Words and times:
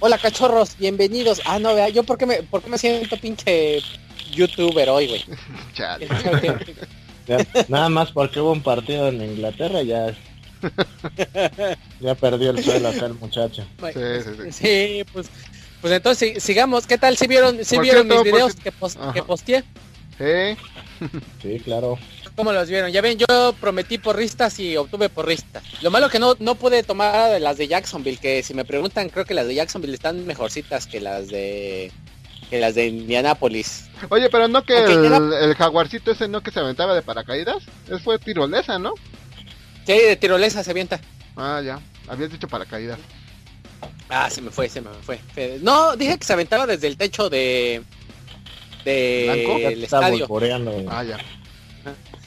hola 0.00 0.18
cachorros, 0.18 0.76
bienvenidos. 0.78 1.40
Ah, 1.44 1.58
no, 1.58 1.74
vea, 1.74 1.88
yo 1.88 2.02
por 2.04 2.18
qué 2.18 2.26
me, 2.26 2.42
por 2.42 2.62
qué 2.62 2.70
me 2.70 2.78
siento 2.78 3.16
pinche 3.16 3.80
youtuber 4.32 4.88
hoy, 4.90 5.08
güey. 5.08 5.24
Chale. 5.74 6.08
Nada 7.68 7.88
más 7.88 8.12
porque 8.12 8.40
hubo 8.40 8.52
un 8.52 8.62
partido 8.62 9.08
en 9.08 9.22
Inglaterra 9.22 9.82
ya 9.82 10.16
ya 12.00 12.14
perdió 12.14 12.50
el 12.50 12.62
suelo 12.64 12.88
acá 12.88 13.06
el 13.06 13.14
muchacho. 13.14 13.64
Sí, 13.92 14.00
sí, 14.24 14.30
sí. 14.36 14.52
Sí, 14.52 15.04
pues, 15.12 15.28
pues 15.80 15.92
entonces 15.92 16.34
si- 16.34 16.40
sigamos. 16.40 16.86
¿Qué 16.86 16.98
tal? 16.98 17.16
¿Si 17.16 17.26
vieron, 17.26 17.64
si 17.64 17.76
Por 17.76 17.84
vieron 17.84 18.06
cierto, 18.06 18.24
mis 18.24 18.32
videos 18.32 18.54
que, 18.56 18.72
pos- 18.72 18.96
Ajá. 18.96 19.12
que 19.12 19.22
posteé? 19.22 19.62
Sí. 20.18 20.56
Sí, 21.42 21.60
claro. 21.60 21.96
¿Cómo 22.38 22.52
los 22.52 22.68
vieron? 22.68 22.92
Ya 22.92 23.00
ven, 23.00 23.18
yo 23.18 23.52
prometí 23.60 23.98
porristas 23.98 24.60
y 24.60 24.76
obtuve 24.76 25.08
porristas. 25.08 25.60
Lo 25.82 25.90
malo 25.90 26.08
que 26.08 26.20
no, 26.20 26.36
no 26.38 26.54
pude 26.54 26.84
tomar 26.84 27.32
de 27.32 27.40
las 27.40 27.56
de 27.58 27.66
Jacksonville, 27.66 28.16
que 28.16 28.44
si 28.44 28.54
me 28.54 28.64
preguntan, 28.64 29.08
creo 29.08 29.24
que 29.24 29.34
las 29.34 29.48
de 29.48 29.56
Jacksonville 29.56 29.94
están 29.94 30.24
mejorcitas 30.24 30.86
que 30.86 31.00
las 31.00 31.26
de 31.26 31.90
que 32.48 32.60
las 32.60 32.76
de 32.76 32.86
Indianapolis. 32.86 33.90
Oye, 34.08 34.30
pero 34.30 34.46
no 34.46 34.62
que 34.62 34.78
el, 34.84 35.04
era- 35.06 35.16
el 35.40 35.54
jaguarcito 35.56 36.12
ese 36.12 36.28
no 36.28 36.40
que 36.40 36.52
se 36.52 36.60
aventaba 36.60 36.94
de 36.94 37.02
paracaídas, 37.02 37.64
es 37.90 38.00
fue 38.02 38.20
tirolesa, 38.20 38.78
¿no? 38.78 38.94
Sí, 39.84 39.94
de 39.94 40.14
tirolesa 40.14 40.62
se 40.62 40.70
avienta. 40.70 41.00
Ah, 41.36 41.60
ya. 41.64 41.80
Habías 42.06 42.30
dicho 42.30 42.46
paracaídas. 42.46 43.00
Ah, 44.08 44.30
se 44.30 44.40
me 44.42 44.52
fue, 44.52 44.68
se 44.68 44.80
me 44.80 44.90
fue. 45.02 45.18
No, 45.60 45.96
dije 45.96 46.16
que 46.16 46.24
se 46.24 46.34
aventaba 46.34 46.68
desde 46.68 46.86
el 46.86 46.96
techo 46.96 47.28
de 47.28 47.82
¿Blanco? 48.84 49.58
Ya 49.58 49.68
del 49.70 49.82
está 49.84 49.96
estadio. 49.98 50.28
Ah, 50.88 51.02
ya. 51.02 51.18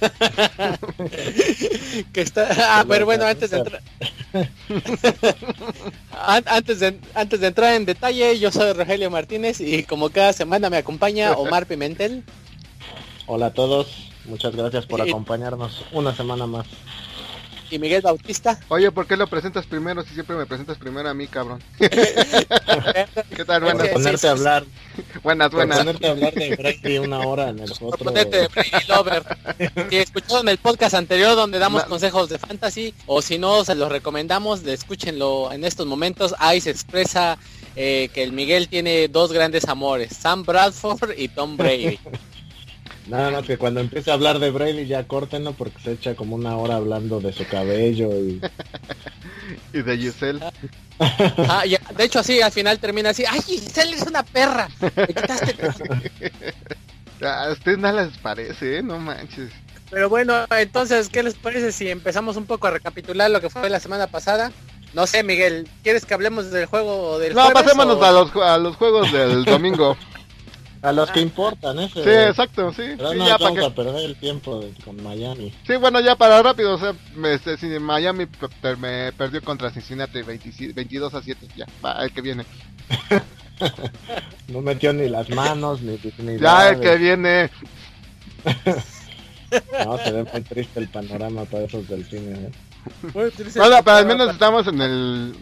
que 2.13 2.21
está 2.21 2.47
ah 2.79 2.85
pero 2.87 3.05
bueno 3.05 3.25
antes 3.25 3.51
de 3.51 3.57
entrar 3.57 3.81
An- 6.25 6.43
antes 6.47 6.79
de 6.79 6.99
antes 7.13 7.39
de 7.39 7.47
entrar 7.47 7.73
en 7.75 7.85
detalle 7.85 8.37
yo 8.39 8.51
soy 8.51 8.73
Rogelio 8.73 9.09
Martínez 9.09 9.59
y 9.61 9.83
como 9.83 10.09
cada 10.09 10.33
semana 10.33 10.69
me 10.69 10.77
acompaña 10.77 11.33
Omar 11.33 11.65
Pimentel 11.65 12.23
Hola 13.27 13.47
a 13.47 13.53
todos, 13.53 13.87
muchas 14.25 14.55
gracias 14.55 14.85
por 14.85 15.01
Sí. 15.03 15.09
acompañarnos 15.09 15.85
una 15.93 16.13
semana 16.13 16.47
más. 16.47 16.65
Y 17.71 17.79
Miguel 17.79 18.01
Bautista 18.01 18.59
Oye, 18.67 18.91
¿por 18.91 19.07
qué 19.07 19.17
lo 19.17 19.27
presentas 19.27 19.65
primero 19.65 20.03
si 20.03 20.13
siempre 20.13 20.35
me 20.35 20.45
presentas 20.45 20.77
primero 20.77 21.09
a 21.09 21.13
mí, 21.13 21.27
cabrón? 21.27 21.61
¿Qué 21.79 23.45
tal? 23.45 23.63
Buenas, 23.63 23.87
ponerte 23.89 24.27
a 24.27 24.31
hablar, 24.31 24.65
buenas, 25.23 25.51
buenas. 25.51 25.77
ponerte 25.79 26.07
a 26.07 26.11
hablar 26.11 26.33
de 26.33 26.55
Brady 26.55 26.97
una 26.97 27.19
hora 27.19 27.49
en 27.49 27.59
el 27.59 27.71
por 27.71 27.93
otro. 27.93 28.05
ponerte 28.05 28.47
Brady 28.47 28.85
Lover. 28.87 29.23
Si 29.89 29.97
escucharon 29.97 30.49
el 30.49 30.57
podcast 30.57 30.95
anterior 30.95 31.35
donde 31.35 31.59
damos 31.59 31.83
consejos 31.85 32.29
de 32.29 32.37
fantasy 32.37 32.93
o 33.05 33.21
si 33.21 33.37
no 33.37 33.63
se 33.63 33.75
los 33.75 33.91
recomendamos, 33.91 34.63
de 34.63 34.73
escúchenlo 34.73 35.51
en 35.51 35.63
estos 35.63 35.87
momentos. 35.87 36.35
Ahí 36.39 36.61
se 36.61 36.71
expresa 36.71 37.37
eh, 37.75 38.09
que 38.13 38.23
el 38.23 38.33
Miguel 38.33 38.67
tiene 38.67 39.07
dos 39.07 39.31
grandes 39.31 39.67
amores, 39.67 40.15
Sam 40.17 40.43
Bradford 40.43 41.11
y 41.17 41.27
Tom 41.29 41.57
Brady. 41.57 41.99
Nada 43.07 43.31
más 43.31 43.45
que 43.45 43.57
cuando 43.57 43.79
empiece 43.79 44.11
a 44.11 44.13
hablar 44.13 44.39
de 44.39 44.51
Brady 44.51 44.85
ya 44.85 45.07
córtenlo 45.07 45.53
porque 45.53 45.79
se 45.83 45.91
echa 45.93 46.15
como 46.15 46.35
una 46.35 46.55
hora 46.57 46.75
hablando 46.75 47.19
de 47.19 47.33
su 47.33 47.45
cabello 47.47 48.09
y 48.13 48.39
Y 49.73 49.81
de 49.81 49.97
Giselle. 49.97 50.39
Ah, 50.99 51.65
ya, 51.65 51.79
de 51.97 52.03
hecho 52.03 52.19
así 52.19 52.41
al 52.41 52.51
final 52.51 52.79
termina 52.79 53.09
así, 53.09 53.23
ay 53.27 53.41
Giselle 53.41 53.95
es 53.95 54.03
una 54.03 54.23
perra. 54.23 54.69
Me 54.95 55.07
quitaste 55.07 55.53
todo". 55.53 55.73
A 57.27 57.51
ustedes 57.51 57.77
nada 57.79 58.03
les 58.05 58.17
parece, 58.19 58.77
¿eh? 58.77 58.83
No 58.83 58.97
manches. 58.99 59.51
Pero 59.89 60.07
bueno, 60.09 60.45
entonces, 60.57 61.09
¿qué 61.09 61.21
les 61.21 61.33
parece 61.35 61.71
si 61.71 61.89
empezamos 61.89 62.37
un 62.37 62.45
poco 62.45 62.67
a 62.67 62.71
recapitular 62.71 63.29
lo 63.29 63.41
que 63.41 63.49
fue 63.49 63.69
la 63.69 63.79
semana 63.79 64.07
pasada? 64.07 64.51
No 64.93 65.05
sé, 65.05 65.21
Miguel, 65.23 65.67
¿quieres 65.83 66.05
que 66.05 66.13
hablemos 66.13 66.49
del 66.51 66.65
juego 66.65 67.19
del 67.19 67.33
No, 67.33 67.43
jueves 67.45 67.63
pasémonos 67.63 67.97
o- 67.97 68.03
a 68.03 68.11
los, 68.11 68.35
a 68.37 68.57
los 68.57 68.75
juegos 68.77 69.11
del 69.11 69.43
domingo. 69.45 69.97
a 70.81 70.91
los 70.91 71.11
que 71.11 71.21
importan, 71.21 71.79
ese. 71.79 72.03
Sí, 72.03 72.09
exacto, 72.09 72.71
sí. 72.73 72.83
Pero 72.97 73.11
Sí, 73.11 73.17
no 73.19 73.27
ya 73.27 73.37
vamos 73.37 73.55
para 73.59 73.67
a 73.67 73.75
perder 73.75 74.05
el 74.05 74.15
tiempo 74.15 74.59
de- 74.59 74.73
con 74.83 75.01
Miami. 75.03 75.53
Sí, 75.67 75.75
bueno, 75.75 75.99
ya 75.99 76.15
para 76.15 76.41
rápido, 76.41 76.73
o 76.75 76.79
sea, 76.79 76.93
me- 77.15 77.33
este, 77.33 77.57
si 77.57 77.67
Miami 77.67 78.25
pe- 78.25 78.47
per- 78.61 78.77
me 78.77 79.11
perdió 79.13 79.41
contra 79.43 79.69
Cincinnati 79.71 80.21
27 80.23 80.73
22 80.73 81.13
a 81.13 81.21
7, 81.21 81.47
ya, 81.55 81.65
va, 81.83 82.03
el 82.03 82.11
que 82.11 82.21
viene. 82.21 82.45
No 84.47 84.59
metió 84.61 84.91
ni 84.91 85.07
las 85.07 85.29
manos 85.29 85.81
ni 85.83 85.91
ni 86.17 86.39
Ya, 86.39 86.69
el 86.69 86.79
que 86.79 86.95
viene. 86.97 87.51
No, 89.85 89.97
se 89.97 90.11
ve 90.13 90.23
muy 90.31 90.41
triste 90.41 90.79
el 90.79 90.87
panorama 90.87 91.43
para 91.45 91.65
esos 91.65 91.87
delfines. 91.87 92.39
¿eh? 92.39 92.51
Bueno, 93.13 93.31
pero 93.83 93.97
al 93.97 94.05
menos 94.05 94.31
estamos 94.31 94.65
en 94.67 94.81
el, 94.81 95.35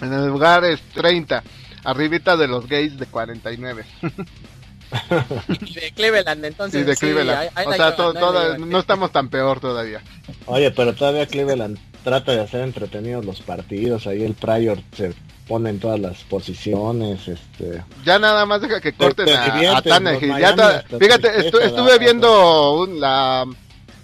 en 0.00 0.12
el 0.12 0.26
lugar 0.26 0.64
es 0.64 0.80
30, 0.94 1.42
arribita 1.84 2.36
de 2.36 2.48
los 2.48 2.66
gays 2.68 2.98
de 2.98 3.06
49. 3.06 3.84
de 5.48 5.92
Cleveland, 5.94 6.44
entonces. 6.44 6.80
Sí, 6.80 6.86
de 6.86 6.94
sí, 6.94 7.00
Cleveland. 7.00 7.38
ahí- 7.38 7.48
ahí 7.54 7.66
o 7.66 7.72
sea, 7.72 7.90
llevan, 7.90 7.96
to- 7.96 8.08
ahí 8.08 8.14
la 8.14 8.20
toda- 8.20 8.52
llevan. 8.54 8.70
no 8.70 8.78
estamos 8.78 9.12
tan 9.12 9.28
peor 9.28 9.60
todavía. 9.60 10.00
Oye, 10.46 10.70
pero 10.70 10.94
todavía 10.94 11.26
Cleveland 11.26 11.78
trata 12.04 12.32
de 12.32 12.40
hacer 12.40 12.60
entretenidos 12.62 13.24
los 13.24 13.40
partidos. 13.40 14.06
Ahí 14.06 14.22
el 14.24 14.34
Prior 14.34 14.78
se 14.96 15.14
pone 15.48 15.70
en 15.70 15.78
todas 15.80 15.98
las 16.00 16.22
posiciones. 16.24 17.26
Este, 17.28 17.82
Ya 18.04 18.18
nada 18.18 18.44
más 18.46 18.60
deja 18.60 18.80
que 18.80 18.92
corten 18.92 19.26
te 19.26 19.34
a, 19.34 19.76
a 19.78 19.82
Tannehill. 19.82 20.36
Ya 20.38 20.54
ta- 20.54 20.84
fíjate, 20.98 21.28
estu- 21.50 21.60
estuve 21.62 21.98
viendo 21.98 22.72
un- 22.74 23.00
la... 23.00 23.44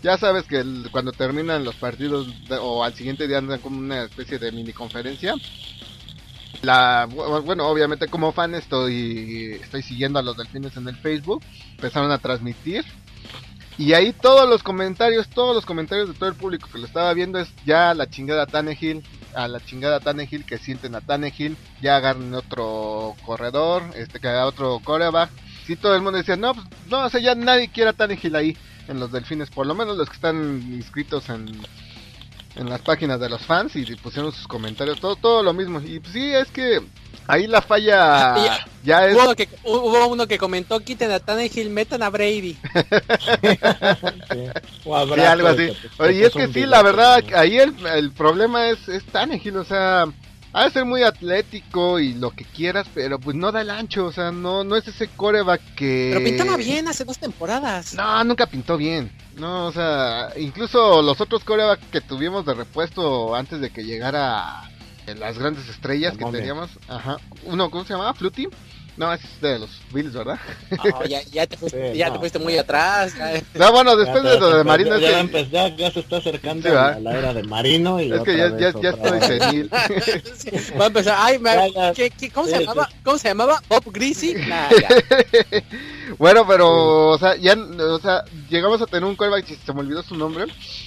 Ya 0.00 0.16
sabes 0.16 0.44
que 0.44 0.58
el- 0.60 0.88
cuando 0.92 1.10
terminan 1.10 1.64
los 1.64 1.74
partidos 1.74 2.28
de- 2.48 2.56
o 2.56 2.84
al 2.84 2.94
siguiente 2.94 3.26
día 3.26 3.38
andan 3.38 3.58
como 3.60 3.78
una 3.78 4.04
especie 4.04 4.38
de 4.38 4.52
mini 4.52 4.72
conferencia. 4.72 5.34
La, 6.62 7.06
bu- 7.08 7.42
bueno, 7.42 7.68
obviamente 7.68 8.08
como 8.08 8.32
fan 8.32 8.54
estoy, 8.54 9.58
estoy 9.62 9.82
siguiendo 9.82 10.18
a 10.18 10.22
los 10.22 10.36
delfines 10.36 10.76
en 10.76 10.88
el 10.88 10.96
Facebook. 10.96 11.42
Empezaron 11.72 12.10
a 12.10 12.18
transmitir. 12.18 12.84
Y 13.76 13.92
ahí 13.92 14.12
todos 14.12 14.48
los 14.48 14.64
comentarios, 14.64 15.28
todos 15.28 15.54
los 15.54 15.64
comentarios 15.64 16.08
de 16.08 16.14
todo 16.14 16.28
el 16.28 16.34
público 16.34 16.68
que 16.72 16.78
lo 16.78 16.86
estaba 16.86 17.14
viendo 17.14 17.38
es 17.38 17.48
ya 17.64 17.94
la 17.94 18.10
chingada 18.10 18.46
Tannehill, 18.46 19.04
a 19.36 19.46
la 19.46 19.64
chingada 19.64 20.00
Tannehill, 20.00 20.44
que 20.44 20.58
sienten 20.58 20.96
a 20.96 21.00
Tannehill, 21.00 21.56
ya 21.80 21.94
agarren 21.96 22.34
otro 22.34 23.14
corredor, 23.24 23.84
este 23.94 24.18
que 24.18 24.26
haga 24.26 24.46
otro 24.46 24.80
coreback. 24.82 25.30
Sí, 25.64 25.76
todo 25.76 25.94
el 25.94 26.02
mundo 26.02 26.18
decía, 26.18 26.34
no, 26.34 26.54
pues, 26.54 26.66
no, 26.90 27.04
o 27.04 27.08
sea, 27.08 27.20
ya 27.20 27.36
nadie 27.36 27.68
quiere 27.68 27.90
a 27.90 27.92
Tannehill 27.92 28.34
ahí 28.34 28.56
en 28.88 28.98
los 28.98 29.12
delfines, 29.12 29.48
por 29.50 29.64
lo 29.64 29.76
menos 29.76 29.96
los 29.96 30.08
que 30.08 30.16
están 30.16 30.60
inscritos 30.72 31.28
en, 31.28 31.46
en 32.58 32.68
las 32.68 32.80
páginas 32.82 33.18
de 33.20 33.28
los 33.28 33.40
fans 33.42 33.74
y 33.76 33.84
pusieron 33.96 34.32
sus 34.32 34.46
comentarios, 34.46 35.00
todo, 35.00 35.16
todo 35.16 35.42
lo 35.42 35.52
mismo. 35.54 35.80
Y 35.80 36.00
pues, 36.00 36.12
sí, 36.12 36.32
es 36.34 36.48
que 36.48 36.80
ahí 37.26 37.46
la 37.46 37.62
falla 37.62 38.34
Ya. 38.44 38.66
ya 38.84 39.06
es... 39.06 39.14
Hubo 39.16 39.24
uno, 39.24 39.34
que, 39.36 39.48
hubo 39.64 40.06
uno 40.08 40.26
que 40.26 40.38
comentó, 40.38 40.80
quiten 40.80 41.10
a 41.12 41.20
Tannehill, 41.20 41.70
metan 41.70 42.02
a 42.02 42.10
Brady. 42.10 42.56
sí. 43.32 43.58
O 44.84 45.14
Sí, 45.14 45.20
algo 45.20 45.48
así. 45.48 45.66
que 45.68 45.88
te- 45.96 46.02
Oye, 46.02 46.18
y 46.18 46.22
es 46.24 46.32
que 46.32 46.48
sí, 46.48 46.66
la 46.66 46.82
verdad, 46.82 47.22
ahí 47.36 47.58
el, 47.58 47.74
el 47.86 48.10
problema 48.12 48.68
es, 48.68 48.88
es 48.88 49.04
Tannehill, 49.06 49.56
o 49.56 49.64
sea, 49.64 50.06
ha 50.52 50.64
de 50.64 50.70
ser 50.70 50.84
muy 50.84 51.02
atlético 51.02 51.98
y 52.00 52.14
lo 52.14 52.30
que 52.30 52.44
quieras, 52.44 52.86
pero 52.94 53.18
pues 53.18 53.36
no 53.36 53.52
da 53.52 53.60
el 53.60 53.70
ancho, 53.70 54.06
o 54.06 54.12
sea, 54.12 54.32
no, 54.32 54.64
no 54.64 54.76
es 54.76 54.88
ese 54.88 55.08
coreback 55.08 55.60
que... 55.74 56.10
Pero 56.12 56.24
pintaba 56.24 56.56
bien 56.56 56.88
hace 56.88 57.04
dos 57.04 57.18
temporadas. 57.18 57.94
No, 57.94 58.24
nunca 58.24 58.46
pintó 58.46 58.76
bien. 58.76 59.10
No, 59.36 59.66
o 59.66 59.72
sea, 59.72 60.30
incluso 60.36 61.02
los 61.02 61.20
otros 61.20 61.44
corebacks 61.44 61.86
que 61.92 62.00
tuvimos 62.00 62.44
de 62.44 62.54
repuesto 62.54 63.34
antes 63.34 63.60
de 63.60 63.70
que 63.70 63.84
llegara 63.84 64.68
las 65.06 65.38
grandes 65.38 65.68
estrellas 65.68 66.16
La 66.16 66.26
que 66.26 66.38
teníamos, 66.38 66.70
ajá, 66.88 67.18
uno, 67.44 67.70
¿cómo 67.70 67.84
se 67.84 67.92
llamaba? 67.92 68.14
Fluty. 68.14 68.48
No, 68.98 69.12
es 69.12 69.20
de 69.40 69.58
los 69.60 69.70
Bills, 69.92 70.12
¿verdad? 70.12 70.38
No, 70.84 71.04
ya, 71.06 71.22
ya 71.22 71.46
te 71.46 71.56
fuiste, 71.56 71.92
Sí, 71.92 71.98
ya 71.98 72.08
no. 72.08 72.14
te 72.14 72.18
fuiste 72.18 72.38
muy 72.40 72.58
atrás. 72.58 73.14
ya. 73.16 73.40
No, 73.54 73.72
bueno, 73.72 73.96
después 73.96 74.24
Ya 74.24 74.30
de 74.30 74.34
te- 74.34 74.40
lo 74.40 74.56
de 74.58 74.64
Marino, 74.64 74.98
ya, 74.98 75.20
es 75.20 75.30
ya 75.30 75.30
que, 75.30 75.48
ya- 75.50 75.76
ya 75.76 75.90
se 75.92 76.00
está 76.00 76.16
acercando 76.16 76.68
Sí, 76.68 76.74
¿va? 76.74 76.88
a 76.94 76.98
la 77.00 77.16
era 77.16 77.32
de 77.32 77.42
Marino 77.44 78.00
y 78.00 78.12
es 78.12 78.20
que 78.22 78.36
ya, 78.36 78.48
ya, 78.58 78.72
ya 78.80 78.90
estoy 78.90 79.20
senil. 79.22 79.70
Sí, 80.36 80.50
Va 80.78 80.84
a 80.84 80.86
empezar. 80.88 81.14
Ay, 81.18 81.38
me-. 81.38 81.72
¿qué- 81.94 82.10
qué- 82.10 82.30
cómo 82.30 82.46
se 82.48 82.54
Sí, 82.54 82.60
llamaba? 82.64 82.88
¿Cómo 83.04 83.18
se 83.18 83.28
llamaba? 83.28 83.62
Bob 83.68 83.84
Greasy. 83.92 84.34
Nah, 84.48 84.68
ya. 84.70 84.88
Bueno, 86.16 86.46
pero, 86.46 87.10
o 87.10 87.18
sea, 87.18 87.36
ya, 87.36 87.54
o 87.54 87.98
sea, 87.98 88.24
llegamos 88.48 88.80
a 88.80 88.86
tener 88.86 89.04
un 89.04 89.16
callback, 89.16 89.44
se 89.46 89.72
me 89.72 89.80
olvidó 89.80 90.02
su 90.02 90.16
nombre. 90.16 90.46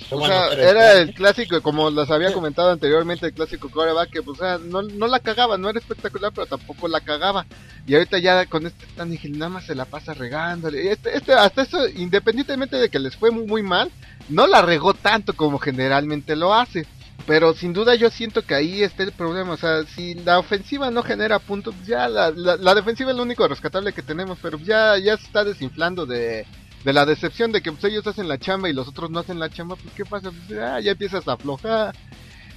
O 0.09 0.17
Bueno, 0.17 0.49
sea, 0.49 0.69
era 0.69 0.93
el 0.93 1.13
clásico, 1.13 1.61
como 1.61 1.89
les 1.89 2.09
había 2.09 2.33
comentado 2.33 2.71
anteriormente, 2.71 3.27
el 3.27 3.33
clásico 3.33 3.69
coreback 3.69 4.09
que, 4.09 4.21
pues, 4.23 4.39
o 4.39 4.43
sea, 4.43 4.57
no, 4.57 4.81
no 4.81 5.07
la 5.07 5.19
cagaba, 5.19 5.57
no 5.57 5.69
era 5.69 5.79
espectacular, 5.79 6.31
pero 6.33 6.47
tampoco 6.47 6.87
la 6.87 7.01
cagaba. 7.01 7.45
Y 7.85 7.93
ahorita 7.95 8.19
ya 8.19 8.45
con 8.45 8.65
este 8.65 8.85
Tannehill 8.95 9.37
nada 9.37 9.49
más 9.49 9.65
se 9.65 9.75
la 9.75 9.85
pasa 9.85 10.13
regándole. 10.13 10.91
Este, 10.91 11.15
este, 11.15 11.33
hasta 11.33 11.63
eso, 11.63 11.87
independientemente 11.87 12.77
de 12.77 12.89
que 12.89 12.99
les 12.99 13.15
fue 13.15 13.31
muy, 13.31 13.45
muy 13.45 13.63
mal, 13.63 13.91
no 14.29 14.47
la 14.47 14.61
regó 14.61 14.93
tanto 14.93 15.33
como 15.33 15.59
generalmente 15.59 16.35
lo 16.35 16.53
hace. 16.53 16.85
Pero 17.27 17.53
sin 17.53 17.73
duda 17.73 17.95
yo 17.95 18.09
siento 18.09 18.41
que 18.41 18.55
ahí 18.55 18.83
está 18.83 19.03
el 19.03 19.11
problema. 19.11 19.53
O 19.53 19.57
sea, 19.57 19.83
si 19.83 20.15
la 20.15 20.39
ofensiva 20.39 20.91
no 20.91 21.03
genera 21.03 21.39
puntos, 21.39 21.75
pues 21.75 21.87
ya 21.87 22.07
la, 22.07 22.31
la, 22.31 22.57
la 22.57 22.75
defensiva 22.75 23.11
es 23.11 23.17
lo 23.17 23.23
único 23.23 23.47
rescatable 23.47 23.93
que 23.93 24.01
tenemos. 24.01 24.37
Pero 24.41 24.57
ya, 24.59 24.97
ya 24.97 25.17
se 25.17 25.25
está 25.25 25.43
desinflando 25.43 26.05
de, 26.05 26.45
de 26.83 26.93
la 26.93 27.05
decepción 27.05 27.51
de 27.51 27.61
que 27.61 27.71
pues, 27.71 27.83
ellos 27.85 28.05
hacen 28.07 28.27
la 28.27 28.37
chamba 28.37 28.69
y 28.69 28.73
los 28.73 28.87
otros 28.87 29.09
no 29.11 29.19
hacen 29.19 29.39
la 29.39 29.49
chamba. 29.49 29.75
Pues 29.75 29.93
qué 29.95 30.05
pasa, 30.05 30.31
pues, 30.31 30.59
ah, 30.59 30.79
ya 30.79 30.91
empiezas 30.91 31.27
a 31.27 31.33
aflojar. 31.33 31.95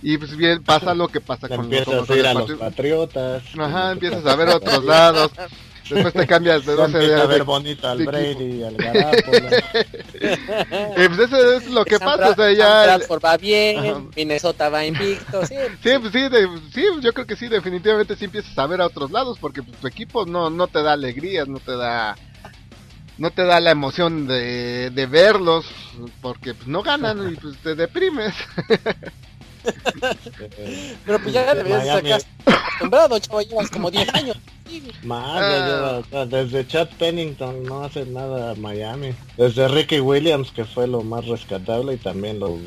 Y 0.03 0.19
pues 0.19 0.37
bien, 0.37 0.63
pasa 0.63 0.95
lo 0.95 1.09
que 1.09 1.21
pasa 1.21 1.49
con 1.49 1.65
Empiezas 1.65 1.95
los 1.95 2.11
a 2.11 2.17
ir 2.17 2.27
a 2.27 2.33
otros 2.33 2.51
los. 2.51 2.59
Patriotas. 2.59 3.43
Ajá, 3.59 3.93
empiezas 3.93 4.25
a 4.27 4.37
ver 4.37 4.49
otros 4.49 4.85
lados. 4.85 5.33
Después 5.91 6.15
te 6.15 6.27
cambias 6.27 6.65
de 6.65 6.73
Ya 6.77 6.83
12 6.87 6.93
empieza 6.99 7.23
a 7.23 7.27
ver 7.27 7.39
de- 7.39 7.43
bonito 7.45 7.89
al 7.89 7.99
de 7.99 8.05
Brady, 8.07 8.63
al 8.63 8.77
Garápolo. 8.77 9.49
Y 10.97 11.09
pues 11.09 11.19
eso 11.19 11.53
es 11.57 11.67
lo 11.69 11.85
que 11.85 11.99
San 11.99 12.07
pasa, 12.09 12.31
o 12.31 12.35
sea, 12.35 12.53
ya... 12.53 12.83
Bradford 12.85 13.25
va 13.25 13.37
bien, 13.37 13.79
Ajá. 13.79 14.03
Minnesota 14.17 14.69
va 14.71 14.85
invicto, 14.85 15.45
sí. 15.47 15.55
Sí, 15.83 15.91
pues 16.01 16.13
sí, 16.13 16.29
de- 16.29 16.49
sí, 16.73 16.85
yo 17.01 17.13
creo 17.13 17.27
que 17.27 17.37
sí, 17.37 17.49
definitivamente 17.49 18.17
sí 18.17 18.25
empiezas 18.25 18.57
a 18.59 18.67
ver 18.67 18.81
a 18.81 18.87
otros 18.87 19.11
lados, 19.11 19.39
porque 19.41 19.63
pues, 19.63 19.77
tu 19.79 19.87
equipo 19.87 20.25
no, 20.27 20.49
no 20.51 20.67
te 20.69 20.83
da 20.83 20.93
alegrías, 20.95 21.47
no 21.49 21.59
te 21.61 21.77
da... 21.77 22.17
No 23.17 23.31
te 23.31 23.45
da 23.45 23.61
la 23.61 23.71
emoción 23.71 24.27
de, 24.27 24.91
de 24.91 25.07
verlos, 25.07 25.67
porque 26.21 26.53
pues, 26.53 26.67
no 26.67 26.83
ganan 26.83 27.33
y 27.33 27.37
pues 27.37 27.57
te 27.59 27.77
deprimes. 27.77 28.35
Pero 31.07 31.19
pues 31.21 31.33
ya 31.35 31.55
deberías 31.55 31.85
Miami- 31.85 32.11
estar 32.13 32.31
acostumbrado, 32.55 33.19
chavo, 33.19 33.41
llevas 33.43 33.71
como 33.71 33.91
10 33.91 34.15
años. 34.15 34.37
Más, 35.05 35.41
Ah. 35.43 36.03
lleva- 36.11 36.27
desde 36.27 36.67
Chad 36.67 36.89
Pennington 36.99 37.63
no 37.65 37.85
hace 37.85 38.05
nada 38.07 38.55
Miami. 38.57 39.13
Desde 39.37 39.69
Ricky 39.69 40.01
Williams, 40.01 40.51
que 40.51 40.65
fue 40.65 40.87
lo 40.87 41.03
más 41.03 41.27
rescatable, 41.27 41.95
y 41.95 41.97
también 41.99 42.41
lo 42.41 42.59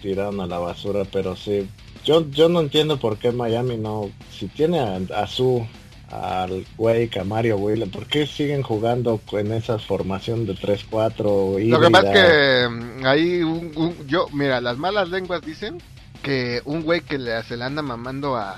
tiraron 0.00 0.40
a 0.40 0.46
la 0.46 0.58
basura, 0.58 1.04
pero 1.10 1.36
sí. 1.36 1.68
Yo, 2.04 2.28
yo 2.30 2.48
no 2.48 2.60
entiendo 2.60 2.98
por 2.98 3.16
qué 3.18 3.30
Miami 3.30 3.76
no, 3.76 4.10
si 4.36 4.48
tiene 4.48 4.80
a, 4.80 4.98
a 5.14 5.26
su, 5.28 5.64
al 6.10 6.66
Wake, 6.76 7.20
a 7.20 7.24
Mario 7.24 7.58
Williams, 7.58 7.92
¿por 7.92 8.06
qué 8.06 8.26
siguen 8.26 8.62
jugando 8.62 9.20
en 9.32 9.52
esa 9.52 9.78
formación 9.78 10.44
de 10.46 10.54
3-4 10.54 11.58
Lo 11.68 11.80
que 11.80 11.90
pasa 11.90 12.12
es 12.12 12.12
que 12.12 12.68
mm, 12.68 13.06
ahí 13.06 13.42
un, 13.42 13.70
un- 13.76 14.06
yo, 14.08 14.26
mira, 14.32 14.60
las 14.60 14.76
malas 14.78 15.10
lenguas 15.10 15.42
dicen 15.42 15.78
que 16.22 16.62
un 16.64 16.82
güey 16.82 17.00
que 17.00 17.18
le, 17.18 17.42
se 17.44 17.56
le 17.56 17.64
anda 17.64 17.82
mamando 17.82 18.36
a, 18.36 18.56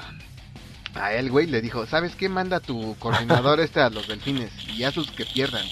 a 0.95 1.15
él, 1.15 1.31
güey, 1.31 1.47
le 1.47 1.61
dijo, 1.61 1.87
¿sabes 1.87 2.15
qué? 2.15 2.29
Manda 2.29 2.61
tu 2.61 2.97
coordinador 2.99 3.61
este 3.61 3.81
a 3.81 3.91
los 3.91 4.07
delfines 4.07 4.51
y 4.77 4.85
hazlos 4.85 5.11
que 5.11 5.25
pierdan. 5.27 5.65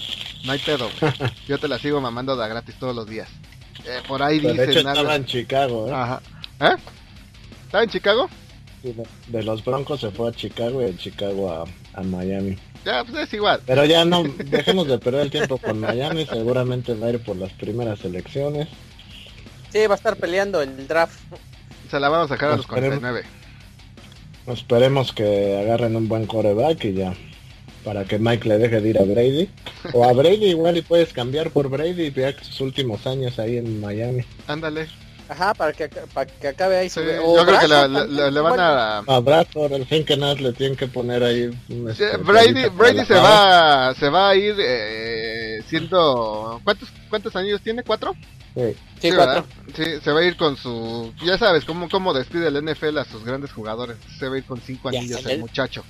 No 0.44 0.52
hay 0.52 0.58
pedo, 0.58 0.88
güey. 1.00 1.12
Yo 1.46 1.58
te 1.58 1.68
la 1.68 1.78
sigo 1.78 2.00
mamando 2.00 2.36
de 2.36 2.44
a 2.44 2.48
gratis 2.48 2.74
todos 2.78 2.94
los 2.96 3.06
días. 3.06 3.28
Eh, 3.84 4.00
por 4.08 4.22
ahí 4.22 4.40
Pero 4.40 4.54
de 4.54 4.64
hecho 4.64 4.72
dicen 4.72 4.86
algo. 4.88 5.00
estaba 5.02 5.16
en 5.16 5.26
Chicago, 5.26 5.88
¿eh? 5.88 5.92
Ajá. 5.92 6.22
¿Eh? 6.60 6.76
¿Estaba 7.66 7.84
en 7.84 7.90
Chicago? 7.90 8.28
Sí, 8.82 8.92
de, 8.92 9.06
de 9.28 9.42
los 9.44 9.64
Broncos 9.64 10.00
se 10.00 10.10
fue 10.10 10.28
a 10.28 10.32
Chicago 10.32 10.82
y 10.82 10.86
de 10.86 10.96
Chicago 10.96 11.50
a, 11.52 11.64
a 11.98 12.02
Miami. 12.02 12.56
Ya, 12.84 13.04
pues 13.04 13.28
es 13.28 13.32
igual. 13.34 13.60
Pero 13.64 13.84
ya 13.84 14.04
no, 14.04 14.24
dejemos 14.24 14.88
de 14.88 14.98
perder 14.98 15.20
el 15.22 15.30
tiempo 15.30 15.58
con 15.58 15.78
Miami, 15.78 16.26
seguramente 16.26 16.94
va 16.94 17.06
a 17.06 17.10
ir 17.10 17.20
por 17.22 17.36
las 17.36 17.52
primeras 17.52 18.04
elecciones. 18.04 18.68
Sí, 19.72 19.86
va 19.86 19.94
a 19.94 19.96
estar 19.96 20.16
peleando 20.16 20.60
el 20.60 20.88
draft. 20.88 21.18
Se 21.92 22.00
la 22.00 22.08
vamos 22.08 22.30
a 22.30 22.34
sacar 22.36 22.52
a 22.52 22.56
los 22.56 22.64
Esperemos. 22.64 23.00
49. 23.00 23.22
Esperemos 24.46 25.12
que 25.12 25.60
agarren 25.60 25.94
un 25.94 26.08
buen 26.08 26.24
coreback 26.24 26.82
y 26.86 26.94
ya, 26.94 27.12
para 27.84 28.06
que 28.06 28.18
Mike 28.18 28.48
le 28.48 28.56
deje 28.56 28.80
de 28.80 28.88
ir 28.88 28.98
a 28.98 29.02
Brady. 29.02 29.50
O 29.92 30.02
a 30.02 30.14
Brady 30.14 30.46
igual 30.46 30.78
y 30.78 30.80
puedes 30.80 31.12
cambiar 31.12 31.50
por 31.50 31.68
Brady, 31.68 32.10
que 32.10 32.34
sus 32.40 32.62
últimos 32.62 33.06
años 33.06 33.38
ahí 33.38 33.58
en 33.58 33.78
Miami. 33.82 34.24
Ándale. 34.46 34.88
Ajá, 35.28 35.54
para 35.54 35.72
que, 35.72 35.88
para 35.88 36.26
que 36.26 36.48
acabe 36.48 36.76
ahí 36.76 36.88
Sí, 36.88 37.00
su... 37.00 37.06
yo 37.06 37.46
creo 37.46 37.58
que 37.60 37.68
le, 38.30 38.40
van 38.40 38.60
a... 38.60 38.98
A 38.98 39.20
Bradford, 39.20 39.72
al 39.72 39.86
fin 39.86 40.04
que 40.04 40.16
nada 40.16 40.34
le 40.34 40.52
tienen 40.52 40.76
que 40.76 40.86
poner 40.86 41.22
ahí 41.22 41.50
este, 41.88 42.16
Brady, 42.18 42.68
Brady 42.68 43.04
se 43.04 43.14
va, 43.14 43.94
se 43.94 44.08
va 44.08 44.30
a 44.30 44.36
ir 44.36 44.54
eh, 44.58 45.62
siendo... 45.68 46.60
¿Cuántos, 46.64 46.88
¿Cuántos 47.08 47.34
años 47.36 47.60
tiene? 47.62 47.82
¿Cuatro? 47.82 48.14
Sí. 49.00 49.10
Cuatro. 49.14 49.46
Sí, 49.74 49.84
se 50.02 50.12
va 50.12 50.20
a 50.20 50.24
ir 50.24 50.36
con 50.36 50.56
su... 50.56 51.12
Ya 51.24 51.38
sabes, 51.38 51.64
cómo, 51.64 51.88
cómo 51.88 52.12
despide 52.12 52.48
el 52.48 52.62
NFL 52.62 52.98
a 52.98 53.04
sus 53.04 53.24
grandes 53.24 53.52
jugadores. 53.52 53.96
Se 54.18 54.28
va 54.28 54.34
a 54.34 54.38
ir 54.38 54.44
con 54.44 54.60
cinco 54.60 54.90
Ya 54.90 54.98
anillos 54.98 55.24
el- 55.26 55.40
muchacho. 55.40 55.84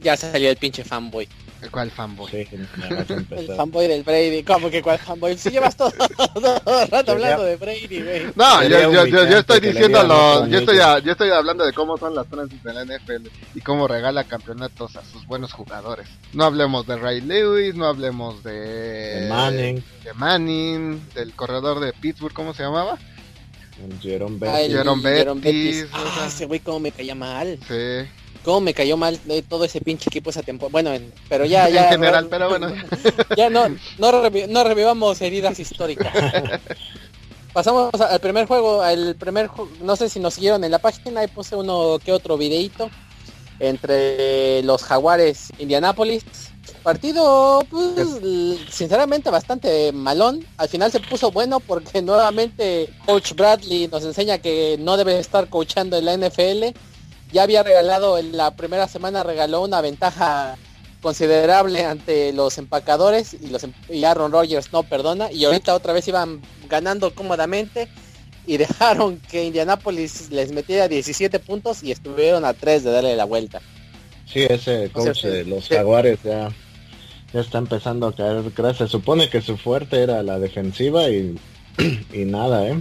Ya 0.00 0.16
salió 0.16 0.50
el 0.50 0.56
pinche 0.56 0.84
fanboy. 0.84 1.28
¿El 1.62 1.70
cual 1.70 1.90
fanboy? 1.92 2.30
Sí, 2.30 2.48
El 3.30 3.46
fanboy 3.56 3.86
del 3.86 4.02
Brady. 4.02 4.42
¿Cómo 4.42 4.68
que 4.68 4.82
cuál 4.82 4.98
fanboy? 4.98 5.38
Si 5.38 5.48
llevas 5.50 5.76
todo, 5.76 5.90
todo 6.34 6.82
el 6.82 6.88
rato 6.90 7.12
hablando 7.12 7.44
de 7.44 7.56
Brady, 7.56 8.02
güey. 8.02 8.24
No, 8.34 8.62
yo, 8.62 8.68
Sería 8.68 8.80
yo, 8.82 8.90
yo, 8.90 9.04
yo 9.06 9.06
humillante 9.06 9.38
estoy 9.38 9.60
diciendo 9.60 9.88
dieran 9.88 10.10
otro 10.10 10.40
lo, 10.40 10.46
yo 10.48 10.58
estoy, 10.58 10.78
a- 10.80 10.98
yo 10.98 11.12
estoy 11.12 11.30
hablando 11.30 11.64
de 11.64 11.72
cómo 11.72 11.96
son 11.98 12.14
las 12.16 12.26
transis 12.26 12.62
de 12.64 12.72
la 12.74 12.84
NFL 12.84 13.28
y 13.54 13.60
cómo 13.60 13.86
regala 13.86 14.24
campeonatos 14.24 14.96
a 14.96 15.04
sus 15.04 15.24
buenos 15.26 15.52
jugadores. 15.52 16.08
No 16.32 16.44
hablemos 16.44 16.86
de 16.86 16.96
Ray 16.96 17.20
Lewis, 17.20 17.74
no 17.76 17.86
hablemos 17.86 18.42
de, 18.42 18.52
De 18.52 19.28
Manning, 19.28 19.76
de 20.04 20.12
Manning, 20.14 21.08
del 21.14 21.32
corredor 21.34 21.78
de 21.80 21.92
Pittsburgh, 21.92 22.34
¿cómo 22.34 22.54
se 22.54 22.64
llamaba? 22.64 22.98
Jerome 24.00 24.38
Bettis. 24.38 24.64
el 24.66 24.72
Jerome 24.76 25.40
Bettis. 25.40 25.86
Ah, 25.92 26.24
ese 26.26 26.46
güey 26.46 26.60
cómo 26.60 26.80
me 26.80 26.90
caía 26.92 27.14
mal. 27.14 27.58
Sí. 27.66 28.08
Cómo 28.44 28.60
me 28.60 28.74
cayó 28.74 28.96
mal 28.96 29.18
todo 29.48 29.64
ese 29.64 29.80
pinche 29.80 30.08
equipo 30.10 30.30
esa 30.30 30.42
temporada. 30.42 30.72
Bueno, 30.72 30.92
en- 30.92 31.12
pero 31.28 31.44
ya, 31.44 31.68
En 31.68 31.74
ya. 31.74 31.88
general, 31.90 32.26
pero 32.28 32.48
bueno. 32.48 32.72
Ya 33.36 33.50
no, 33.50 33.68
no, 33.98 34.30
no 34.48 34.64
revivamos 34.64 35.20
heridas 35.20 35.58
históricas. 35.60 36.12
Pasamos 37.52 37.92
al 38.00 38.18
primer 38.20 38.46
juego, 38.46 38.80
al 38.82 39.14
primer 39.16 39.50
no 39.82 39.94
sé 39.94 40.08
si 40.08 40.18
nos 40.20 40.34
siguieron 40.34 40.64
en 40.64 40.70
la 40.70 40.78
página, 40.78 41.20
ahí 41.20 41.26
puse 41.28 41.54
uno 41.54 41.98
que 42.02 42.10
otro 42.10 42.38
videito 42.38 42.88
entre 43.60 44.62
los 44.62 44.82
Jaguares 44.82 45.52
Indianápolis. 45.58 46.24
Partido, 46.82 47.64
pues, 47.70 47.94
sinceramente 48.70 49.30
bastante 49.30 49.92
malón. 49.92 50.44
Al 50.56 50.68
final 50.68 50.90
se 50.90 50.98
puso 51.00 51.30
bueno 51.30 51.60
porque 51.60 52.02
nuevamente 52.02 52.88
Coach 53.06 53.34
Bradley 53.34 53.86
nos 53.88 54.04
enseña 54.04 54.38
que 54.38 54.76
no 54.80 54.96
debe 54.96 55.18
estar 55.18 55.48
coachando 55.48 55.96
en 55.96 56.04
la 56.06 56.14
NFL. 56.16 56.74
Ya 57.32 57.42
había 57.42 57.62
regalado 57.62 58.18
en 58.18 58.36
la 58.36 58.54
primera 58.56 58.88
semana, 58.88 59.22
regaló 59.22 59.62
una 59.62 59.80
ventaja 59.80 60.56
considerable 61.00 61.84
ante 61.84 62.32
los 62.32 62.58
empacadores 62.58 63.34
y 63.34 63.48
los 63.48 63.64
em- 63.64 63.72
y 63.88 64.04
Aaron 64.04 64.30
Rodgers 64.30 64.72
no 64.72 64.84
perdona 64.84 65.32
y 65.32 65.44
ahorita 65.44 65.74
otra 65.74 65.92
vez 65.92 66.06
iban 66.06 66.40
ganando 66.68 67.12
cómodamente 67.14 67.88
y 68.46 68.56
dejaron 68.58 69.18
que 69.18 69.44
Indianapolis 69.44 70.30
les 70.30 70.52
metiera 70.52 70.88
17 70.88 71.38
puntos 71.40 71.82
y 71.82 71.90
estuvieron 71.90 72.44
a 72.44 72.54
3 72.54 72.84
de 72.84 72.90
darle 72.92 73.16
la 73.16 73.24
vuelta. 73.24 73.60
Sí, 74.26 74.46
ese 74.48 74.90
O 74.94 75.02
sea, 75.02 75.14
coach 75.14 75.22
de 75.24 75.44
los 75.44 75.64
sí. 75.64 75.74
Jaguares 75.74 76.18
ya, 76.22 76.50
ya 77.32 77.40
está 77.40 77.58
empezando 77.58 78.06
a 78.06 78.14
caer 78.14 78.42
gracias. 78.56 78.90
Supone 78.90 79.28
que 79.28 79.40
su 79.42 79.56
fuerte 79.56 80.02
era 80.02 80.22
la 80.22 80.38
defensiva 80.38 81.08
y, 81.08 81.38
y 82.12 82.24
nada, 82.24 82.66
¿eh? 82.68 82.80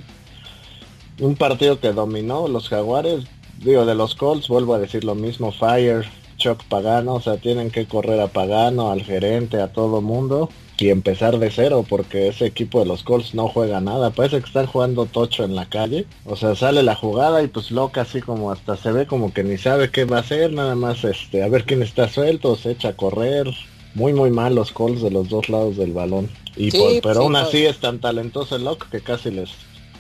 Un 1.20 1.36
partido 1.36 1.80
que 1.80 1.92
dominó 1.92 2.48
los 2.48 2.70
Jaguares, 2.70 3.26
digo, 3.64 3.86
de 3.86 3.96
los 3.96 4.16
Colts, 4.16 4.48
vuelvo 4.48 4.74
a 4.76 4.80
decir 4.80 5.04
lo 5.04 5.16
mismo, 5.16 5.52
Fire, 5.52 6.06
Chuck 6.38 6.64
Pagano, 6.66 7.16
o 7.16 7.22
sea, 7.22 7.38
tienen 7.38 7.70
que 7.72 7.86
correr 7.86 8.20
a 8.20 8.28
Pagano, 8.28 8.92
al 8.92 9.04
gerente, 9.04 9.62
a 9.62 9.72
todo 9.72 10.02
mundo 10.02 10.50
y 10.80 10.90
empezar 10.90 11.38
de 11.38 11.52
cero 11.52 11.86
porque 11.88 12.28
ese 12.28 12.48
equipo 12.48 12.80
de 12.80 12.88
los 12.88 13.04
Colts 13.04 13.36
no 13.36 13.48
juega 13.48 13.80
nada, 13.82 14.10
parece 14.10 14.40
que 14.40 14.48
están 14.48 14.66
jugando 14.66 15.06
tocho 15.06 15.44
en 15.44 15.56
la 15.56 15.68
calle, 15.70 16.08
o 16.26 16.36
sea, 16.36 16.56
sale 16.56 16.82
la 16.82 16.96
jugada 16.96 17.44
y 17.44 17.48
pues 17.48 17.70
loca 17.70 18.02
así 18.02 18.20
como 18.22 18.52
hasta 18.52 18.78
se 18.78 18.92
ve 18.92 19.06
como 19.06 19.32
que 19.32 19.44
ni 19.44 19.60
sabe 19.60 19.92
qué 19.92 20.06
va 20.06 20.18
a 20.18 20.22
hacer, 20.22 20.52
nada 20.54 20.74
más 20.74 21.04
este, 21.04 21.44
a 21.44 21.48
ver 21.50 21.66
quién 21.66 21.84
está 21.84 22.10
suelto, 22.10 22.56
se 22.56 22.72
echa 22.72 22.90
a 22.90 22.94
correr, 22.98 23.46
muy 23.94 24.14
muy 24.14 24.32
mal 24.32 24.56
los 24.56 24.72
Colts 24.72 25.04
de 25.04 25.12
los 25.12 25.30
dos 25.30 25.50
lados 25.50 25.78
del 25.78 25.94
balón, 25.94 26.28
y 26.58 26.72
Sí, 26.72 26.80
por- 26.80 26.88
pues, 26.90 27.02
pero 27.04 27.14
sí, 27.14 27.20
aún 27.22 27.34
pues. 27.34 27.44
así 27.44 27.66
es 27.68 27.78
tan 27.78 28.00
talentoso 28.00 28.56
el 28.56 28.64
Locke 28.64 28.88
que 28.90 29.02
casi 29.02 29.30
les 29.30 29.52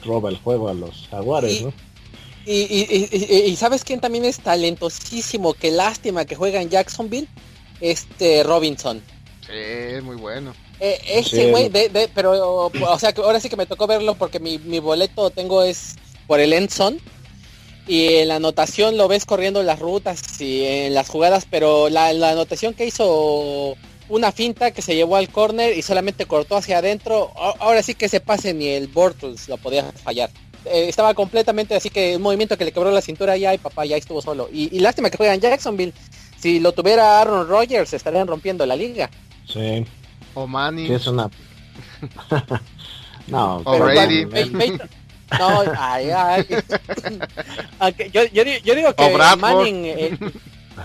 roba 0.03 0.30
el 0.30 0.38
juego 0.38 0.68
a 0.70 0.74
los 0.74 1.08
Jaguares, 1.12 1.62
Y- 1.62 1.65
¿no? 1.65 1.74
Y, 2.45 2.62
y- 2.62 2.88
y- 3.12 3.25
y- 3.25 3.51
y 3.51 3.55
¿sabes 3.55 3.83
quién 3.83 4.00
también 4.00 4.25
es 4.25 4.39
talentosísimo? 4.39 5.53
Qué 5.53 5.71
lástima 5.71 6.25
que 6.25 6.36
juega 6.36 6.62
en 6.62 6.69
Jacksonville. 6.69 7.27
Este 7.79 8.43
Robinson. 8.43 9.01
Sí, 9.45 10.01
muy 10.03 10.15
bueno. 10.15 10.53
Eh, 10.79 11.00
Sí, 11.03 11.12
ese 11.38 11.51
güey, 11.51 11.69
de, 11.69 11.89
de- 11.89 12.07
pero, 12.07 12.65
o 12.71 13.00
sea, 13.00 13.13
que 13.13 13.21
ahora 13.21 13.39
sí 13.39 13.50
que 13.50 13.55
me 13.55 13.65
tocó 13.65 13.86
verlo 13.88 14.15
porque 14.15 14.39
mi, 14.39 14.57
mi 14.60 14.79
boleto 14.79 15.29
tengo 15.29 15.63
es 15.63 15.95
por 16.27 16.39
el 16.39 16.53
Enson. 16.53 17.00
Y 17.88 18.07
en 18.15 18.27
la 18.27 18.36
anotación 18.36 18.95
lo 18.98 19.07
ves 19.07 19.25
corriendo 19.25 19.63
las 19.63 19.79
rutas 19.79 20.39
y 20.39 20.63
en 20.65 20.93
las 20.93 21.10
jugadas, 21.10 21.45
pero 21.50 21.89
la, 21.89 22.13
la 22.13 22.29
anotación 22.31 22.74
que 22.75 22.86
hizo 22.86 23.75
una 24.07 24.31
finta 24.31 24.71
que 24.71 24.81
se 24.83 24.95
llevó 24.95 25.15
al 25.15 25.29
corner 25.29 25.75
y 25.77 25.81
solamente 25.81 26.25
cortó 26.27 26.57
hacia 26.57 26.77
adentro, 26.77 27.31
ahora 27.60 27.81
sí 27.81 27.95
que 27.95 28.05
ese 28.05 28.19
pase 28.19 28.53
ni 28.53 28.67
el 28.67 28.88
Bortles 28.88 29.48
lo 29.50 29.57
podía 29.57 29.91
fallar. 30.03 30.29
Eh, 30.65 30.88
estaba 30.89 31.13
completamente 31.13 31.75
así 31.75 31.89
que 31.89 32.15
un 32.18 32.22
movimiento 32.22 32.58
que 32.58 32.65
le 32.65 32.72
quebró 32.72 32.91
la 32.91 33.01
cintura 33.01 33.36
ya 33.38 33.53
y 33.53 33.58
papá 33.58 33.86
ya 33.86 33.98
estuvo 33.98 34.22
solo. 34.22 34.50
Y, 34.51 34.75
y 34.75 34.80
lástima 34.80 35.10
que 35.10 35.18
juega 35.18 35.34
en 35.34 35.41
Jacksonville. 35.41 35.94
Si 36.39 36.60
lo 36.60 36.72
tuviera 36.72 37.20
Aaron 37.22 37.48
Rodgers 37.48 37.94
estarían 37.94 38.27
rompiendo 38.27 38.65
la 38.65 38.75
liga. 38.75 39.10
Sí, 39.48 39.86
O 40.34 40.48
Manning. 40.48 40.91
es 40.91 41.08
una... 41.08 41.30
no, 43.27 43.58
O 43.63 43.72
Pero 43.74 43.86
Brady. 43.86 44.25
Peyton- 44.25 44.89
No, 45.39 45.63
ay, 45.77 46.10
ay. 46.10 46.46
Yo, 48.12 48.24
yo, 48.34 48.44
di- 48.44 48.62
yo 48.63 48.75
digo 48.75 48.94
que. 48.94 49.18
Manning... 49.38 49.86
eh, 49.86 50.18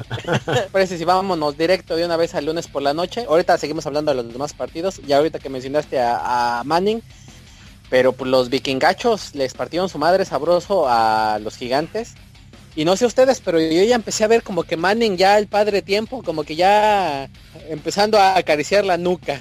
parece 0.73 0.99
si 0.99 1.04
vámonos 1.04 1.56
directo 1.59 1.97
de 1.97 2.04
una 2.04 2.16
vez 2.16 2.35
al 2.35 2.45
lunes 2.47 2.68
por 2.68 2.83
la 2.83 2.95
noche. 2.95 3.25
Ahorita 3.28 3.59
seguimos 3.59 3.87
hablando 3.87 4.12
de 4.14 4.23
los 4.23 4.33
demás 4.33 4.52
partidos. 4.52 5.00
Y 5.06 5.12
ahorita 5.12 5.38
que 5.38 5.49
mencionaste 5.49 5.99
a, 5.99 6.61
a 6.61 6.64
Manning, 6.64 7.02
pero 7.90 8.12
pues, 8.12 8.31
los 8.31 8.50
vikingachos 8.50 9.35
les 9.35 9.55
partieron 9.55 9.88
su 9.88 9.99
madre 9.99 10.25
sabroso 10.25 10.87
a 10.88 11.38
los 11.40 11.57
gigantes. 11.57 12.14
Y 12.75 12.85
no 12.85 12.95
sé 12.97 13.07
ustedes, 13.07 13.40
pero 13.40 13.59
yo 13.59 13.83
ya 13.85 13.95
empecé 13.95 14.25
a 14.25 14.28
ver 14.28 14.43
como 14.43 14.62
que 14.62 14.76
Manning 14.76 15.16
ya 15.16 15.38
el 15.38 15.47
padre 15.47 15.81
tiempo, 15.81 16.23
como 16.23 16.45
que 16.45 16.57
ya 16.57 17.31
empezando 17.71 18.19
a 18.19 18.37
acariciar 18.37 18.85
la 18.85 18.99
nuca. 18.99 19.40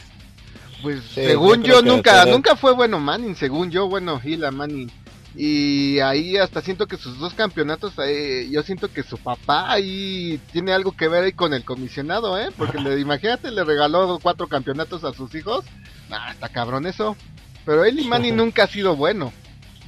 Pues 0.82 1.04
según 1.14 1.64
yo, 1.64 1.82
nunca, 1.82 2.25
nunca 2.25 2.56
fue 2.56 2.74
bueno 2.74 3.00
Manning, 3.00 3.36
según 3.36 3.72
yo, 3.72 3.90
bueno, 3.90 4.20
Gila 4.20 4.52
Manning. 4.52 4.90
Y 5.38 6.00
ahí 6.00 6.38
hasta 6.38 6.62
siento 6.62 6.88
que 6.88 6.96
sus 6.96 7.20
dos 7.20 7.34
campeonatos, 7.34 7.94
eh, 8.06 8.48
yo 8.50 8.64
siento 8.64 8.88
que 8.94 9.04
su 9.04 9.18
papá 9.18 9.70
ahí 9.70 10.40
tiene 10.54 10.72
algo 10.72 10.96
que 10.96 11.10
ver 11.10 11.25
ahí 11.25 11.34
con 11.34 11.54
el 11.54 11.66
comisionado, 11.66 12.40
¿eh? 12.40 12.50
Porque 12.58 12.80
le, 12.80 13.00
imagínate, 13.02 13.52
le 13.52 13.66
regaló 13.66 14.18
cuatro 14.22 14.48
campeonatos 14.48 15.04
a 15.04 15.14
sus 15.14 15.36
hijos. 15.36 15.66
Ah, 16.10 16.32
está 16.32 16.48
cabrón 16.48 16.88
eso. 16.88 17.18
Pero 17.65 17.84
Eli 17.84 18.05
Manning 18.05 18.36
nunca 18.36 18.63
ha 18.63 18.67
sido 18.67 18.95
bueno, 18.95 19.34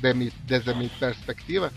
de 0.01 0.13
mi, 0.13 0.29
desde 0.47 0.73
mi 0.73 0.87
perspectiva. 0.87 1.71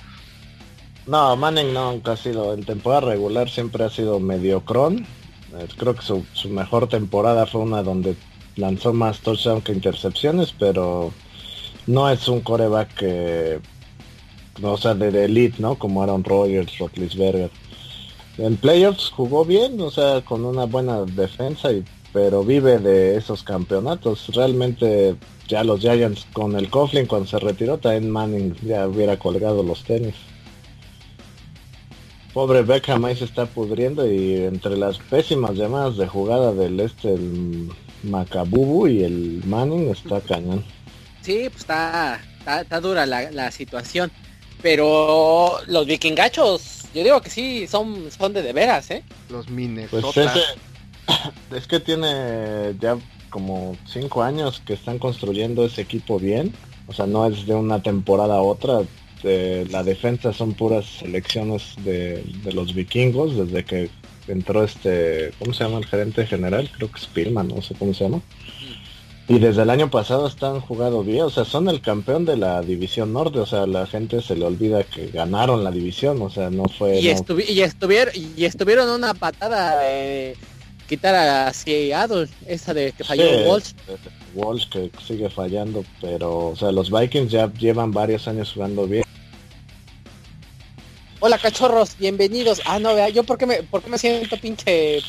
No, 1.07 1.37
Manning 1.37 1.73
nunca 1.73 2.13
ha 2.13 2.17
sido, 2.17 2.55
en 2.55 2.65
temporada 2.65 3.03
regular 3.03 3.51
siempre 3.51 3.85
ha 3.85 3.91
sido 3.91 4.21
mediocrón. 4.21 5.07
Eh, 5.59 5.69
creo 5.77 5.95
que 5.95 6.03
su, 6.03 6.25
su 6.33 6.49
mejor 6.49 6.89
temporada 6.89 7.47
fue 7.47 7.63
una 7.63 7.83
donde 7.83 8.17
lanzó 8.57 8.93
más 8.93 9.21
touchdowns 9.21 9.65
que 9.65 9.73
intercepciones, 9.73 10.55
pero 10.59 11.13
no 11.87 12.09
es 12.09 12.29
un 12.29 12.41
coreback 12.41 12.95
que, 12.95 13.61
o 14.63 14.77
sea, 14.77 14.95
de, 14.95 15.25
elite, 15.25 15.61
¿no? 15.61 15.77
Como 15.77 16.03
Aaron 16.03 16.25
Rodgers, 16.25 16.79
Roethlisberger. 16.79 17.51
En 18.39 18.57
playoffs 18.57 19.11
jugó 19.11 19.45
bien, 19.45 19.81
o 19.81 19.91
sea, 19.91 20.23
con 20.23 20.45
una 20.45 20.65
buena 20.65 21.03
defensa, 21.03 21.73
y, 21.73 21.85
pero 22.13 22.45
vive 22.45 22.79
de 22.79 23.17
esos 23.17 23.43
campeonatos. 23.43 24.29
Realmente 24.35 25.17
ya 25.49 25.65
los 25.65 25.81
Giants 25.81 26.27
con 26.33 26.57
el 26.57 26.71
Coughlin 26.71 27.07
cuando 27.07 27.29
se 27.29 27.39
retiró, 27.39 27.79
también 27.79 28.11
Manning 28.11 28.55
ya 28.63 28.87
hubiera 28.87 29.19
colgado 29.19 29.63
los 29.63 29.85
tenis. 29.85 30.15
Pobre 32.33 32.63
Beckham 32.63 33.05
ahí 33.05 33.17
se 33.17 33.25
está 33.25 33.47
pudriendo 33.47 34.11
y 34.11 34.37
entre 34.37 34.77
las 34.77 34.99
pésimas 34.99 35.57
llamadas 35.57 35.97
de 35.97 36.07
jugada 36.07 36.53
del 36.53 36.79
este, 36.79 37.15
el 37.15 37.69
Macabubu 38.05 38.87
y 38.87 39.03
el 39.03 39.43
Manning 39.45 39.91
está 39.91 40.21
cañón. 40.21 40.65
Sí, 41.23 41.49
pues 41.49 41.63
está, 41.63 42.21
está, 42.61 42.81
dura 42.81 43.05
la, 43.05 43.51
situación. 43.51 44.13
Pero 44.63 45.59
los 45.67 45.87
vikingachos, 45.87 46.85
yo 46.95 47.03
digo 47.03 47.21
que 47.21 47.31
sí, 47.31 47.67
son, 47.67 48.11
son 48.11 48.33
de 48.33 48.43
de 48.43 48.53
veras, 48.53 48.91
¿eh? 48.91 49.03
Los 49.31 49.49
mines. 49.49 49.89
Pues 49.91 50.05
es 51.55 51.67
que 51.67 51.81
tiene 51.81 52.75
ya 52.81 52.97
como 53.31 53.77
cinco 53.87 54.23
años 54.23 54.63
que 54.65 54.75
están 54.75 54.99
construyendo 54.99 55.65
ese 55.65 55.83
equipo 55.83 56.19
bien. 56.19 56.53
O 56.87 56.93
sea, 56.93 57.07
no 57.07 57.27
es 57.27 57.47
de 57.47 57.55
una 57.55 57.83
temporada 57.83 58.37
a 58.37 58.43
otra. 58.43 58.81
la 59.23 59.83
defensa 59.83 60.33
son 60.33 60.55
puras 60.55 60.87
selecciones 60.99 61.75
de, 61.85 62.25
de, 62.43 62.53
los 62.53 62.75
vikingos 62.75 63.37
desde 63.37 63.65
que 63.65 63.91
entró 64.27 64.65
este, 64.65 65.33
¿cómo 65.39 65.53
se 65.53 65.65
llama 65.65 65.79
el 65.79 65.87
gerente 65.87 66.27
general? 66.27 66.71
Creo 66.77 66.91
que 66.91 66.99
es 66.99 67.05
Spillman, 67.05 67.49
no 67.49 67.63
sé 67.63 67.75
cómo 67.79 67.95
se 67.95 68.05
llama. 68.05 68.21
Y 69.29 69.39
desde 69.39 69.63
el 69.63 69.71
año 69.71 69.89
pasado 69.91 70.27
están 70.27 70.61
jugando 70.61 71.05
bien, 71.05 71.23
o 71.23 71.31
sea, 71.31 71.45
son 71.45 71.69
el 71.69 71.81
campeón 71.81 72.25
de 72.25 72.37
la 72.37 72.63
división 72.63 73.13
norte, 73.13 73.39
o 73.39 73.47
sea, 73.47 73.65
la 73.65 73.87
gente 73.87 74.21
se 74.23 74.35
le 74.35 74.45
olvida 74.45 74.83
que 74.83 75.07
ganaron 75.07 75.63
la 75.63 75.71
división, 75.71 76.21
o 76.21 76.31
sea, 76.31 76.51
no 76.51 76.65
fue... 76.65 76.99
Y, 76.99 77.07
y 77.07 77.61
estuvieron 77.61 78.13
y 78.17 78.45
estuvieron 78.45 78.89
una 78.91 79.15
patada 79.15 79.79
de 79.79 80.37
quitar 80.91 81.15
a 81.15 81.53
Seattle, 81.53 82.27
esa 82.49 82.75
de 82.75 82.91
que 82.91 83.05
falló 83.05 83.23
Walsh. 83.49 83.75
Walsh 84.35 84.69
que 84.69 84.91
sigue 85.07 85.31
fallando, 85.31 85.85
pero, 86.01 86.49
o 86.49 86.57
sea, 86.57 86.73
los 86.73 86.91
Vikings 86.91 87.31
ya 87.31 87.49
llevan 87.53 87.93
varios 87.93 88.27
años 88.27 88.51
jugando 88.53 88.89
bien. 88.89 89.05
Hola 91.21 91.39
cachorros, 91.39 91.97
bienvenidos. 91.97 92.61
Ah, 92.67 92.81
no, 92.81 92.93
vea, 92.97 93.09
yo 93.09 93.23
por 93.23 93.39
qué 93.39 93.47
me, 93.47 93.63
por 93.63 93.85
qué 93.85 93.91
me 93.91 93.99
siento 93.99 94.37
pinche 94.37 95.01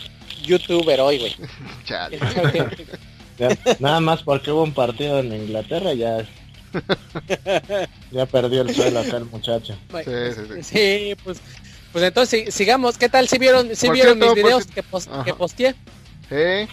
youtuber 0.43 1.01
hoy, 1.01 1.17
güey. 1.17 1.35
nada 3.79 3.99
más 4.01 4.21
porque 4.21 4.51
hubo 4.51 4.61
un 4.61 4.73
partido 4.73 5.17
en 5.17 5.33
Inglaterra 5.33 5.95
ya 5.95 6.27
ya 8.11 8.25
perdió 8.27 8.61
el 8.61 8.75
suelo 8.75 8.99
acá 8.99 9.17
el 9.17 9.25
muchacho. 9.25 9.75
sí, 10.61 11.15
pues 11.23 11.41
pues 11.91 12.03
entonces 12.03 12.53
sigamos. 12.53 12.97
¿Qué 12.97 13.09
tal 13.09 13.27
si 13.27 13.37
vieron 13.37 13.75
si 13.75 13.89
vieron 13.89 14.19
mis 14.19 14.33
videos 14.33 14.65
que, 14.65 14.83
que 15.25 15.33
posteé? 15.33 15.75
Sí. 16.29 16.67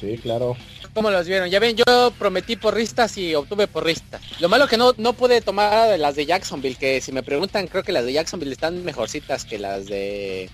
sí, 0.00 0.18
claro. 0.18 0.56
¿Cómo 0.94 1.10
los 1.10 1.26
vieron? 1.26 1.48
Ya 1.48 1.60
ven, 1.60 1.76
yo 1.76 2.12
prometí 2.18 2.56
porristas 2.56 3.16
y 3.18 3.34
obtuve 3.34 3.68
porristas. 3.68 4.20
Lo 4.40 4.48
malo 4.48 4.66
que 4.66 4.76
no, 4.76 4.94
no 4.96 5.12
pude 5.12 5.40
tomar 5.40 5.98
las 5.98 6.16
de 6.16 6.26
Jacksonville, 6.26 6.76
que 6.76 7.00
si 7.00 7.12
me 7.12 7.22
preguntan, 7.22 7.66
creo 7.66 7.82
que 7.82 7.92
las 7.92 8.04
de 8.04 8.14
Jacksonville 8.14 8.52
están 8.52 8.84
mejorcitas 8.84 9.44
que 9.44 9.58
las 9.58 9.86
de 9.86 10.50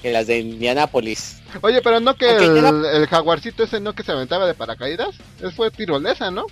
que 0.00 0.10
las 0.10 0.26
de 0.26 0.40
Indianapolis. 0.40 1.42
Oye, 1.60 1.80
pero 1.82 2.00
no 2.00 2.16
que 2.16 2.26
el, 2.36 3.06
jaguarcito 3.06 3.64
ese 3.64 3.80
no 3.80 3.94
que 3.94 4.02
se 4.02 4.12
aventaba 4.12 4.46
de 4.46 4.54
paracaídas, 4.54 5.14
es 5.40 5.54
fue 5.54 5.70
tirolesa, 5.70 6.30
¿no? 6.30 6.46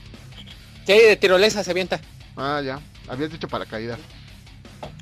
Sí, 0.86 0.92
de 0.92 1.16
tirolesa 1.16 1.64
se 1.64 1.70
avienta. 1.70 2.00
Ah, 2.36 2.62
ya, 2.64 2.80
habías 3.08 3.32
dicho 3.32 3.48
paracaídas. 3.48 3.98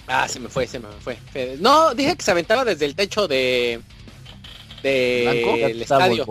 Ah, 0.06 0.26
se 0.26 0.40
me 0.40 0.48
fue, 0.48 0.66
se 0.66 0.78
me 0.78 0.88
fue. 1.00 1.18
No, 1.60 1.94
dije 1.94 2.16
que 2.16 2.22
se 2.22 2.30
aventaba 2.30 2.64
desde 2.64 2.86
el 2.86 2.94
techo 2.94 3.28
de 3.28 3.80
de 4.82 5.64
el 5.64 5.82
estadio. 5.82 6.24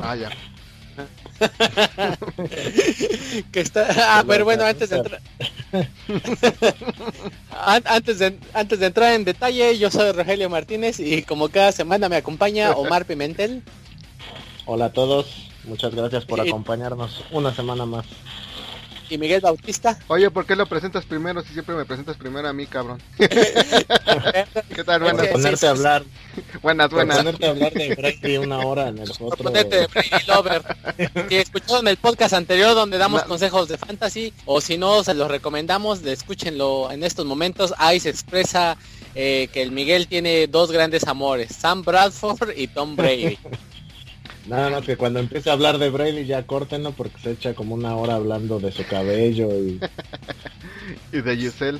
Ah, 0.00 0.16
ya. 0.16 0.30
que 3.52 3.60
está 3.60 4.18
ah, 4.18 4.24
pero 4.26 4.44
bueno 4.44 4.64
antes 4.64 4.90
de 4.90 4.98
entrar 4.98 5.22
antes 7.86 8.18
de 8.18 8.38
antes 8.52 8.78
de 8.78 8.86
entrar 8.86 9.14
en 9.14 9.24
detalle 9.24 9.78
yo 9.78 9.90
soy 9.90 10.12
Rogelio 10.12 10.50
Martínez 10.50 11.00
y 11.00 11.22
como 11.22 11.48
cada 11.48 11.72
semana 11.72 12.10
me 12.10 12.16
acompaña 12.16 12.72
Omar 12.72 13.06
Pimentel 13.06 13.62
hola 14.66 14.84
a 14.86 14.92
todos 14.92 15.50
muchas 15.64 15.94
gracias 15.94 16.26
por 16.26 16.40
acompañarnos 16.40 17.24
una 17.32 17.54
semana 17.54 17.86
más 17.86 18.04
y 19.12 19.18
Miguel 19.18 19.42
Bautista. 19.42 19.98
Oye, 20.08 20.30
¿por 20.30 20.46
qué 20.46 20.56
lo 20.56 20.64
presentas 20.66 21.04
primero 21.04 21.42
si 21.42 21.52
siempre 21.52 21.74
me 21.74 21.84
presentas 21.84 22.16
primero 22.16 22.48
a 22.48 22.52
mí, 22.54 22.66
cabrón? 22.66 23.00
¿Qué 23.18 24.84
tal? 24.84 25.02
Buenas. 25.02 25.26
ponerte 25.28 25.66
a 25.66 25.70
hablar. 25.70 26.02
buenas, 26.62 26.90
buenas. 26.90 27.18
ponerte 27.18 27.46
a 27.46 27.50
hablar 27.50 27.72
de 27.74 27.94
Brady 27.94 28.38
una 28.38 28.60
hora 28.60 28.88
en 28.88 28.98
el 28.98 29.10
otro. 29.10 29.44
Ponerte 29.44 29.76
de 29.76 29.86
Brady 29.86 30.26
Lover. 30.26 30.62
Si 31.28 31.36
escucharon 31.36 31.88
el 31.88 31.98
podcast 31.98 32.32
anterior 32.32 32.74
donde 32.74 32.96
damos 32.96 33.22
consejos 33.24 33.68
de 33.68 33.76
fantasy, 33.76 34.32
o 34.46 34.62
si 34.62 34.78
no, 34.78 35.04
se 35.04 35.12
los 35.12 35.30
recomendamos, 35.30 36.02
escúchenlo 36.04 36.90
en 36.90 37.04
estos 37.04 37.26
momentos. 37.26 37.74
Ahí 37.76 38.00
se 38.00 38.08
expresa 38.08 38.78
eh, 39.14 39.48
que 39.52 39.60
el 39.60 39.72
Miguel 39.72 40.08
tiene 40.08 40.46
dos 40.46 40.72
grandes 40.72 41.06
amores, 41.06 41.54
Sam 41.54 41.82
Bradford 41.82 42.56
y 42.56 42.66
Tom 42.68 42.96
Brady. 42.96 43.38
Nada 44.46 44.70
más 44.70 44.84
que 44.84 44.96
cuando 44.96 45.20
empiece 45.20 45.50
a 45.50 45.52
hablar 45.52 45.78
de 45.78 45.90
Brady 45.90 46.24
ya 46.26 46.46
córtenlo 46.46 46.92
porque 46.92 47.20
se 47.22 47.30
echa 47.32 47.54
como 47.54 47.74
una 47.74 47.94
hora 47.96 48.16
hablando 48.16 48.58
de 48.58 48.72
su 48.72 48.84
cabello 48.86 49.48
y... 49.54 49.80
y 51.12 51.20
de 51.20 51.36
Giselle. 51.36 51.78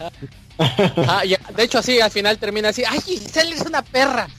Ah, 0.58 1.22
de 1.56 1.62
hecho 1.62 1.78
así 1.78 2.00
al 2.00 2.10
final 2.10 2.38
termina 2.38 2.68
así, 2.68 2.84
¡ay 2.88 3.00
Giselle 3.00 3.54
es 3.54 3.62
una 3.62 3.82
perra! 3.82 4.28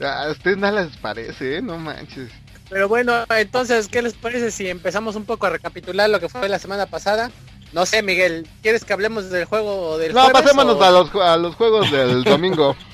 a 0.00 0.30
ustedes 0.30 0.58
nada 0.58 0.84
les 0.84 0.96
parece, 0.96 1.56
¿eh? 1.56 1.62
No 1.62 1.78
manches. 1.78 2.30
Pero 2.68 2.88
bueno, 2.88 3.24
entonces, 3.28 3.88
¿qué 3.88 4.02
les 4.02 4.14
parece 4.14 4.50
si 4.50 4.68
empezamos 4.68 5.14
un 5.14 5.24
poco 5.24 5.46
a 5.46 5.50
recapitular 5.50 6.08
lo 6.08 6.20
que 6.20 6.28
fue 6.28 6.48
la 6.48 6.58
semana 6.58 6.86
pasada? 6.86 7.30
No 7.72 7.86
sé, 7.86 8.02
Miguel, 8.02 8.46
¿quieres 8.62 8.84
que 8.84 8.92
hablemos 8.92 9.30
del 9.30 9.44
juego 9.46 9.98
del 9.98 10.12
No, 10.12 10.28
pasémonos 10.30 10.80
a, 10.80 10.90
los, 10.90 11.14
a 11.14 11.36
los 11.36 11.54
juegos 11.54 11.90
del 11.90 12.24
domingo. 12.24 12.76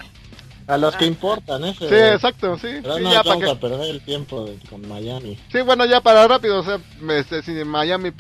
A 0.69 0.77
los 0.77 0.95
que 0.97 1.07
importan, 1.07 1.65
¿eh? 1.65 1.75
Sí, 1.79 1.87
exacto, 1.87 2.59
sí. 2.59 2.69
Pero 2.83 2.99
no 2.99 3.11
ya 3.11 3.23
vamos 3.23 3.49
a 3.49 3.59
perder 3.59 3.89
el 3.89 4.03
tiempo 4.03 4.51
con 4.69 4.87
Miami. 4.87 5.39
Sí, 5.51 5.63
bueno, 5.63 5.87
ya 5.87 6.03
para 6.03 6.29
rápido, 6.29 6.61
o 6.61 6.63
sea, 6.63 6.79
este, 7.09 7.65
Miami 7.65 8.13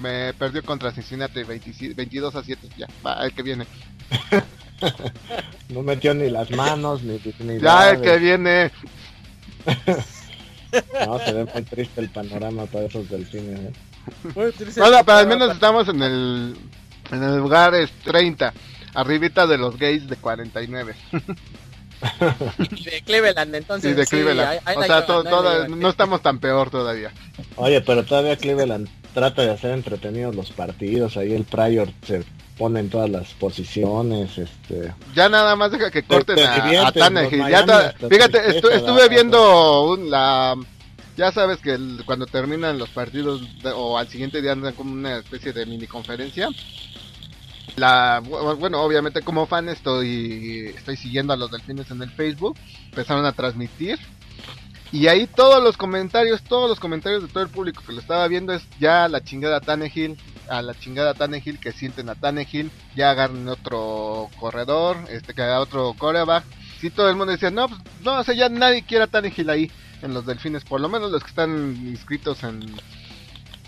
me 0.00 0.34
perdió 0.34 0.62
contra 0.62 0.92
Cincinnati 0.92 1.44
22 1.44 2.34
a 2.34 2.44
7, 2.44 2.68
ya, 2.76 2.86
va, 3.04 3.24
el 3.24 3.32
que 3.32 3.42
viene. 3.42 3.66
no 5.70 5.80
metió 5.80 6.12
ni 6.12 6.28
las 6.28 6.50
manos, 6.50 7.02
ni, 7.02 7.18
ni 7.38 7.58
Ya, 7.58 7.92
el 7.92 8.02
que 8.02 8.18
viene. 8.18 8.70
no, 11.06 11.18
se 11.20 11.32
ve 11.32 11.46
muy 11.54 11.62
triste 11.62 12.02
el 12.02 12.10
panorama 12.10 12.66
para 12.66 12.84
esos 12.84 13.08
delfines, 13.08 13.60
¿eh? 13.60 13.72
Bueno, 14.34 14.98
pero 15.06 15.18
al 15.18 15.26
menos 15.26 15.52
estamos 15.52 15.88
en 15.88 16.02
el, 16.02 16.54
en 17.10 17.22
el 17.22 17.38
lugar 17.38 17.74
es 17.74 17.90
30, 18.04 18.52
arribita 18.92 19.46
de 19.46 19.56
los 19.56 19.78
gays 19.78 20.06
de 20.06 20.16
49. 20.16 20.94
de 22.84 23.02
Cleveland, 23.04 23.54
entonces. 23.54 23.90
Sí, 23.90 23.96
de 23.96 24.06
Cleveland. 24.06 24.60
o 24.76 24.82
sea, 24.84 25.00
no, 25.68 25.88
estamos 25.88 26.22
tan 26.22 26.38
peor 26.38 26.70
todavía. 26.70 27.12
Oye, 27.56 27.80
pero 27.80 28.04
todavía 28.04 28.36
Cleveland 28.36 28.88
trata 29.14 29.42
de 29.42 29.50
hacer 29.50 29.70
entretenidos 29.72 30.34
los 30.34 30.50
partidos. 30.50 31.16
Ahí 31.16 31.32
el 31.32 31.44
Prior 31.44 31.88
se 32.06 32.24
pone 32.58 32.80
en 32.80 32.90
todas 32.90 33.10
las 33.10 33.28
posiciones. 33.34 34.38
este 34.38 34.92
Ya 35.14 35.28
nada 35.28 35.56
más 35.56 35.70
deja 35.72 35.90
que 35.90 36.02
corten 36.02 36.38
a, 36.40 36.54
a 36.54 36.92
Fíjate, 38.08 38.58
estuve 38.58 39.08
viendo 39.08 39.98
la 40.08 40.56
ya 41.16 41.30
sabes 41.30 41.58
que 41.58 41.70
el- 41.74 42.02
cuando 42.04 42.26
terminan 42.26 42.76
los 42.76 42.88
partidos 42.88 43.40
de- 43.62 43.70
o 43.70 43.96
al 43.96 44.08
siguiente 44.08 44.42
día 44.42 44.50
andan 44.50 44.74
como 44.74 44.92
una 44.92 45.18
especie 45.18 45.52
de 45.52 45.64
mini 45.64 45.86
conferencia. 45.86 46.48
La, 47.76 48.20
bu- 48.22 48.56
bueno, 48.56 48.80
obviamente 48.82 49.22
como 49.22 49.46
fan 49.46 49.68
estoy, 49.68 50.72
estoy 50.76 50.96
siguiendo 50.96 51.32
a 51.32 51.36
los 51.36 51.50
delfines 51.50 51.90
en 51.90 52.02
el 52.02 52.10
Facebook. 52.10 52.56
Empezaron 52.90 53.24
a 53.26 53.32
transmitir. 53.32 53.98
Y 54.92 55.08
ahí 55.08 55.26
todos 55.26 55.60
los 55.62 55.76
comentarios, 55.76 56.42
todos 56.44 56.68
los 56.68 56.78
comentarios 56.78 57.22
de 57.22 57.28
todo 57.28 57.42
el 57.42 57.48
público 57.48 57.82
que 57.84 57.92
lo 57.92 58.00
estaba 58.00 58.28
viendo 58.28 58.52
es 58.52 58.62
ya 58.78 59.08
la 59.08 59.24
chingada 59.24 59.60
Tannehill, 59.60 60.16
a 60.48 60.62
la 60.62 60.72
chingada 60.78 61.14
Tannehill, 61.14 61.58
que 61.58 61.72
sienten 61.72 62.08
a 62.08 62.14
Tannehill, 62.14 62.70
ya 62.94 63.10
agarren 63.10 63.48
otro 63.48 64.30
corredor, 64.38 64.96
este 65.10 65.34
que 65.34 65.42
haga 65.42 65.58
otro 65.58 65.94
coreback. 65.98 66.44
Sí, 66.80 66.90
todo 66.90 67.08
el 67.10 67.16
mundo 67.16 67.32
decía, 67.32 67.50
no, 67.50 67.68
pues, 67.68 67.80
no, 68.04 68.20
o 68.20 68.22
sea, 68.24 68.34
ya 68.36 68.48
nadie 68.48 68.84
quiere 68.84 69.04
a 69.04 69.08
Tannehill 69.08 69.50
ahí 69.50 69.70
en 70.02 70.14
los 70.14 70.26
delfines, 70.26 70.62
por 70.64 70.80
lo 70.80 70.88
menos 70.88 71.10
los 71.10 71.22
que 71.24 71.30
están 71.30 71.74
inscritos 71.88 72.44
en, 72.44 72.60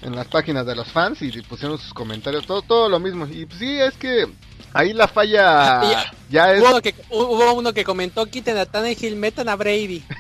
en 0.02 0.14
las 0.14 0.28
páginas 0.28 0.66
de 0.66 0.74
los 0.76 0.88
fans 0.88 1.22
y 1.22 1.30
pusieron 1.42 1.78
sus 1.78 1.92
comentarios, 1.94 2.46
todo, 2.46 2.62
todo 2.62 2.88
lo 2.88 3.00
mismo. 3.00 3.26
Y 3.26 3.46
pues, 3.46 3.58
sí, 3.58 3.78
es 3.80 3.94
que 3.94 4.26
ahí 4.72 4.92
la 4.92 5.08
falla 5.08 5.80
Ya- 5.90 6.12
ya 6.28 6.52
es... 6.52 6.60
Hubo 6.60 6.70
uno, 6.70 6.82
que, 6.82 6.94
hubo 7.10 7.52
uno 7.54 7.72
que 7.72 7.84
comentó, 7.84 8.26
quiten 8.26 8.58
a 8.58 8.66
Tannehill, 8.66 9.16
metan 9.16 9.48
a 9.48 9.56
Brady. 9.56 10.02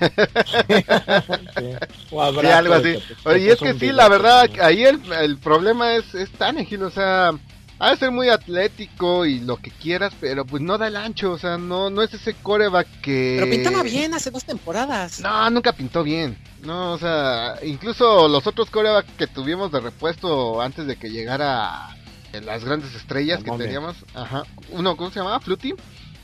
Sí. 1.58 1.72
O 2.10 2.22
Sí, 2.30 2.38
abrazo 2.38 2.56
algo 2.56 2.74
así. 2.74 2.98
Oye, 3.24 3.38
y 3.44 3.48
es 3.48 3.58
que 3.58 3.74
sí, 3.74 3.92
la 3.92 4.08
verdad, 4.08 4.48
ahí 4.62 4.84
el, 4.84 5.00
el 5.12 5.38
problema 5.38 5.94
es, 5.94 6.14
es 6.14 6.30
Tannehill, 6.32 6.82
o 6.82 6.90
sea, 6.90 7.32
ha 7.78 7.90
de 7.90 7.96
ser 7.96 8.10
muy 8.10 8.28
atlético 8.28 9.26
y 9.26 9.40
lo 9.40 9.56
que 9.58 9.70
quieras, 9.70 10.12
pero 10.20 10.44
pues 10.44 10.62
no 10.62 10.78
da 10.78 10.86
el 10.88 10.96
ancho, 10.96 11.32
o 11.32 11.38
sea, 11.38 11.58
no, 11.58 11.90
no 11.90 12.02
es 12.02 12.14
ese 12.14 12.34
coreback 12.34 12.86
que... 13.02 13.36
Pero 13.38 13.50
pintaba 13.50 13.82
bien 13.82 14.14
hace 14.14 14.30
dos 14.30 14.44
temporadas. 14.44 15.20
No, 15.20 15.50
nunca 15.50 15.72
pintó 15.72 16.02
bien. 16.02 16.38
No, 16.62 16.92
o 16.92 16.98
sea, 16.98 17.56
incluso 17.62 18.28
los 18.28 18.46
otros 18.46 18.70
coreback 18.70 19.06
que 19.16 19.26
tuvimos 19.26 19.70
de 19.72 19.80
repuesto 19.80 20.60
antes 20.60 20.86
de 20.86 20.96
que 20.96 21.10
llegara 21.10 21.88
las 22.44 22.64
grandes 22.64 22.94
estrellas 22.94 23.40
La 23.40 23.44
que 23.44 23.50
momia. 23.50 23.66
teníamos, 23.66 23.96
ajá, 24.14 24.42
uno, 24.70 24.96
¿cómo 24.96 25.10
se 25.10 25.20
llamaba? 25.20 25.40
Fluty. 25.40 25.74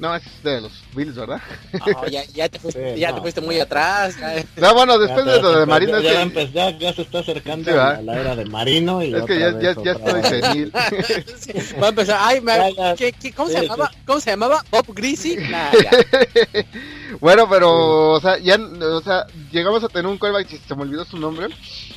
No, 0.03 0.17
es 0.17 0.23
de 0.43 0.61
los 0.61 0.73
Bills, 0.97 1.15
¿verdad? 1.15 1.41
No, 1.87 2.09
ya, 2.09 2.25
ya 2.35 2.49
te 2.49 2.59
fuiste, 2.59 2.95
Sí, 2.95 3.01
ya 3.01 3.11
no. 3.11 3.15
te 3.15 3.21
fuiste 3.21 3.41
muy 3.41 3.61
atrás. 3.61 4.17
ya. 4.19 4.45
No, 4.57 4.75
bueno, 4.75 4.99
después 4.99 5.25
te 5.25 5.31
de 5.31 5.41
lo 5.41 5.61
de 5.61 5.65
Marino 5.67 6.01
ya, 6.01 6.25
es 6.25 6.33
ya, 6.33 6.33
que... 6.35 6.53
ya- 6.53 6.71
ya 6.79 6.93
se 6.93 7.03
está 7.03 7.21
acercando 7.21 7.71
Sí, 7.71 7.79
a, 7.79 8.03
la, 8.03 8.21
era 8.21 8.35
de 8.35 8.45
Marino 8.47 9.01
y 9.01 9.15
Es 9.15 9.23
que 9.23 9.23
otra 9.23 9.37
ya, 9.39 9.51
vez 9.53 9.77
ya, 9.85 9.93
estoy 9.93 10.13
vez. 10.21 10.29
senil. 10.29 10.73
Sí, 11.39 11.53
Va 11.81 11.87
a 11.87 11.91
empezar. 11.91 12.19
Ay, 12.21 12.41
me- 12.41 12.53
Ya, 12.57 12.71
ya. 12.71 12.95
¿qué- 12.97 13.13
qué- 13.13 13.33
cómo 13.33 13.49
se 13.49 13.61
Sí, 13.61 13.63
llamaba? 13.63 13.93
¿Cómo 14.05 14.19
se 14.21 14.31
llamaba? 14.31 14.65
Bob 14.73 14.87
Greasy. 14.93 15.37
Nah. 15.37 15.71
Bueno, 17.21 17.49
pero, 17.49 18.13
o 18.13 18.21
sea, 18.21 18.39
ya, 18.39 18.57
o 18.57 19.01
sea, 19.01 19.27
llegamos 19.51 19.83
a 19.85 19.89
tener 19.89 20.07
un 20.07 20.19
callback, 20.19 20.49
si 20.49 20.59
se 20.59 20.75
me 20.75 20.83
olvidó 20.83 21.05
su 21.05 21.19
nombre. 21.19 21.47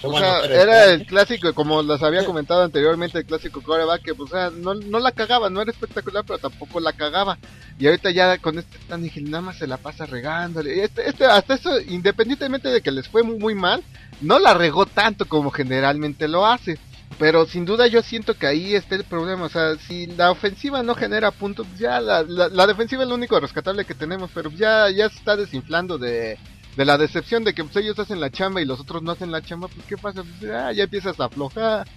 O 0.02 0.12
bueno 0.12 0.26
sea, 0.26 0.46
era 0.46 0.86
el 0.86 1.06
clásico, 1.06 1.54
como 1.54 1.82
les 1.82 2.02
había 2.04 2.26
comentado 2.26 2.64
anteriormente, 2.64 3.20
el 3.20 3.26
clásico 3.26 3.62
coreback, 3.62 4.02
que, 4.02 4.16
pues, 4.16 4.32
o 4.32 4.36
sea, 4.36 4.50
no, 4.50 4.74
no 4.74 5.00
la 5.00 5.12
cagaba, 5.12 5.50
no 5.50 5.62
era 5.62 5.72
espectacular, 5.72 6.24
pero 6.26 6.40
tampoco 6.40 6.80
la 6.80 6.94
cagaba. 6.94 7.38
Y 7.78 7.88
ahorita 7.88 8.12
ya 8.12 8.38
con 8.38 8.58
este 8.58 8.78
Tannehill 8.88 9.30
nada 9.30 9.42
más 9.42 9.58
se 9.58 9.68
la 9.68 9.78
pasa 9.78 10.06
regándole. 10.06 10.84
Este, 10.84 11.10
este, 11.10 11.26
hasta 11.26 11.56
eso, 11.56 11.80
independientemente 11.80 12.70
de 12.70 12.82
que 12.82 12.92
les 12.92 13.08
fue 13.08 13.24
muy, 13.24 13.38
muy 13.38 13.56
mal, 13.56 13.84
no 14.22 14.40
la 14.40 14.54
regó 14.54 14.86
tanto 14.86 15.26
como 15.26 15.52
generalmente 15.52 16.28
lo 16.28 16.46
hace. 16.46 16.80
Pero 17.18 17.46
sin 17.46 17.66
duda 17.66 17.88
yo 17.88 18.02
siento 18.02 18.34
que 18.34 18.48
ahí 18.48 18.76
está 18.76 18.96
el 18.96 19.06
problema. 19.06 19.46
O 19.46 19.50
sea, 19.50 19.76
si 19.78 20.08
la 20.08 20.32
ofensiva 20.32 20.84
no 20.84 20.96
genera 20.96 21.32
puntos, 21.32 21.66
ya 21.78 22.02
la, 22.02 22.24
la, 22.24 22.50
la 22.50 22.68
defensiva 22.68 23.04
es 23.04 23.10
lo 23.10 23.16
único 23.16 23.40
rescatable 23.40 23.86
que 23.86 23.94
tenemos. 23.94 24.30
Pero 24.34 24.50
ya, 24.52 24.90
ya 24.90 25.10
se 25.10 25.18
está 25.18 25.38
desinflando 25.38 25.98
de, 25.98 26.38
de 26.76 26.86
la 26.86 26.98
decepción 26.98 27.44
de 27.44 27.54
que 27.54 27.64
pues, 27.64 27.76
ellos 27.78 27.98
hacen 28.00 28.20
la 28.20 28.30
chamba 28.30 28.62
y 28.62 28.66
los 28.66 28.80
otros 28.80 29.02
no 29.02 29.12
hacen 29.12 29.32
la 29.32 29.42
chamba. 29.42 29.70
Pues, 29.70 29.86
¿qué 29.88 29.98
pasa? 29.98 30.24
Pues, 30.24 30.40
ya, 30.42 30.72
ya 30.72 30.84
empiezas 30.84 31.20
a 31.20 31.26
aflojar. 31.26 31.88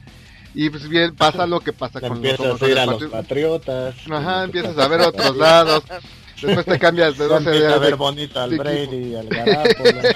Y 0.55 0.71
pues 0.71 0.89
bien, 0.89 1.15
pasa 1.15 1.47
lo 1.47 1.61
que 1.61 1.73
pasa 1.73 2.01
con 2.01 2.23
los 2.23 2.63
a 2.63 2.69
ir 2.69 2.79
a 2.79 2.87
los 2.87 3.05
patriotas. 3.05 3.95
Ajá, 4.11 4.45
empiezas 4.45 4.79
a 4.79 4.89
ver 4.89 5.01
otros 5.01 5.37
lados. 5.37 5.85
Después 6.41 6.67
te 6.67 6.79
cambias 6.79 7.19
de 7.19 7.29
Ya 7.29 7.35
12 7.35 7.45
empieza 7.51 7.75
a 7.75 7.79
ver 7.79 7.91
de- 7.91 7.97
bonito 7.97 8.41
al 8.41 8.51
de 8.51 8.57
Brady, 8.59 9.15
al 9.17 9.29
Garapolo. 9.29 9.91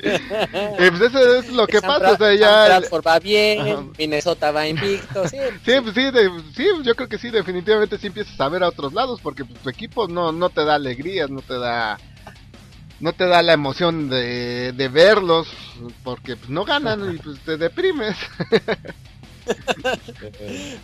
Eh, 0.00 0.90
pues 0.90 1.00
eso 1.02 1.34
es 1.36 1.48
lo 1.50 1.66
que 1.66 1.80
San 1.80 1.88
pasa. 1.90 2.12
O 2.12 2.16
sea, 2.16 2.28
Bra- 2.32 2.38
ya. 2.38 2.64
Bradford 2.66 3.06
va 3.06 3.18
bien, 3.18 3.60
Ajá. 3.60 3.84
Minnesota 3.98 4.50
va 4.52 4.66
invicto. 4.66 5.28
Sí, 5.28 5.36
Sí, 5.64 5.72
pues 5.82 5.94
sí, 5.94 6.10
de- 6.10 6.30
sí, 6.56 6.66
yo 6.82 6.94
creo 6.94 7.08
que 7.08 7.18
sí, 7.18 7.30
definitivamente 7.30 7.98
sí 7.98 8.06
empiezas 8.06 8.40
a 8.40 8.48
ver 8.48 8.62
a 8.62 8.68
otros 8.68 8.92
lados 8.92 9.20
porque 9.22 9.44
pues, 9.44 9.60
tu 9.60 9.68
equipo 9.68 10.06
no, 10.08 10.32
no 10.32 10.48
te 10.50 10.64
da 10.64 10.76
alegrías, 10.76 11.28
no 11.30 11.42
te 11.42 11.58
da 11.58 11.98
no 13.00 13.12
te 13.12 13.26
da 13.26 13.42
la 13.42 13.52
emoción 13.52 14.08
de, 14.10 14.72
de 14.72 14.88
verlos 14.88 15.46
porque 16.02 16.34
pues, 16.36 16.50
no 16.50 16.64
ganan 16.64 17.14
y 17.14 17.18
pues 17.18 17.38
te 17.40 17.56
deprimes. 17.56 18.16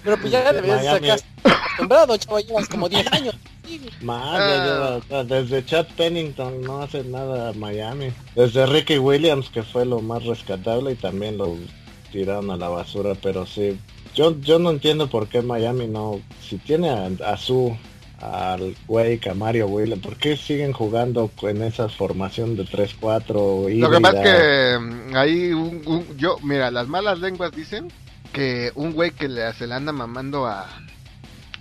Pero 0.03 0.17
pues 0.19 0.33
ya 0.33 0.53
deberías 0.53 0.83
Miami. 0.85 1.09
estar 1.11 1.27
acostumbrado, 1.53 2.17
chavo. 2.17 2.39
Llevas 2.41 2.69
como 2.69 2.89
10 2.89 3.13
años. 3.13 3.35
Sí, 3.67 3.81
Más, 4.03 4.41
Ah. 4.41 4.65
lleva- 4.65 4.97
o 4.97 5.03
sea, 5.03 5.25
desde 5.25 5.65
Chad 5.65 5.87
Pennington 5.97 6.61
no 6.63 6.83
hace 6.83 7.03
nada 7.05 7.53
Miami. 7.55 8.13
Desde 8.35 8.67
Ricky 8.67 8.99
Williams, 8.99 9.49
que 9.49 9.63
fue 9.63 9.87
lo 9.87 10.01
más 10.01 10.25
rescatable 10.25 10.93
y 10.93 10.97
también 10.97 11.39
lo 11.39 11.57
tiraron 12.13 12.51
a 12.51 12.57
la 12.57 12.69
basura, 12.69 13.15
pero 13.21 13.47
sí. 13.47 13.79
Yo, 14.15 14.39
yo 14.41 14.59
no 14.59 14.71
entiendo 14.71 15.09
por 15.09 15.29
qué 15.29 15.43
Miami 15.43 15.87
no, 15.89 16.21
si 16.49 16.59
tiene 16.59 16.91
a, 16.91 17.11
a 17.27 17.37
su, 17.37 17.77
al 18.21 18.77
Wake, 18.87 19.29
a 19.31 19.35
Mario 19.35 19.67
Williams, 19.67 20.03
¿por 20.03 20.17
qué 20.17 20.37
siguen 20.37 20.73
jugando 20.73 21.31
en 21.43 21.63
esa 21.63 21.89
formación 21.89 22.55
de 22.57 22.65
3-4? 22.67 23.69
Lo 23.77 23.91
que 23.91 24.01
pasa 24.01 24.23
es 24.23 24.29
que 24.29 24.79
mm, 24.79 25.17
ahí 25.17 25.53
un, 25.53 25.83
un- 25.87 26.17
yo, 26.17 26.37
mira, 26.45 26.71
las 26.71 26.87
malas 26.87 27.19
lenguas 27.19 27.51
dicen 27.51 27.91
que 28.35 28.71
un 28.75 28.93
güey 28.93 29.13
que 29.13 29.29
le, 29.29 29.51
se 29.55 29.67
le 29.67 29.75
anda 29.75 29.93
mamando 29.93 30.47
a 30.47 30.67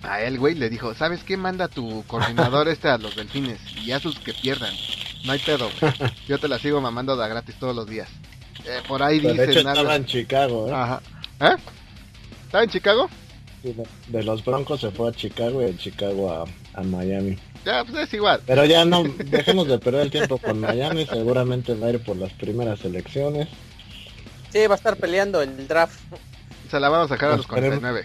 a 0.02 0.20
él, 0.20 0.38
güey, 0.38 0.54
le 0.54 0.68
dijo, 0.68 0.94
¿sabes 0.94 1.24
qué? 1.24 1.38
Manda 1.38 1.68
tu 1.68 2.04
coordinador 2.06 2.68
este 2.74 2.88
a 2.90 2.98
los 2.98 3.16
delfines 3.16 3.58
y 3.82 3.92
a 3.92 4.00
sus 4.00 4.18
que 4.18 4.34
pierdan. 4.34 4.74
No 5.24 5.32
hay 5.32 5.38
pedo, 5.38 5.70
güey. 5.80 5.92
Yo 6.28 6.38
te 6.38 6.46
la 6.48 6.58
sigo 6.58 6.82
mamando 6.82 7.16
de 7.16 7.26
gratis 7.26 7.54
todos 7.58 7.74
los 7.74 7.86
días. 7.88 8.10
Eh, 8.66 8.80
por 8.86 9.02
ahí 9.02 9.20
Pero 9.20 9.34
de 9.34 9.44
hecho 9.46 9.60
dicen 9.60 9.66
algo. 9.66 9.80
estaba 9.80 9.96
en 9.96 10.04
Chicago, 10.04 10.68
¿eh? 10.68 10.72
Ajá. 10.74 11.00
¿Eh? 11.40 11.56
¿Estaba 12.44 12.64
en 12.64 12.70
Chicago? 12.70 13.08
Sí, 13.62 13.72
de, 13.72 13.86
de 14.08 14.22
los 14.24 14.44
Broncos 14.44 14.80
se 14.82 14.90
fue 14.90 15.08
a 15.08 15.12
Chicago 15.12 15.62
y 15.62 15.66
de 15.66 15.76
Chicago 15.78 16.30
a, 16.30 16.44
a 16.78 16.82
Miami. 16.82 17.38
Ya, 17.64 17.82
pues 17.84 17.96
es 18.08 18.12
igual. 18.12 18.42
Pero 18.46 18.66
ya 18.66 18.84
no, 18.84 19.04
dejemos 19.04 19.66
de 19.68 19.78
perder 19.78 20.02
el 20.02 20.10
tiempo 20.10 20.36
con 20.36 20.60
Miami, 20.60 21.06
seguramente 21.06 21.74
va 21.74 21.86
a 21.86 21.90
ir 21.92 22.00
por 22.02 22.16
las 22.18 22.32
primeras 22.34 22.84
elecciones. 22.84 23.48
sí, 24.52 24.66
va 24.66 24.74
a 24.74 24.76
estar 24.76 24.96
peleando 24.98 25.40
el 25.40 25.66
draft. 25.66 25.98
Se 26.70 26.80
la 26.80 26.88
vamos 26.88 27.10
a 27.10 27.14
sacar 27.14 27.30
a 27.30 27.36
los 27.36 27.46
Esperemos. 27.46 27.78
49. 27.80 28.04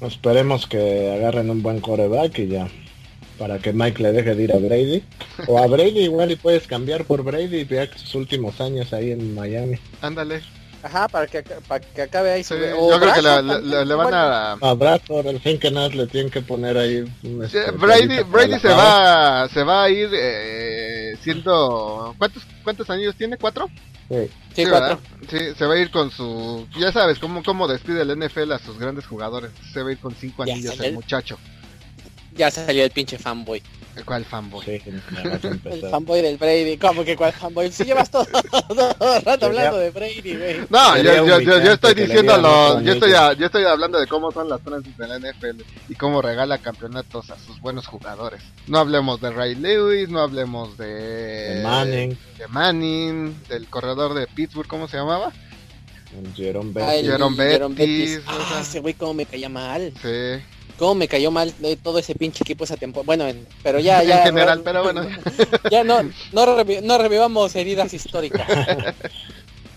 Esperemos 0.00 0.66
que 0.66 1.12
agarren 1.12 1.50
un 1.50 1.62
buen 1.62 1.80
coreback 1.80 2.38
y 2.38 2.48
ya, 2.48 2.68
para 3.38 3.58
que 3.58 3.72
Mike 3.72 4.02
le 4.02 4.12
deje 4.12 4.34
de 4.34 4.44
ir 4.44 4.52
a 4.52 4.58
Brady. 4.58 5.02
O 5.46 5.58
a 5.58 5.66
Brady 5.66 6.00
igual 6.00 6.30
y 6.30 6.36
puedes 6.36 6.66
cambiar 6.66 7.04
por 7.04 7.22
Brady, 7.22 7.66
ya 7.66 7.90
que 7.90 7.98
sus 7.98 8.14
últimos 8.14 8.60
años 8.60 8.92
ahí 8.92 9.12
en 9.12 9.34
Miami. 9.34 9.78
Ándale. 10.00 10.42
Ajá, 10.88 11.06
para 11.06 11.26
que, 11.26 11.42
para 11.42 11.80
que 11.80 12.02
acabe 12.02 12.32
ahí. 12.32 12.42
Sí, 12.42 12.54
yo 12.58 12.98
creo 12.98 13.12
que 13.12 13.22
le, 13.84 13.94
van 13.94 14.14
a... 14.14 14.52
A 14.52 14.72
Bradford, 14.72 15.28
al 15.28 15.40
fin 15.40 15.58
que 15.58 15.70
nada 15.70 15.88
le 15.90 16.06
tienen 16.06 16.30
que 16.30 16.40
poner 16.40 16.78
ahí 16.78 17.04
este, 17.42 17.70
Brady, 17.72 18.22
Brady 18.22 18.58
se 18.58 18.68
va, 18.68 19.48
se 19.52 19.62
va 19.64 19.84
a 19.84 19.90
ir 19.90 20.08
eh, 20.14 21.12
siendo... 21.20 22.14
¿Cuántos, 22.16 22.42
¿Cuántos 22.64 22.88
años 22.88 23.14
tiene? 23.16 23.36
¿Cuatro? 23.36 23.68
Sí. 24.08 24.30
Sí, 24.56 24.64
cuatro. 24.66 24.98
Sí, 25.28 25.38
se 25.58 25.66
va 25.66 25.74
a 25.74 25.78
ir 25.78 25.90
con 25.90 26.10
su... 26.10 26.66
Ya 26.78 26.90
sabes, 26.90 27.18
cómo, 27.18 27.42
cómo 27.42 27.68
despide 27.68 28.00
el 28.00 28.18
NFL 28.18 28.50
a 28.52 28.58
sus 28.58 28.78
grandes 28.78 29.06
jugadores. 29.06 29.50
Se 29.74 29.82
va 29.82 29.90
a 29.90 29.92
ir 29.92 29.98
con 29.98 30.14
cinco 30.14 30.42
anillos 30.42 30.80
el- 30.80 30.94
muchacho. 30.94 31.38
Ya 32.38 32.50
salió 32.50 32.84
el 32.84 32.90
pinche 32.90 33.18
fanboy. 33.18 33.62
¿El 33.96 34.04
cual 34.04 34.24
fanboy? 34.24 34.64
Sí, 34.64 34.80
El 35.64 35.90
fanboy 35.90 36.22
del 36.22 36.36
Brady. 36.38 36.76
¿Cómo 36.78 37.04
que 37.04 37.16
cuál 37.16 37.32
fanboy? 37.32 37.72
Si 37.72 37.82
llevas 37.84 38.08
todo, 38.08 38.24
todo 38.68 39.16
el 39.16 39.22
rato 39.22 39.46
hablando 39.46 39.78
de 39.78 39.90
Brady, 39.90 40.36
güey. 40.36 40.60
No, 40.70 40.96
yo, 40.98 41.26
yo, 41.26 41.40
yo, 41.40 41.72
estoy 41.72 41.94
diciendo 41.94 42.22
dieran 42.36 42.42
lo, 42.42 42.66
otro 42.68 42.80
yo 42.82 42.92
estoy, 42.92 43.10
yo 43.10 43.46
estoy 43.46 43.64
hablando 43.64 43.98
de 43.98 44.06
cómo 44.06 44.30
son 44.30 44.48
las 44.48 44.60
transis 44.60 44.96
de 44.96 45.08
la 45.08 45.18
NFL 45.18 45.62
y 45.88 45.94
cómo 45.96 46.22
regala 46.22 46.58
campeonatos 46.58 47.28
a 47.30 47.38
sus 47.40 47.60
buenos 47.60 47.88
jugadores. 47.88 48.40
No 48.68 48.78
hablemos 48.78 49.20
de 49.20 49.30
Ray 49.32 49.56
Lewis, 49.56 50.08
no 50.08 50.20
hablemos 50.20 50.78
de, 50.78 50.86
De 51.56 51.62
Manning, 51.64 52.10
de 52.38 52.46
Manning, 52.48 53.42
del 53.48 53.66
corredor 53.68 54.14
de 54.14 54.28
Pittsburgh, 54.28 54.68
¿cómo 54.68 54.86
se 54.86 54.96
llamaba? 54.96 55.32
Jerome 56.36 56.70
Ah, 56.76 56.86
Bettis. 56.86 57.00
el 57.04 57.10
Jerome 57.12 57.36
Jerome 57.36 57.74
Bettis, 57.74 58.16
Bettis. 58.16 58.28
o 58.28 58.30
Ah, 58.30 58.46
sea. 58.48 58.60
ese 58.60 58.80
güey 58.80 58.94
cómo 58.94 59.14
me 59.14 59.26
caía 59.26 59.48
mal. 59.48 59.92
Sí, 60.00 60.40
Cómo 60.78 60.94
me 60.94 61.08
cayó 61.08 61.30
mal 61.30 61.52
de 61.58 61.76
todo 61.76 61.98
ese 61.98 62.14
pinche 62.14 62.44
equipo 62.44 62.64
esa 62.64 62.76
temporada. 62.76 63.06
Bueno, 63.06 63.26
en- 63.26 63.46
pero 63.62 63.78
ya, 63.80 64.02
ya. 64.04 64.18
en 64.20 64.24
general, 64.24 64.62
pero 64.64 64.82
bueno. 64.82 65.02
Ya 65.70 65.84
no, 65.84 66.02
no, 66.32 66.64
no 66.82 66.98
revivamos 66.98 67.54
heridas 67.56 67.92
históricas. 67.92 68.46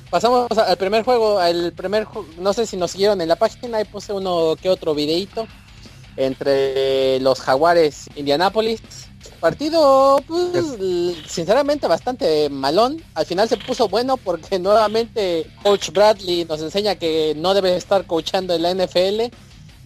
Pasamos 0.09 0.49
al 0.57 0.77
primer 0.77 1.03
juego, 1.03 1.41
el 1.41 1.71
primer 1.73 2.05
no 2.37 2.53
sé 2.53 2.65
si 2.65 2.75
nos 2.77 2.91
siguieron 2.91 3.21
en 3.21 3.29
la 3.29 3.37
página, 3.37 3.77
ahí 3.77 3.85
puse 3.85 4.11
uno 4.11 4.55
que 4.61 4.69
otro 4.69 4.93
videito 4.93 5.47
entre 6.17 7.19
los 7.21 7.39
jaguares 7.39 8.07
Indianapolis 8.15 8.81
partido, 9.39 10.21
pues, 10.27 10.53
sinceramente 11.27 11.87
bastante 11.87 12.47
malón. 12.49 13.03
Al 13.15 13.25
final 13.25 13.49
se 13.49 13.57
puso 13.57 13.89
bueno 13.89 14.17
porque 14.17 14.59
nuevamente 14.59 15.47
Coach 15.63 15.89
Bradley 15.89 16.45
nos 16.45 16.61
enseña 16.61 16.95
que 16.95 17.33
no 17.35 17.53
debe 17.55 17.75
estar 17.75 18.05
coachando 18.05 18.53
en 18.53 18.61
la 18.61 18.71
NFL. 18.71 19.33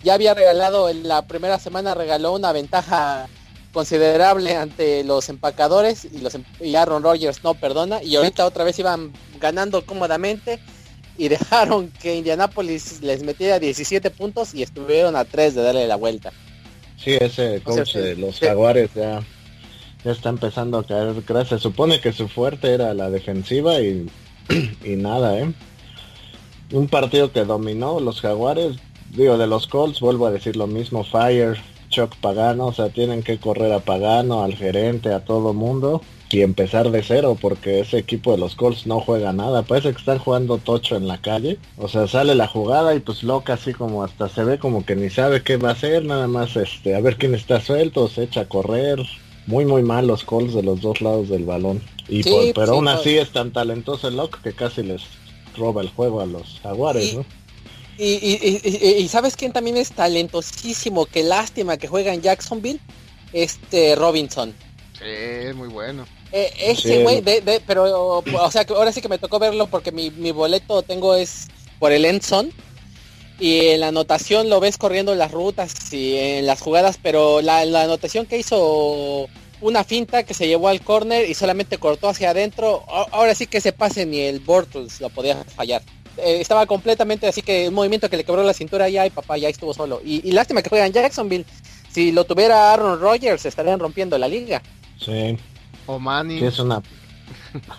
Ya 0.05 0.13
había 0.13 0.33
regalado 0.33 0.87
en 0.87 1.07
la 1.07 1.23
primera 1.23 1.59
semana 1.59 1.93
regaló 1.93 2.33
una 2.33 2.53
ventaja 2.53 3.27
considerable 3.73 4.55
ante 4.55 5.03
los 5.03 5.27
empacadores 5.27 6.05
y 6.05 6.19
los 6.19 6.37
y 6.61 6.75
Aaron 6.75 7.03
Rodgers 7.03 7.43
no 7.43 7.55
perdona 7.55 8.01
y 8.01 8.15
ahorita 8.15 8.45
otra 8.45 8.63
vez 8.63 8.79
iban 8.79 9.11
ganando 9.41 9.85
cómodamente 9.85 10.59
y 11.17 11.27
dejaron 11.29 11.89
que 11.89 12.15
Indianapolis 12.15 13.01
les 13.01 13.23
metiera 13.23 13.59
17 13.59 14.11
puntos 14.11 14.53
y 14.53 14.63
estuvieron 14.63 15.17
a 15.17 15.25
3 15.25 15.55
de 15.55 15.63
darle 15.63 15.87
la 15.87 15.97
vuelta. 15.97 16.31
Sí, 16.97 17.17
ese 17.19 17.61
coach 17.63 17.95
de 17.95 18.15
los 18.15 18.39
Jaguares 18.39 18.91
ya 18.95 19.21
ya 20.05 20.11
está 20.11 20.29
empezando 20.29 20.77
a 20.77 20.85
caer 20.85 21.23
gracias. 21.27 21.61
Se 21.61 21.63
supone 21.63 21.99
que 21.99 22.13
su 22.13 22.27
fuerte 22.27 22.71
era 22.71 22.93
la 22.93 23.09
defensiva 23.09 23.81
y, 23.81 24.07
y 24.83 24.95
nada, 24.97 25.39
¿eh? 25.39 25.51
Un 26.71 26.87
partido 26.87 27.31
que 27.31 27.43
dominó 27.43 27.99
los 27.99 28.21
Jaguares, 28.21 28.77
digo, 29.15 29.37
de 29.37 29.47
los 29.47 29.67
Colts, 29.67 29.99
vuelvo 29.99 30.27
a 30.27 30.31
decir 30.31 30.55
lo 30.55 30.67
mismo, 30.67 31.03
Fire, 31.03 31.57
Chuck 31.89 32.15
Pagano, 32.17 32.67
o 32.67 32.73
sea, 32.73 32.89
tienen 32.89 33.23
que 33.23 33.37
correr 33.37 33.71
a 33.71 33.79
Pagano, 33.79 34.43
al 34.43 34.55
gerente, 34.55 35.13
a 35.13 35.23
todo 35.23 35.53
mundo 35.53 36.01
y 36.35 36.41
empezar 36.41 36.91
de 36.91 37.01
cero 37.01 37.37
porque 37.39 37.79
ese 37.79 37.97
equipo 37.97 38.31
de 38.31 38.37
los 38.37 38.55
Colts 38.55 38.85
no 38.87 38.99
juega 38.99 39.31
nada. 39.31 39.63
Parece 39.63 39.91
que 39.91 39.99
están 39.99 40.19
jugando 40.19 40.57
tocho 40.57 40.97
en 40.97 41.07
la 41.07 41.21
calle. 41.21 41.57
O 41.77 41.87
sea, 41.87 42.07
sale 42.07 42.35
la 42.35 42.47
jugada 42.47 42.93
y 42.93 42.99
pues 42.99 43.23
loca 43.23 43.53
así 43.53 43.73
como 43.73 44.03
hasta 44.03 44.27
se 44.27 44.43
ve 44.43 44.59
como 44.59 44.85
que 44.85 44.95
ni 44.95 45.09
sabe 45.09 45.43
qué 45.43 45.55
va 45.55 45.69
a 45.69 45.73
hacer, 45.73 46.03
nada 46.03 46.27
más 46.27 46.55
este, 46.57 46.95
a 46.95 46.99
ver 46.99 47.15
quién 47.15 47.35
está 47.35 47.61
suelto, 47.61 48.09
se 48.09 48.23
echa 48.23 48.41
a 48.41 48.49
correr, 48.49 48.99
muy 49.47 49.65
muy 49.65 49.83
mal 49.83 50.07
los 50.07 50.25
calls 50.25 50.53
de 50.53 50.63
los 50.63 50.81
dos 50.81 50.99
lados 51.01 51.29
del 51.29 51.45
balón. 51.45 51.81
Y 52.09 52.23
pero 52.53 52.73
aún 52.73 52.87
así 52.87 53.17
es 53.17 53.31
tan 53.31 53.51
talentoso 53.51 54.09
el 54.09 54.17
Locke 54.17 54.41
que 54.43 54.53
casi 54.53 54.83
les 54.83 55.03
roba 55.55 55.81
el 55.81 55.89
juego 55.89 56.19
a 56.19 56.25
los 56.25 56.59
jaguares, 56.61 57.13
y, 57.13 57.17
¿no? 57.17 57.25
Y, 57.97 59.07
sabes 59.09 59.35
quién 59.35 59.53
también 59.53 59.77
es 59.77 59.91
talentosísimo, 59.91 61.05
qué 61.05 61.23
lástima 61.23 61.77
que 61.77 61.87
juega 61.87 62.13
en 62.13 62.21
Jacksonville, 62.21 62.79
este 63.31 63.95
Robinson. 63.95 64.53
Sí, 64.97 65.53
muy 65.53 65.69
bueno. 65.69 66.05
Eh, 66.31 66.51
ese 66.59 67.03
güey, 67.03 67.23
pero, 67.65 68.17
o 68.17 68.51
sea, 68.51 68.65
ahora 68.69 68.91
sí 68.91 69.01
que 69.01 69.07
me 69.07 69.17
tocó 69.17 69.39
verlo 69.39 69.67
porque 69.67 69.91
mi, 69.91 70.09
mi 70.11 70.31
boleto 70.31 70.81
tengo 70.81 71.15
es 71.15 71.47
por 71.79 71.91
el 71.91 72.05
Enson 72.05 72.51
y 73.39 73.67
en 73.67 73.81
la 73.81 73.89
anotación 73.89 74.49
lo 74.49 74.59
ves 74.59 74.77
corriendo 74.77 75.13
las 75.15 75.31
rutas 75.31 75.93
y 75.93 76.17
en 76.17 76.45
las 76.45 76.61
jugadas, 76.61 76.97
pero 77.01 77.41
la, 77.41 77.59
anotación 77.59 78.25
que 78.25 78.37
hizo 78.37 79.27
una 79.61 79.83
finta 79.83 80.23
que 80.23 80.33
se 80.33 80.47
llevó 80.47 80.69
al 80.69 80.81
corner 80.81 81.29
y 81.29 81.33
solamente 81.33 81.77
cortó 81.77 82.07
hacia 82.09 82.29
adentro, 82.29 82.83
ahora 83.11 83.35
sí 83.35 83.47
que 83.47 83.61
se 83.61 83.73
pase 83.73 84.05
ni 84.05 84.19
el 84.19 84.39
Bortles 84.39 85.01
lo 85.01 85.09
podía 85.09 85.43
fallar. 85.43 85.81
Eh, 86.17 86.41
estaba 86.41 86.65
completamente 86.65 87.27
así 87.27 87.41
que 87.41 87.69
un 87.69 87.73
movimiento 87.73 88.09
que 88.09 88.17
le 88.17 88.23
quebró 88.23 88.43
la 88.43 88.53
cintura 88.53 88.89
ya 88.89 89.05
y 89.05 89.09
papá 89.09 89.37
ya 89.37 89.49
estuvo 89.49 89.73
solo. 89.73 90.01
Y, 90.03 90.31
lástima 90.31 90.61
que 90.61 90.69
juega 90.69 90.85
en 90.85 90.93
Jacksonville. 90.93 91.45
Si 91.89 92.11
lo 92.11 92.25
tuviera 92.25 92.73
Aaron 92.73 92.99
Rodgers 92.99 93.45
estarían 93.45 93.79
rompiendo 93.79 94.17
la 94.17 94.27
liga. 94.27 94.61
Sí. 94.99 95.37
O 95.85 95.99
Manny. 95.99 96.43
es 96.43 96.59
una... 96.59 96.81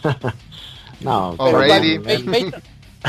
no, 1.00 1.34
o 1.36 1.52
Brady. 1.52 1.98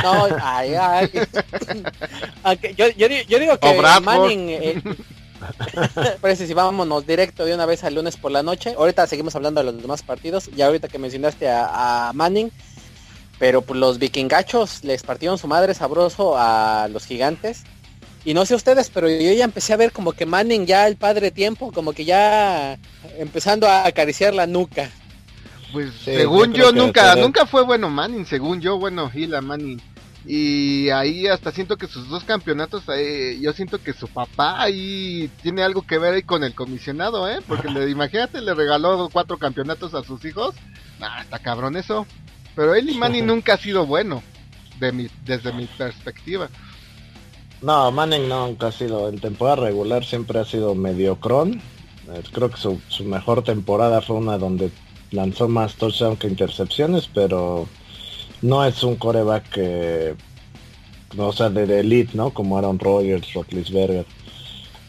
No, 0.04 0.28
ay, 0.42 0.74
ay. 0.76 1.10
yo, 2.78 2.88
yo, 2.90 3.08
yo, 3.08 3.40
digo 3.40 3.58
que 3.58 4.00
Manning... 4.02 4.50
Eh, 4.50 4.82
parece 6.22 6.48
si 6.48 6.54
vámonos 6.54 7.06
directo 7.06 7.46
de 7.46 7.54
una 7.54 7.66
vez 7.66 7.84
al 7.84 7.96
lunes 7.96 8.18
por 8.18 8.32
la 8.32 8.44
noche. 8.44 8.76
Ahorita 8.78 9.08
seguimos 9.08 9.36
hablando 9.36 9.62
de 9.62 9.72
los 9.72 9.82
demás 9.82 10.04
partidos. 10.04 10.50
Y 10.56 10.62
ahorita 10.62 10.88
que 10.88 11.00
mencionaste 11.00 11.48
a, 11.50 12.12
Manning, 12.14 12.52
pero 13.40 13.62
pues 13.62 13.80
los 13.80 14.00
vikingachos 14.00 14.84
les 14.84 15.04
partieron 15.04 15.38
su 15.38 15.48
madre 15.48 15.74
sabroso 15.74 16.36
a 16.38 16.88
los 16.92 17.06
gigantes. 17.06 17.64
Y 18.26 18.34
no 18.34 18.46
sé 18.46 18.56
ustedes, 18.56 18.90
pero 18.90 19.08
yo 19.08 19.32
ya 19.32 19.46
empecé 19.46 19.74
a 19.74 19.78
ver 19.78 19.92
como 19.92 20.12
que 20.12 20.26
Manning 20.26 20.66
ya 20.66 20.88
el 20.88 20.98
padre 20.98 21.32
tiempo, 21.32 21.72
como 21.72 21.94
que 21.94 22.04
ya 22.04 22.78
empezando 23.18 23.68
a 23.68 23.86
acariciar 23.86 24.34
la 24.34 24.48
nuca. 24.48 24.90
Pues 25.72 25.94
según 26.04 26.54
yo 26.54 26.72
nunca, 26.72 27.16
nunca 27.16 27.46
fue 27.46 27.64
bueno 27.64 27.90
Manning, 27.90 28.26
según 28.26 28.60
yo, 28.60 28.78
bueno, 28.78 29.10
Gila 29.10 29.42
Manning. 29.42 29.82
Y 30.26 30.90
ahí 30.90 31.26
hasta 31.28 31.54
siento 31.54 31.78
que 31.78 31.88
sus 31.88 32.10
dos 32.10 32.26
campeonatos, 32.26 32.84
eh, 32.94 33.40
yo 33.40 33.54
siento 33.54 33.82
que 33.82 33.94
su 33.94 34.10
papá 34.10 34.62
ahí 34.62 35.32
tiene 35.42 35.64
algo 35.64 35.84
que 35.84 35.98
ver 35.98 36.16
ahí 36.16 36.24
con 36.24 36.44
el 36.44 36.54
comisionado, 36.54 37.30
¿eh? 37.30 37.40
Porque 37.48 37.70
le, 37.70 37.90
imagínate, 37.90 38.42
le 38.42 38.54
regaló 38.54 39.10
cuatro 39.12 39.38
campeonatos 39.38 39.94
a 39.94 40.04
sus 40.04 40.26
hijos. 40.26 40.54
Nah, 41.00 41.22
está 41.22 41.40
cabrón 41.40 41.78
eso. 41.78 42.06
Pero 42.58 42.78
y 42.78 42.94
Manning 42.98 43.26
nunca 43.26 43.54
ha 43.54 43.58
sido 43.58 43.86
bueno, 43.86 44.22
de 44.82 44.92
mi, 44.92 45.08
desde 45.26 45.54
mi 45.54 45.66
perspectiva. 45.66 46.50
No, 47.62 47.90
Manning 47.92 48.28
nunca 48.28 48.68
ha 48.68 48.72
sido, 48.74 49.08
en 49.08 49.20
temporada 49.20 49.68
regular 49.68 50.04
siempre 50.04 50.40
ha 50.40 50.46
sido 50.46 50.76
mediocrón. 50.76 51.62
Eh, 52.10 52.24
creo 52.34 52.50
que 52.50 52.58
su, 52.58 52.82
su 52.90 53.06
mejor 53.06 53.44
temporada 53.44 54.02
fue 54.02 54.18
una 54.18 54.38
donde 54.38 54.72
lanzó 55.12 55.48
más 55.48 55.76
touchdowns 55.76 56.20
que 56.20 56.28
intercepciones, 56.28 57.10
pero 57.14 57.68
no 58.42 58.66
es 58.66 58.84
un 58.84 58.96
coreback 58.96 59.50
que, 59.50 60.16
o 61.18 61.32
sea, 61.32 61.50
de, 61.50 61.80
elite, 61.80 62.16
¿no? 62.16 62.32
Como 62.32 62.58
Aaron 62.58 62.80
Rodgers, 62.80 63.34
Roethlisberger. 63.34 64.06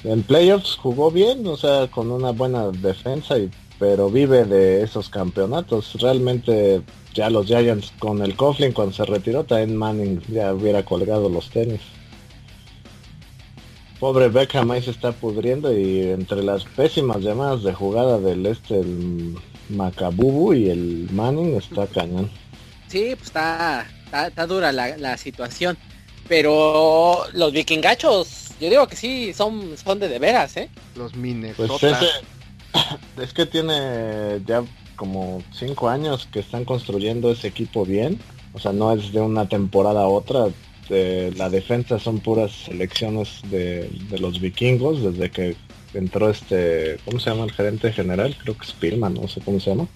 En 0.04 0.22
playoffs 0.22 0.76
jugó 0.76 1.10
bien, 1.10 1.46
o 1.46 1.56
sea, 1.56 1.88
con 1.88 2.10
una 2.10 2.30
buena 2.30 2.68
defensa, 2.68 3.38
y, 3.38 3.50
pero 3.78 4.10
vive 4.10 4.44
de 4.44 4.82
esos 4.82 5.08
campeonatos. 5.08 5.94
Realmente 6.00 6.82
ya 7.18 7.30
los 7.30 7.46
Giants 7.46 7.92
con 7.98 8.22
el 8.22 8.36
Coughlin 8.36 8.70
cuando 8.72 8.94
se 8.94 9.04
retiró, 9.04 9.42
también 9.42 9.76
Manning 9.76 10.22
ya 10.28 10.54
hubiera 10.54 10.84
colgado 10.84 11.28
los 11.28 11.50
tenis. 11.50 11.80
Pobre 13.98 14.28
Beckham 14.28 14.70
ahí 14.70 14.80
se 14.80 14.92
está 14.92 15.10
pudriendo 15.10 15.76
y 15.76 16.02
entre 16.02 16.44
las 16.44 16.62
pésimas 16.62 17.20
llamadas 17.20 17.64
de 17.64 17.74
jugada 17.74 18.20
del 18.20 18.46
este, 18.46 18.78
el 18.78 19.34
Macabubu 19.70 20.54
y 20.54 20.70
el 20.70 21.08
Manning 21.10 21.56
está 21.56 21.88
cañón. 21.88 22.30
Sí, 22.86 23.16
pues 23.16 23.26
está, 23.26 23.88
está, 24.26 24.46
dura 24.46 24.70
la, 24.70 25.16
situación. 25.16 25.76
Pero 26.28 27.24
los 27.32 27.52
vikingachos, 27.52 28.50
yo 28.60 28.70
digo 28.70 28.86
que 28.86 28.94
sí, 28.94 29.32
son, 29.34 29.76
son 29.76 29.98
de 29.98 30.08
de 30.08 30.20
veras, 30.20 30.56
¿eh? 30.56 30.70
Los 30.94 31.16
mines. 31.16 31.56
Pues 31.56 31.70
es 33.20 33.32
que 33.32 33.46
tiene 33.46 34.40
ya 34.46 34.62
como 34.98 35.42
cinco 35.52 35.88
años 35.88 36.28
que 36.30 36.40
están 36.40 36.66
construyendo 36.66 37.30
ese 37.30 37.48
equipo 37.48 37.86
bien. 37.86 38.18
O 38.52 38.58
sea, 38.58 38.72
no 38.72 38.92
es 38.92 39.12
de 39.12 39.20
una 39.22 39.48
temporada 39.48 40.02
a 40.02 40.08
otra. 40.08 40.48
la 40.90 41.48
defensa 41.48 41.98
son 41.98 42.18
puras 42.18 42.52
selecciones 42.66 43.40
de, 43.50 43.88
de 44.10 44.18
los 44.18 44.40
vikingos 44.40 45.02
desde 45.02 45.30
que 45.30 45.56
entró 45.94 46.30
este, 46.30 46.98
¿cómo 47.04 47.18
se 47.18 47.30
llama 47.30 47.44
el 47.44 47.52
gerente 47.52 47.92
general? 47.92 48.36
Creo 48.42 48.56
que 48.56 48.64
es 48.64 48.70
Spillman, 48.70 49.14
no 49.14 49.28
sé 49.28 49.40
cómo 49.40 49.60
se 49.60 49.70
llama. 49.70 49.86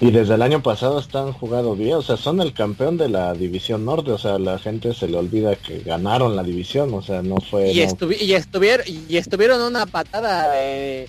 Y 0.00 0.10
desde 0.10 0.34
el 0.34 0.42
año 0.42 0.62
pasado 0.62 0.98
están 0.98 1.32
jugando 1.32 1.76
bien, 1.76 1.94
o 1.94 2.02
sea, 2.02 2.16
son 2.16 2.40
el 2.40 2.52
campeón 2.52 2.96
de 2.96 3.08
la 3.08 3.32
división 3.32 3.84
norte, 3.84 4.10
o 4.10 4.18
sea, 4.18 4.38
la 4.38 4.58
gente 4.58 4.92
se 4.92 5.08
le 5.08 5.16
olvida 5.16 5.54
que 5.54 5.78
ganaron 5.80 6.34
la 6.34 6.42
división, 6.42 6.92
o 6.92 7.00
sea, 7.00 7.22
no 7.22 7.36
fue... 7.36 7.70
Y, 7.70 7.78
y, 7.78 8.32
estuvieron, 8.34 8.86
y 8.88 9.16
estuvieron 9.16 9.62
una 9.62 9.86
patada 9.86 10.52
de 10.52 11.08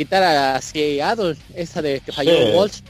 quitar 0.00 0.22
a 0.22 0.62
Seattle, 0.62 1.36
esa 1.54 1.82
de 1.82 2.00
que 2.00 2.10
falló 2.10 2.32
Walsh. 2.56 2.80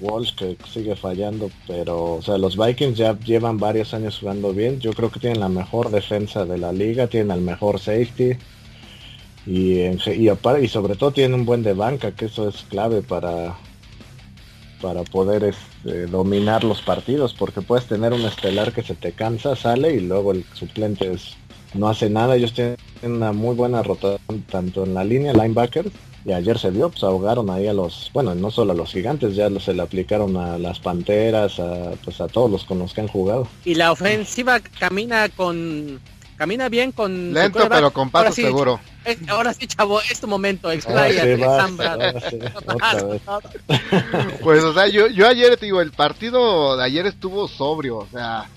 Walsh 0.00 0.34
que 0.34 0.56
sigue 0.68 0.96
fallando, 0.96 1.52
pero, 1.68 2.14
o 2.14 2.22
sea, 2.22 2.36
los 2.36 2.56
Vikings 2.56 2.98
ya 2.98 3.16
llevan 3.20 3.58
varios 3.58 3.94
años 3.94 4.18
jugando 4.18 4.52
bien, 4.52 4.80
yo 4.80 4.92
creo 4.92 5.08
que 5.08 5.20
tienen 5.20 5.38
la 5.38 5.48
mejor 5.48 5.92
defensa 5.92 6.44
de 6.44 6.58
la 6.58 6.72
liga, 6.72 7.06
tienen 7.06 7.30
el 7.30 7.42
mejor 7.42 7.78
safety. 7.78 8.36
Y, 9.46 9.82
y, 9.82 10.30
y 10.62 10.68
sobre 10.68 10.96
todo 10.96 11.12
tienen 11.12 11.34
un 11.34 11.46
buen 11.46 11.62
de 11.62 11.74
banca, 11.74 12.10
que 12.10 12.24
eso 12.24 12.48
es 12.48 12.64
clave 12.68 13.02
para, 13.02 13.56
para 14.82 15.04
poder 15.04 15.44
este, 15.44 16.06
dominar 16.06 16.64
los 16.64 16.82
partidos, 16.82 17.34
porque 17.34 17.62
puedes 17.62 17.86
tener 17.86 18.12
un 18.12 18.22
estelar 18.22 18.72
que 18.72 18.82
se 18.82 18.96
te 18.96 19.12
cansa, 19.12 19.54
sale 19.54 19.94
y 19.94 20.00
luego 20.00 20.32
el 20.32 20.44
suplente 20.54 21.12
no 21.74 21.88
hace 21.88 22.10
nada. 22.10 22.34
Ellos 22.34 22.52
tienen 22.52 22.76
una 23.04 23.30
muy 23.30 23.54
buena 23.54 23.84
rotación 23.84 24.42
tanto 24.50 24.82
en 24.82 24.94
la 24.94 25.04
línea 25.04 25.32
linebackers 25.32 25.92
y 26.28 26.32
ayer 26.32 26.58
se 26.58 26.70
vio, 26.70 26.90
pues 26.90 27.02
ahogaron 27.02 27.48
ahí 27.50 27.66
a 27.66 27.72
los, 27.72 28.10
bueno, 28.12 28.34
no 28.34 28.50
solo 28.50 28.72
a 28.72 28.76
los 28.76 28.92
gigantes, 28.92 29.34
ya 29.34 29.48
se 29.60 29.72
le 29.72 29.82
aplicaron 29.82 30.36
a 30.36 30.58
las 30.58 30.78
panteras, 30.78 31.58
a, 31.58 31.92
pues 32.04 32.20
a 32.20 32.28
todos 32.28 32.50
los 32.50 32.64
con 32.64 32.78
los 32.78 32.92
que 32.92 33.00
han 33.00 33.08
jugado. 33.08 33.48
Y 33.64 33.74
la 33.74 33.92
ofensiva 33.92 34.60
camina 34.60 35.28
con 35.30 36.00
camina 36.36 36.68
bien 36.68 36.92
con 36.92 37.34
lento 37.34 37.68
pero 37.68 37.92
con 37.92 38.10
paso 38.10 38.32
seguro. 38.32 38.78
ahora 39.26 39.52
sí 39.52 39.66
chavo 39.66 40.00
es 40.02 40.20
tu 40.20 40.28
momento 40.28 40.68
pues 44.40 44.62
o 44.62 44.72
sea 44.72 44.86
yo, 44.86 45.08
yo 45.08 45.26
ayer 45.26 45.56
te 45.56 45.66
digo 45.66 45.80
el 45.80 45.90
partido 45.90 46.76
de 46.76 46.84
ayer 46.84 47.06
estuvo 47.06 47.48
sobrio 47.48 47.96
o 47.96 48.06
sea 48.06 48.48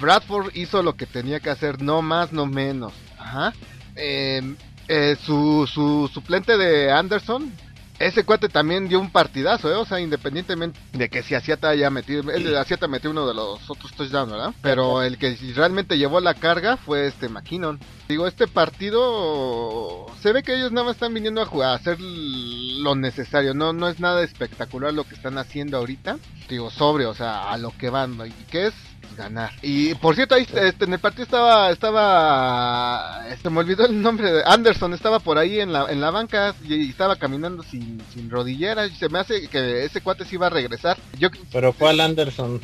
Bradford 0.00 0.54
hizo 0.54 0.82
lo 0.82 0.96
que 0.96 1.06
tenía 1.06 1.40
que 1.40 1.50
hacer 1.50 1.82
no 1.82 2.02
más 2.02 2.32
no 2.32 2.46
menos. 2.46 2.92
Ajá. 3.18 3.52
Em, 3.96 4.56
eh, 4.88 5.16
su, 5.24 5.68
su 5.72 6.10
suplente 6.12 6.56
de 6.56 6.90
Anderson 6.90 7.52
ese 7.98 8.24
cuate 8.24 8.48
también 8.48 8.88
dio 8.88 9.00
un 9.00 9.10
partidazo, 9.10 9.70
¿eh? 9.70 9.74
O 9.74 9.84
sea, 9.84 9.98
independientemente 9.98 10.78
de 10.92 11.08
que 11.08 11.22
si 11.22 11.34
Asiata 11.34 11.70
haya 11.70 11.90
metido, 11.90 12.30
el 12.30 12.44
de 12.44 12.56
Asiata 12.56 12.86
metió 12.86 13.10
uno 13.10 13.26
de 13.26 13.34
los 13.34 13.68
otros 13.68 13.92
touchdowns, 13.92 14.30
¿verdad? 14.30 14.54
Pero 14.62 15.02
el 15.02 15.18
que 15.18 15.36
realmente 15.54 15.98
llevó 15.98 16.20
la 16.20 16.34
carga 16.34 16.76
fue 16.76 17.08
este 17.08 17.28
McKinnon. 17.28 17.80
Digo, 18.08 18.26
este 18.26 18.46
partido 18.46 20.06
se 20.20 20.32
ve 20.32 20.44
que 20.44 20.54
ellos 20.54 20.70
nada 20.70 20.86
más 20.86 20.96
están 20.96 21.12
viniendo 21.12 21.42
a, 21.42 21.46
jugar, 21.46 21.70
a 21.70 21.74
hacer 21.74 21.98
lo 22.00 22.94
necesario, 22.94 23.52
no 23.52 23.72
no 23.72 23.88
es 23.88 23.98
nada 23.98 24.22
espectacular 24.22 24.94
lo 24.94 25.04
que 25.04 25.16
están 25.16 25.36
haciendo 25.36 25.76
ahorita. 25.78 26.18
Digo, 26.48 26.70
sobre, 26.70 27.06
o 27.06 27.14
sea, 27.14 27.50
a 27.50 27.58
lo 27.58 27.76
que 27.76 27.90
van. 27.90 28.16
¿Y 28.26 28.44
qué 28.44 28.68
es? 28.68 28.74
Ganar. 29.16 29.52
Y 29.62 29.94
por 29.94 30.14
cierto, 30.14 30.34
ahí 30.34 30.46
este, 30.54 30.84
en 30.84 30.92
el 30.92 30.98
partido 30.98 31.24
estaba, 31.24 31.70
estaba, 31.70 33.26
este, 33.30 33.50
me 33.50 33.60
olvidó 33.60 33.86
el 33.86 34.00
nombre 34.00 34.30
de 34.30 34.42
Anderson, 34.44 34.94
estaba 34.94 35.18
por 35.18 35.38
ahí 35.38 35.60
en 35.60 35.72
la, 35.72 35.90
en 35.90 36.00
la 36.00 36.10
banca 36.10 36.54
y, 36.64 36.88
estaba 36.88 37.16
caminando 37.16 37.62
sin, 37.62 38.00
sin 38.12 38.30
rodillera. 38.30 38.86
Y 38.86 38.94
se 38.94 39.08
me 39.08 39.18
hace 39.18 39.48
que 39.48 39.84
ese 39.84 40.00
cuate 40.00 40.24
sí 40.24 40.36
iba 40.36 40.46
a 40.46 40.50
regresar. 40.50 40.98
Yo, 41.18 41.28
Pero 41.52 41.72
¿cuál 41.72 42.00
Anderson? 42.00 42.60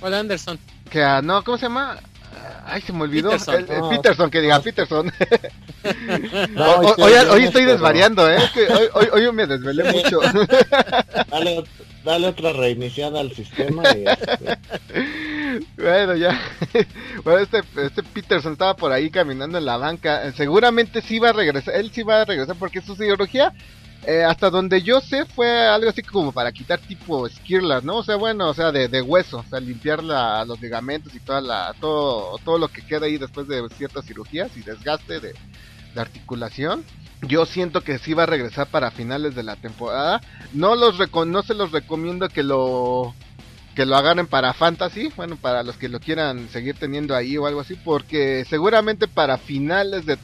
¿Cuál 0.00 0.14
Anderson? 0.14 0.58
Que, 0.90 1.02
ah, 1.02 1.20
no, 1.22 1.42
¿cómo 1.44 1.58
se 1.58 1.66
llama? 1.66 1.98
Ay, 2.66 2.82
se 2.82 2.92
me 2.92 3.02
olvidó. 3.02 3.30
Peterson, 3.90 4.30
que 4.30 4.40
diga 4.40 4.60
Peterson. 4.60 5.10
hoy, 6.98 7.12
hoy, 7.30 7.44
estoy 7.44 7.64
desvariando, 7.64 8.30
¿eh? 8.30 8.38
que 8.52 8.66
hoy, 8.94 9.08
hoy, 9.12 9.32
me 9.32 9.46
desvelé 9.46 9.84
mucho. 9.92 10.20
dale, 11.30 11.64
dale, 12.08 12.28
otra 12.28 12.52
reiniciada 12.52 13.20
al 13.20 13.32
sistema 13.32 13.82
y... 13.90 14.04
Bueno, 15.76 16.14
ya. 16.14 16.38
bueno, 17.24 17.40
este, 17.40 17.62
este 17.82 18.02
Peterson 18.02 18.52
estaba 18.52 18.76
por 18.76 18.92
ahí 18.92 19.10
caminando 19.10 19.58
en 19.58 19.64
la 19.64 19.76
banca. 19.76 20.30
Seguramente 20.32 21.00
sí 21.00 21.18
va 21.18 21.30
a 21.30 21.32
regresar. 21.32 21.74
Él 21.74 21.90
sí 21.90 22.02
va 22.02 22.20
a 22.20 22.24
regresar 22.24 22.54
porque 22.56 22.80
su 22.80 22.94
ideología, 22.94 23.52
eh, 24.06 24.22
hasta 24.22 24.50
donde 24.50 24.82
yo 24.82 25.00
sé, 25.00 25.24
fue 25.24 25.66
algo 25.66 25.90
así 25.90 26.02
como 26.02 26.32
para 26.32 26.52
quitar 26.52 26.78
tipo 26.78 27.28
Skirlas, 27.28 27.82
¿no? 27.82 27.96
O 27.96 28.04
sea, 28.04 28.16
bueno, 28.16 28.48
o 28.48 28.54
sea, 28.54 28.70
de, 28.70 28.88
de 28.88 29.02
hueso. 29.02 29.38
O 29.38 29.44
sea, 29.50 29.58
limpiar 29.58 30.02
la, 30.04 30.44
los 30.44 30.60
ligamentos 30.60 31.14
y 31.14 31.20
toda 31.20 31.40
la, 31.40 31.74
todo, 31.80 32.38
todo 32.44 32.58
lo 32.58 32.68
que 32.68 32.82
queda 32.82 33.06
ahí 33.06 33.18
después 33.18 33.48
de 33.48 33.66
ciertas 33.70 34.04
cirugías 34.04 34.54
y 34.56 34.60
desgaste 34.60 35.18
de, 35.18 35.34
de 35.94 36.00
articulación. 36.00 36.84
Yo 37.22 37.46
siento 37.46 37.82
que 37.82 37.98
sí 37.98 38.14
va 38.14 38.22
a 38.24 38.26
regresar 38.26 38.68
para 38.68 38.90
finales 38.90 39.34
de 39.34 39.42
la 39.42 39.56
temporada. 39.56 40.20
No 40.52 40.76
los 40.76 40.98
no 41.26 41.42
se 41.42 41.54
los 41.54 41.72
recomiendo 41.72 42.28
que 42.28 42.42
lo 42.42 43.14
que 43.78 43.86
lo 43.86 43.96
agarren 43.96 44.26
para 44.26 44.54
fantasy, 44.54 45.08
bueno, 45.14 45.36
para 45.36 45.62
los 45.62 45.76
que 45.76 45.88
lo 45.88 46.00
quieran 46.00 46.48
seguir 46.48 46.74
teniendo 46.76 47.14
ahí 47.14 47.36
o 47.36 47.46
algo 47.46 47.60
así, 47.60 47.76
porque 47.76 48.44
seguramente 48.50 49.06
para 49.06 49.38
finales 49.38 50.04
de, 50.04 50.16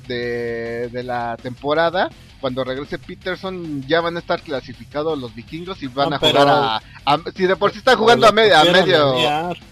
de, 0.89 1.03
la 1.05 1.37
temporada, 1.41 2.11
cuando 2.41 2.65
regrese 2.65 2.99
Peterson, 2.99 3.87
ya 3.87 4.01
van 4.01 4.17
a 4.17 4.19
estar 4.19 4.43
clasificados 4.43 5.17
los 5.17 5.37
vikingos 5.37 5.81
y 5.85 5.87
van 5.87 6.15
a 6.15 6.19
jugar 6.19 6.49
a, 6.49 7.21
Si 7.37 7.47
de 7.47 7.55
por 7.55 7.71
sí 7.71 7.79
están 7.79 7.97
jugando 7.97 8.27
a, 8.27 8.33
medio... 8.33 8.57
A 8.57 8.65
medio... 8.65 9.15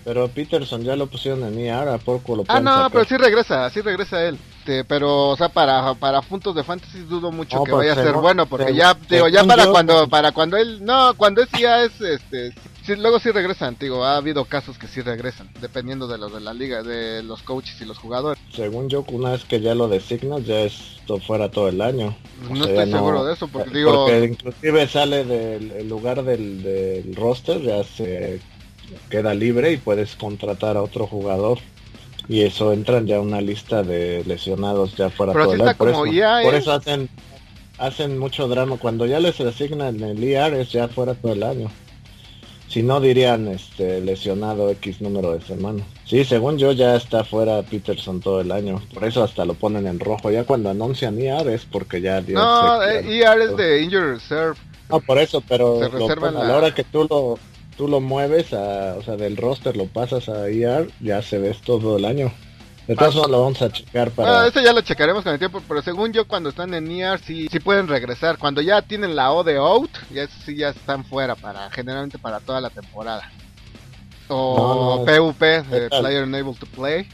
pero 0.05 0.29
Peterson 0.29 0.85
ya 0.85 0.95
lo 0.95 1.09
pusieron 1.09 1.43
en 1.43 1.59
IAR, 1.59 1.89
a 1.89 1.99
poco 1.99 2.37
lo 2.37 2.45
Ah, 2.47 2.61
no, 2.61 2.89
pero 2.89 3.05
sí 3.05 3.17
regresa, 3.17 3.69
sí 3.71 3.81
regresa 3.81 4.23
él. 4.23 4.39
Este, 4.63 4.85
pero 4.85 5.31
o 5.31 5.37
sea 5.37 5.49
para 5.49 5.93
para 5.95 6.23
puntos 6.23 6.55
de 6.55 6.63
fantasy 6.63 7.01
dudo 7.01 7.33
mucho 7.33 7.65
que 7.65 7.73
vaya 7.73 7.95
a 7.95 7.97
ser 7.97 8.13
bueno 8.13 8.47
porque 8.47 8.73
ya 8.73 8.97
digo 9.11 9.27
ya 9.27 9.43
para 9.43 9.67
cuando 9.67 10.07
para 10.09 10.31
cuando 10.31 10.57
él 10.57 10.85
no 10.85 11.15
cuando 11.15 11.43
es 11.43 11.49
ya 11.51 11.83
es 11.83 12.01
este 12.01 12.55
Sí, 12.85 12.97
luego 12.97 13.21
sí 13.21 13.31
regresan, 13.31 13.77
digo, 13.79 14.05
ha 14.05 14.17
habido 14.17 14.45
casos 14.45 14.77
que 14.77 14.89
sí 14.89 15.03
regresan, 15.03 15.49
dependiendo 15.61 16.09
de 16.09 16.19
los 16.19 16.33
de 16.33 16.41
la 16.41 16.53
liga, 16.53 16.83
de 16.83 17.23
los 17.23 17.43
coaches 17.43 17.81
y 17.81 17.85
los 17.85 17.99
jugadores. 17.99 18.43
Según 18.53 18.89
yo, 18.89 19.05
una 19.09 19.31
vez 19.31 19.45
que 19.45 19.61
ya 19.61 19.75
lo 19.75 19.89
designas, 19.89 20.45
ya 20.45 20.63
es 20.63 21.01
fuera 21.27 21.51
todo 21.51 21.69
el 21.69 21.81
año. 21.81 22.17
no 22.51 22.65
estoy 22.65 22.91
seguro 22.91 23.25
de 23.25 23.35
eso, 23.35 23.49
porque 23.49 23.71
digo... 23.71 23.93
Porque 23.93 24.25
inclusive 24.25 24.89
sale 24.89 25.25
del 25.25 25.89
lugar 25.89 26.25
del, 26.25 26.63
del 26.63 27.15
roster, 27.15 27.61
ya 27.61 27.85
se 27.85 28.41
queda 29.11 29.35
libre 29.35 29.73
y 29.73 29.77
puedes 29.77 30.17
contratar 30.17 30.77
a 30.77 30.83
otro 30.83 31.07
jugador 31.07 31.59
y 32.29 32.43
eso 32.43 32.73
entran 32.73 33.07
ya 33.07 33.21
una 33.21 33.41
lista 33.41 33.83
de 33.83 34.23
lesionados 34.25 34.97
ya 34.97 35.11
fuera 35.11 35.33
todo 35.33 35.55
el 35.55 35.63
año. 35.63 35.77
Por, 35.77 35.89
eso, 35.89 36.05
por 36.43 36.55
eso 36.55 36.73
hacen 36.73 37.09
hacen 37.79 38.19
mucho 38.19 38.49
drama 38.49 38.77
cuando 38.77 39.07
ya 39.07 39.19
les 39.19 39.41
asignan 39.41 40.01
el 40.03 40.23
IR 40.23 40.55
es 40.55 40.71
ya 40.71 40.89
fuera 40.89 41.15
todo 41.15 41.33
el 41.33 41.43
año. 41.43 41.71
Si 42.73 42.83
no 42.83 43.03
dirían 43.03 43.49
este 43.49 44.01
lesionado 44.01 44.71
X 44.71 45.03
número 45.03 45.37
de 45.37 45.43
semanas. 45.43 45.85
Sí, 46.07 46.25
según 46.25 46.57
yo 46.57 46.73
ya 46.73 46.97
está 46.97 47.23
fuera 47.23 47.61
Peterson 47.63 48.21
todo 48.21 48.41
el 48.41 48.51
año. 48.51 48.81
Por 48.95 49.05
eso 49.05 49.23
hasta 49.23 49.45
lo 49.45 49.53
ponen 49.53 49.87
en 49.87 50.01
rojo. 50.01 50.31
Ya 50.31 50.45
cuando 50.45 50.71
anuncian 50.71 51.21
IR 51.21 51.51
es 51.51 51.67
porque 51.67 52.01
ya 52.01 52.23
dio 52.23 52.39
No, 52.39 52.83
eh, 52.83 53.05
IR 53.07 53.43
es 53.43 53.57
de 53.59 53.83
Injured 53.83 54.15
Reserve. 54.15 54.57
No, 54.89 55.01
por 55.01 55.19
eso, 55.19 55.43
pero 55.47 55.83
a 55.83 56.31
la 56.31 56.57
hora 56.57 56.75
que 56.75 56.83
tú 56.83 57.07
lo 57.11 57.39
tú 57.77 57.89
lo 57.89 58.01
mueves 58.01 58.55
a, 58.55 58.97
o 58.97 59.03
sea, 59.03 59.17
del 59.17 59.37
roster 59.37 59.77
lo 59.77 59.85
pasas 59.87 60.31
a 60.31 60.49
IR, 60.49 60.91
ya 61.01 61.21
se 61.21 61.39
ves 61.39 61.61
todo 61.61 61.99
el 61.99 62.07
año. 62.07 62.33
De 62.87 62.97
todas 62.97 63.15
formas 63.15 63.31
lo 63.31 63.43
vamos 63.43 63.63
a 63.63 63.71
checar 63.71 64.11
para... 64.11 64.43
Ah, 64.43 64.47
eso 64.49 64.61
ya 64.61 64.73
lo 64.73 64.81
checaremos 64.81 65.23
con 65.23 65.33
el 65.33 65.39
tiempo, 65.39 65.63
pero 65.69 65.83
según 65.83 66.13
yo 66.13 66.27
cuando 66.27 66.49
están 66.49 66.75
en 66.75 66.91
ER 66.91 67.21
sí, 67.21 67.49
sí 67.51 67.61
pueden 67.61 67.87
regresar. 67.87 68.39
Cuando 68.39 68.61
ya 68.61 68.83
tienen 68.83 69.15
la 69.15 69.33
O 69.33 69.45
de 69.45 69.57
out, 69.57 69.91
ya 70.11 70.27
sí 70.27 70.57
ya 70.57 70.71
están 70.71 71.05
fuera 71.05 71.37
para 71.37 71.71
generalmente 71.71 72.19
para 72.19 72.41
toda 72.41 72.61
la 72.61 72.71
temporada. 72.71 73.31
O 74.29 75.05
PvP, 75.05 75.91
Player 75.91 76.25
Unable 76.25 76.55
to 76.55 76.67
Play. 76.67 77.09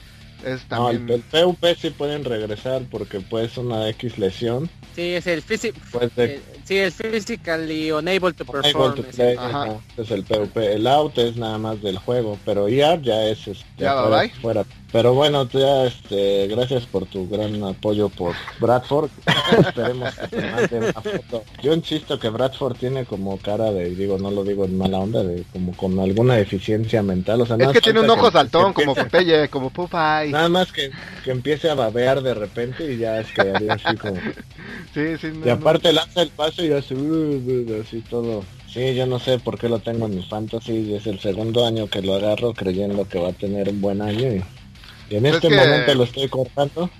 Es 0.44 0.62
también... 0.68 1.06
No, 1.06 1.14
el, 1.14 1.20
PvP 1.22 1.74
sí 1.74 1.90
pueden 1.90 2.24
regresar 2.24 2.82
porque 2.90 3.20
puede 3.20 3.48
ser 3.48 3.64
una 3.64 3.88
X 3.88 4.18
lesión. 4.18 4.70
Sí, 4.94 5.14
es 5.14 5.26
el 5.26 5.42
físico. 5.42 5.78
Eh, 6.16 6.40
sí, 6.64 6.76
es 6.76 6.94
physically 6.94 7.90
unable 7.90 8.32
to 8.32 8.44
perform. 8.44 8.94
To 8.94 9.02
play, 9.02 9.36
es 9.96 10.10
el 10.10 10.24
PvP. 10.24 10.74
El 10.74 10.86
out 10.86 11.18
es 11.18 11.36
nada 11.36 11.58
más 11.58 11.82
del 11.82 11.98
juego, 11.98 12.38
pero 12.44 12.68
ER 12.68 13.00
ya 13.02 13.24
es, 13.24 13.44
ya, 13.46 13.54
ya 13.78 14.30
fuera 14.40 14.64
pero 14.90 15.12
bueno, 15.12 15.46
ya 15.48 15.84
este, 15.84 16.46
gracias 16.46 16.86
por 16.86 17.06
tu 17.06 17.28
gran 17.28 17.62
apoyo 17.62 18.08
por 18.08 18.34
Bradford. 18.58 19.10
Esperemos 19.58 20.14
que 20.14 20.28
te 20.28 20.50
manden 20.50 20.82
una 20.84 20.92
foto. 20.92 21.44
Yo 21.62 21.74
insisto 21.74 22.18
que 22.18 22.30
Bradford 22.30 22.76
tiene 22.76 23.04
como 23.04 23.36
cara 23.38 23.70
de, 23.70 23.90
digo, 23.90 24.18
no 24.18 24.30
lo 24.30 24.44
digo 24.44 24.64
en 24.64 24.78
mala 24.78 24.98
onda, 24.98 25.22
de 25.22 25.44
como 25.52 25.76
con 25.76 25.98
alguna 25.98 26.36
deficiencia 26.36 27.02
mental. 27.02 27.42
O 27.42 27.46
sea, 27.46 27.56
es 27.56 27.68
que 27.68 27.80
tiene 27.80 28.00
un 28.00 28.10
ojo 28.10 28.30
saltón, 28.30 28.72
como 28.72 28.94
Popeye, 28.94 29.48
como 29.48 29.70
Popeye. 29.70 30.30
Nada 30.30 30.48
más 30.48 30.72
que, 30.72 30.90
que 31.22 31.30
empiece 31.32 31.68
a 31.68 31.74
babear 31.74 32.22
de 32.22 32.32
repente 32.32 32.90
y 32.90 32.96
ya 32.96 33.20
es 33.20 33.30
que 33.32 33.42
haría 33.42 33.74
así 33.74 33.96
como... 33.96 34.16
Sí, 34.94 35.16
sí, 35.18 35.28
y 35.44 35.48
aparte 35.48 35.92
lanza 35.92 36.22
el 36.22 36.30
paso 36.30 36.64
y 36.64 36.72
hace 36.72 36.94
uh, 36.94 36.98
uh, 36.98 37.82
así 37.82 38.00
todo. 38.00 38.42
Sí, 38.72 38.94
yo 38.94 39.06
no 39.06 39.18
sé 39.18 39.38
por 39.38 39.58
qué 39.58 39.68
lo 39.68 39.78
tengo 39.78 40.06
en 40.06 40.16
mi 40.16 40.22
fantasy. 40.22 40.94
Es 40.94 41.06
el 41.06 41.20
segundo 41.20 41.66
año 41.66 41.88
que 41.88 42.02
lo 42.02 42.14
agarro 42.14 42.52
creyendo 42.52 43.06
que 43.06 43.18
va 43.18 43.28
a 43.28 43.32
tener 43.32 43.68
un 43.68 43.80
buen 43.80 44.02
año 44.02 44.34
y 44.34 44.42
en 45.10 45.26
este 45.26 45.48
momento 45.48 45.94
lo 45.94 46.04
estoy 46.04 46.28
cortando. 46.28 46.90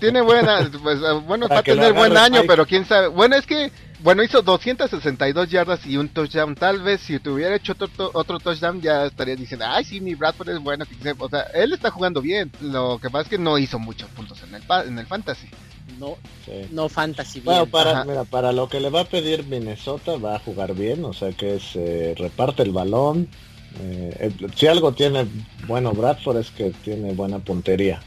Tiene 0.00 0.20
buena, 0.20 0.70
pues, 0.82 0.98
eh, 0.98 1.12
bueno, 1.26 1.48
va 1.48 1.58
a 1.58 1.62
tener 1.62 1.92
buen 1.92 2.16
año, 2.16 2.42
pero 2.46 2.66
quién 2.66 2.84
sabe. 2.84 3.08
Bueno, 3.08 3.36
es 3.36 3.46
que, 3.46 3.72
bueno, 4.00 4.22
hizo 4.22 4.42
262 4.42 5.48
yardas 5.50 5.86
y 5.86 5.96
un 5.96 6.08
touchdown. 6.08 6.54
Tal 6.54 6.82
vez 6.82 7.00
si 7.00 7.18
tuviera 7.18 7.56
hecho 7.56 7.72
otro, 7.72 8.10
otro 8.12 8.38
touchdown 8.38 8.80
ya 8.80 9.06
estaría 9.06 9.36
diciendo, 9.36 9.64
ay, 9.68 9.84
sí, 9.84 10.00
mi 10.00 10.14
Bradford 10.14 10.50
es 10.50 10.60
bueno. 10.60 10.84
O 11.18 11.28
sea, 11.28 11.42
él 11.54 11.72
está 11.72 11.90
jugando 11.90 12.20
bien. 12.20 12.52
Lo 12.60 12.98
que 13.00 13.08
pasa 13.08 13.22
es 13.22 13.28
que 13.28 13.38
no 13.38 13.58
hizo 13.58 13.78
muchos 13.78 14.08
puntos 14.10 14.42
en 14.42 14.54
el, 14.54 14.62
en 14.86 14.98
el 14.98 15.06
fantasy. 15.06 15.48
No, 15.98 16.16
no 16.70 16.88
fantasy 16.88 17.40
Bueno, 17.40 17.66
para, 17.66 18.04
mira, 18.04 18.24
para 18.24 18.52
lo 18.52 18.68
que 18.68 18.78
le 18.78 18.88
va 18.90 19.00
a 19.00 19.04
pedir 19.04 19.44
Minnesota 19.46 20.16
va 20.16 20.36
a 20.36 20.38
jugar 20.38 20.74
bien, 20.74 21.04
o 21.04 21.12
sea 21.12 21.32
que 21.32 21.58
se 21.58 22.14
reparte 22.16 22.62
el 22.62 22.70
balón, 22.70 23.28
eh, 23.80 24.30
si 24.54 24.66
algo 24.66 24.92
tiene 24.92 25.26
bueno 25.66 25.92
Bradford 25.92 26.38
es 26.38 26.50
que 26.50 26.70
tiene 26.84 27.12
buena 27.12 27.38
puntería. 27.38 28.00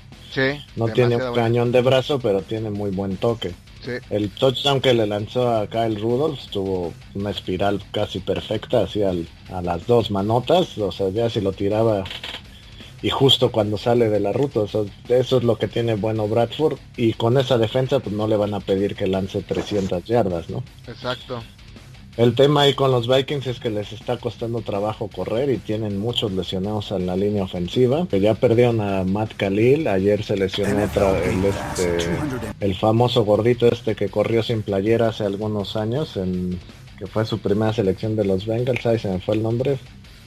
no 0.75 0.87
tiene 0.89 1.17
un 1.17 1.33
cañón 1.33 1.71
de 1.71 1.81
brazo, 1.81 2.19
pero 2.19 2.41
tiene 2.41 2.69
muy 2.69 2.91
buen 2.91 3.17
toque. 3.17 3.53
El 4.09 4.29
touchdown 4.29 4.79
que 4.79 4.93
le 4.93 5.07
lanzó 5.07 5.49
a 5.49 5.67
Kyle 5.67 5.99
Rudolph 5.99 6.39
tuvo 6.51 6.93
una 7.15 7.31
espiral 7.31 7.81
casi 7.91 8.19
perfecta 8.19 8.83
hacia 8.83 9.11
a 9.51 9.61
las 9.61 9.87
dos 9.87 10.11
manotas, 10.11 10.77
o 10.77 10.91
sea, 10.91 11.09
ya 11.09 11.29
si 11.29 11.41
lo 11.41 11.51
tiraba 11.51 12.03
y 13.01 13.09
justo 13.09 13.51
cuando 13.51 13.77
sale 13.77 14.09
de 14.09 14.19
la 14.19 14.31
ruta, 14.31 14.61
eso 15.09 15.37
es 15.37 15.43
lo 15.43 15.57
que 15.57 15.67
tiene 15.67 15.95
bueno 15.95 16.27
Bradford 16.27 16.77
y 16.95 17.13
con 17.13 17.37
esa 17.37 17.57
defensa 17.57 17.99
pues 17.99 18.15
no 18.15 18.27
le 18.27 18.37
van 18.37 18.53
a 18.53 18.59
pedir 18.59 18.95
que 18.95 19.07
lance 19.07 19.41
300 19.41 20.03
yardas, 20.05 20.49
¿no? 20.49 20.63
Exacto. 20.87 21.41
El 22.17 22.35
tema 22.35 22.63
ahí 22.63 22.73
con 22.73 22.91
los 22.91 23.07
Vikings 23.07 23.47
es 23.47 23.59
que 23.61 23.69
les 23.69 23.93
está 23.93 24.17
costando 24.17 24.59
trabajo 24.59 25.07
correr 25.07 25.49
y 25.49 25.57
tienen 25.57 25.97
muchos 25.97 26.33
lesionados 26.33 26.91
en 26.91 27.05
la 27.05 27.15
línea 27.15 27.43
ofensiva. 27.43 28.05
Que 28.09 28.19
ya 28.19 28.33
perdieron 28.33 28.81
a 28.81 29.05
Matt 29.05 29.35
Khalil, 29.37 29.87
ayer 29.87 30.21
se 30.21 30.35
lesionó 30.35 30.83
otra, 30.83 31.17
el, 31.23 31.45
este, 31.45 32.09
el 32.59 32.75
famoso 32.75 33.23
gordito 33.23 33.67
este 33.67 33.95
que 33.95 34.09
corrió 34.09 34.43
sin 34.43 34.61
playera 34.61 35.07
hace 35.07 35.23
algunos 35.23 35.77
años, 35.77 36.17
en, 36.17 36.59
que 36.99 37.07
fue 37.07 37.25
su 37.25 37.39
primera 37.39 37.71
selección 37.71 38.17
de 38.17 38.25
los 38.25 38.45
Bengals, 38.45 38.85
ahí 38.85 38.99
se 38.99 39.07
me 39.07 39.19
fue 39.19 39.35
el 39.35 39.43
nombre. 39.43 39.77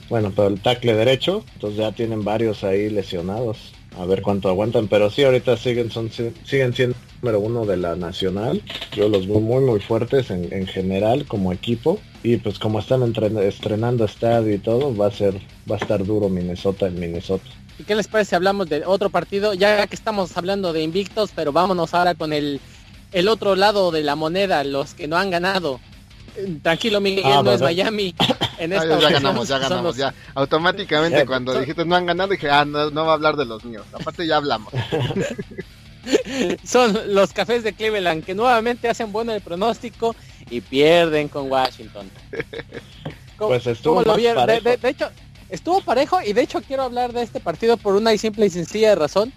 Bueno, 0.08 0.32
pero 0.34 0.48
el 0.48 0.60
tackle 0.60 0.94
derecho, 0.94 1.44
entonces 1.54 1.78
ya 1.80 1.92
tienen 1.92 2.24
varios 2.24 2.64
ahí 2.64 2.88
lesionados. 2.88 3.73
A 3.98 4.04
ver 4.06 4.22
cuánto 4.22 4.48
aguantan, 4.48 4.88
pero 4.88 5.10
sí 5.10 5.22
ahorita 5.22 5.56
siguen 5.56 5.90
son 5.90 6.10
siguen 6.10 6.74
siendo 6.74 6.96
número 7.22 7.40
uno 7.40 7.64
de 7.64 7.76
la 7.76 7.96
nacional. 7.96 8.62
Yo 8.94 9.08
los 9.08 9.26
veo 9.26 9.40
muy 9.40 9.62
muy 9.64 9.80
fuertes 9.80 10.30
en, 10.30 10.52
en 10.52 10.66
general 10.66 11.26
como 11.26 11.52
equipo. 11.52 12.00
Y 12.22 12.38
pues 12.38 12.58
como 12.58 12.78
están 12.78 13.02
estrenando 13.02 14.04
estadio 14.04 14.54
y 14.54 14.58
todo, 14.58 14.96
va 14.96 15.08
a 15.08 15.10
ser, 15.10 15.34
va 15.70 15.76
a 15.76 15.78
estar 15.78 16.04
duro 16.04 16.28
Minnesota 16.28 16.86
en 16.86 16.98
Minnesota. 16.98 17.44
¿Y 17.78 17.84
qué 17.84 17.94
les 17.94 18.08
parece 18.08 18.30
si 18.30 18.34
hablamos 18.36 18.68
de 18.68 18.84
otro 18.86 19.10
partido? 19.10 19.52
Ya 19.52 19.86
que 19.86 19.94
estamos 19.94 20.36
hablando 20.36 20.72
de 20.72 20.82
invictos, 20.82 21.32
pero 21.34 21.52
vámonos 21.52 21.92
ahora 21.92 22.14
con 22.14 22.32
el, 22.32 22.60
el 23.12 23.28
otro 23.28 23.56
lado 23.56 23.90
de 23.90 24.02
la 24.02 24.16
moneda, 24.16 24.64
los 24.64 24.94
que 24.94 25.08
no 25.08 25.16
han 25.16 25.30
ganado. 25.30 25.80
Tranquilo, 26.62 27.00
Miguel, 27.00 27.24
ah, 27.26 27.42
no 27.42 27.52
es 27.52 27.60
Miami. 27.60 28.14
En 28.56 28.72
ah, 28.72 28.76
esta 28.76 29.00
ya 29.00 29.10
ganamos, 29.10 29.48
ya 29.48 29.58
ganamos, 29.58 29.96
ya. 29.96 30.14
Automáticamente 30.34 31.26
cuando 31.26 31.58
dijiste 31.58 31.84
no 31.84 31.96
han 31.96 32.06
ganado, 32.06 32.30
dije, 32.30 32.48
ah, 32.48 32.64
no, 32.64 32.88
no 32.90 33.04
va 33.04 33.10
a 33.10 33.14
hablar 33.14 33.34
de 33.36 33.44
los 33.44 33.64
míos. 33.64 33.84
Aparte 33.92 34.28
ya 34.28 34.36
hablamos. 34.36 34.72
son 36.64 37.14
los 37.14 37.32
cafés 37.32 37.64
de 37.64 37.72
Cleveland 37.72 38.24
que 38.24 38.34
nuevamente 38.34 38.88
hacen 38.88 39.12
bueno 39.12 39.32
el 39.32 39.40
pronóstico 39.40 40.14
y 40.50 40.60
pierden 40.60 41.28
con 41.28 41.50
Washington. 41.50 42.10
pues 43.38 43.66
estuvo 43.66 44.02
de, 44.02 44.78
hecho, 44.82 45.10
estuvo 45.48 45.80
parejo 45.80 46.20
y 46.22 46.32
de 46.32 46.42
hecho 46.42 46.62
quiero 46.62 46.84
hablar 46.84 47.12
de 47.12 47.22
este 47.22 47.40
partido 47.40 47.76
por 47.76 47.94
una 47.94 48.12
y 48.12 48.18
simple 48.18 48.46
y 48.46 48.50
sencilla 48.50 48.94
razón. 48.94 49.32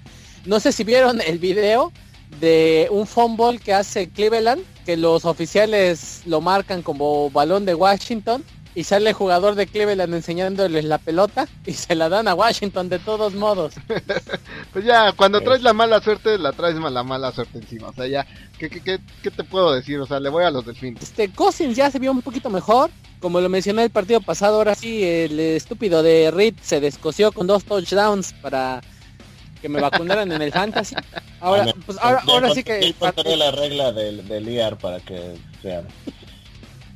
No 0.46 0.60
sé 0.60 0.72
si 0.72 0.84
vieron 0.84 1.22
el 1.22 1.40
video 1.40 1.92
de 2.40 2.88
un 2.92 3.08
fumble 3.08 3.60
que 3.60 3.74
hace 3.74 4.10
Cleveland, 4.10 4.64
que 4.86 4.98
los 4.98 5.26
oficiales 5.26 6.22
lo 6.26 6.42
marcan 6.42 6.82
como 6.82 7.30
balón 7.30 7.66
de 7.66 7.76
Washington 7.76 8.44
y 8.78 8.84
sale 8.84 9.10
el 9.10 9.16
jugador 9.16 9.56
de 9.56 9.66
Cleveland 9.66 10.14
enseñándoles 10.14 10.86
la 10.86 11.00
pelota 11.00 11.48
y 11.66 11.74
se 11.74 11.96
la 11.96 12.10
dan 12.10 12.28
a 12.28 12.36
Washington 12.36 12.90
de 12.90 13.00
todos 13.00 13.34
modos. 13.34 13.74
pues 14.72 14.86
ya, 14.86 15.14
cuando 15.14 15.42
traes 15.42 15.64
la 15.64 15.74
mala 15.74 16.00
suerte, 16.00 16.38
la 16.38 16.52
traes 16.52 16.76
la 16.76 17.02
mala 17.02 17.32
suerte 17.32 17.58
encima. 17.58 17.88
O 17.88 17.94
sea, 17.94 18.06
ya, 18.06 18.28
¿qué, 18.60 18.70
qué, 18.70 19.00
qué, 19.24 19.32
te 19.32 19.44
puedo 19.44 19.74
decir? 19.74 20.00
O 20.00 20.06
sea, 20.06 20.20
le 20.20 20.30
voy 20.30 20.44
a 20.44 20.52
los 20.52 20.64
delfines. 20.64 21.02
Este, 21.02 21.32
Cousins 21.32 21.76
ya 21.76 21.90
se 21.90 21.98
vio 21.98 22.12
un 22.12 22.22
poquito 22.22 22.52
mejor. 22.52 22.92
Como 23.20 23.42
lo 23.42 23.50
mencioné 23.50 23.84
el 23.84 23.90
partido 23.90 24.22
pasado, 24.22 24.58
ahora 24.58 24.76
sí, 24.76 25.04
el 25.04 25.40
estúpido 25.40 26.04
de 26.04 26.30
Reed 26.30 26.54
se 26.62 26.80
descoció 26.80 27.32
con 27.32 27.48
dos 27.48 27.64
touchdowns 27.64 28.34
para 28.34 28.84
que 29.58 29.70
me 29.70 29.82
vacunaran 29.82 30.32
en 30.32 30.42
el 30.42 30.52
fantasy. 30.52 30.96
Ahora, 31.40 31.74
pues 31.86 31.98
ahora, 32.02 32.24
ahora 32.28 32.54
sí 32.54 32.64
que... 32.64 32.94
la 33.36 33.52
regla 33.52 33.92
del, 33.92 34.28
del 34.28 34.50
IAR 34.50 34.78
para 34.78 35.00
que 35.00 35.36
sea 35.62 35.84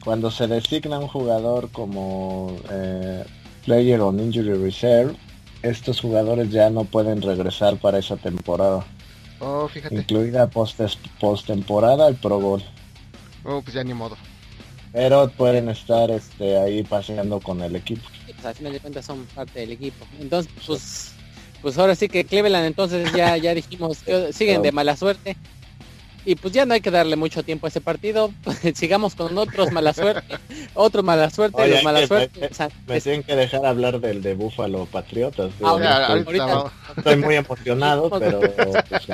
cuando 0.04 0.32
se 0.32 0.47
designa 0.47 1.00
un 1.00 1.08
jugador 1.08 1.69
como 1.71 2.58
eh, 2.69 3.24
Player 3.65 4.02
on 4.02 4.19
Injury 4.19 4.54
Reserve, 4.54 5.15
estos 5.62 6.02
jugadores 6.02 6.50
ya 6.50 6.69
no 6.69 6.86
pueden 6.86 7.21
regresar 7.21 7.78
para 7.78 8.00
esa 8.00 8.17
temporada. 8.17 8.86
Oh, 9.39 9.67
fíjate. 9.67 9.95
Incluida 9.95 10.50
post, 10.50 10.80
post 11.19 11.47
temporada 11.47 12.08
el 12.08 12.15
Pro 12.15 12.39
Bowl. 12.39 12.63
Oh, 13.43 13.62
pues 13.62 13.74
ya 13.76 13.84
ni 13.84 13.93
modo. 13.93 14.17
Pero 14.91 15.30
pueden 15.30 15.69
estar 15.69 16.12
este, 16.12 16.58
ahí 16.58 16.84
paseando 16.84 17.39
con 17.39 17.62
el 17.62 17.76
equipo. 17.76 18.08
pues 18.26 18.45
al 18.45 18.56
final 18.56 18.74
de 18.74 18.80
cuentas 18.80 19.06
son 19.06 19.26
parte 19.28 19.62
del 19.62 19.71
equipo. 19.71 20.06
Entonces, 20.19 20.52
pues, 20.65 21.13
pues 21.62 21.78
ahora 21.78 21.95
sí 21.95 22.10
que 22.10 22.26
Cleveland 22.26 22.65
entonces 22.65 23.12
ya, 23.13 23.38
ya 23.38 23.54
dijimos, 23.54 24.00
siguen 24.32 24.62
de 24.62 24.71
mala 24.71 24.95
suerte. 24.95 25.38
Y 26.24 26.36
pues 26.36 26.54
ya 26.54 26.67
no 26.67 26.76
hay 26.76 26.82
que 26.82 26.91
darle 26.91 27.15
mucho 27.15 27.41
tiempo 27.41 27.65
a 27.65 27.69
ese 27.69 27.82
partido. 27.82 28.32
Sigamos 28.76 29.15
con 29.15 29.36
otros 29.38 29.71
mala 29.71 29.93
suerte. 29.93 30.38
Otro 30.76 31.02
mala 31.02 31.32
suerte, 31.32 31.67
los 31.67 31.84
mala 31.84 32.06
suerte. 32.06 32.50
Me, 32.86 33.02
tienen 33.02 33.24
que 33.24 33.36
dejar 33.36 33.65
hablar 33.65 34.00
del 34.00 34.21
de 34.21 34.36
Búfalo 34.36 34.86
Patriotas. 34.86 35.52
estoy, 36.97 37.15
muy 37.17 37.36
emocionado, 37.36 38.10
pero... 38.19 38.39
Pues, 38.39 39.08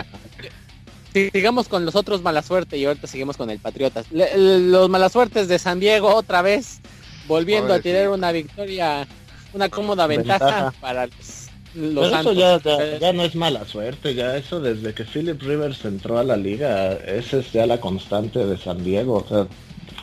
sigamos 1.33 1.67
con 1.67 1.85
los 1.85 1.95
otros 1.95 2.21
mala 2.21 2.43
suerte 2.43 2.77
y 2.77 2.85
ahorita 2.85 3.07
seguimos 3.07 3.37
con 3.37 3.49
el 3.49 3.59
Patriotas. 3.59 4.05
los 4.11 4.89
mala 4.89 5.09
suertes 5.09 5.47
de 5.47 5.57
San 5.57 5.79
Diego 5.79 6.13
otra 6.13 6.41
vez 6.41 6.81
volviendo 7.27 7.73
a 7.73 7.79
tirar 7.79 8.09
una 8.09 8.31
victoria, 8.31 9.07
una 9.53 9.69
cómoda 9.69 10.07
ventaja 10.07 10.73
para 10.79 11.07
los 11.07 11.46
eso 11.75 12.33
ya, 12.33 12.59
ya, 12.99 13.13
no 13.13 13.23
es 13.23 13.35
mala 13.35 13.65
suerte, 13.65 14.15
ya 14.15 14.35
eso 14.35 14.59
desde 14.59 14.93
que 14.93 15.03
Philip 15.03 15.41
Rivers 15.41 15.85
entró 15.85 16.17
a 16.17 16.23
la 16.23 16.35
liga, 16.35 16.93
esa 16.93 17.37
es 17.37 17.51
ya 17.51 17.65
la 17.65 17.79
constante 17.79 18.45
de 18.45 18.57
San 18.57 18.83
Diego. 18.83 19.23
O 19.25 19.27
sea, 19.27 19.47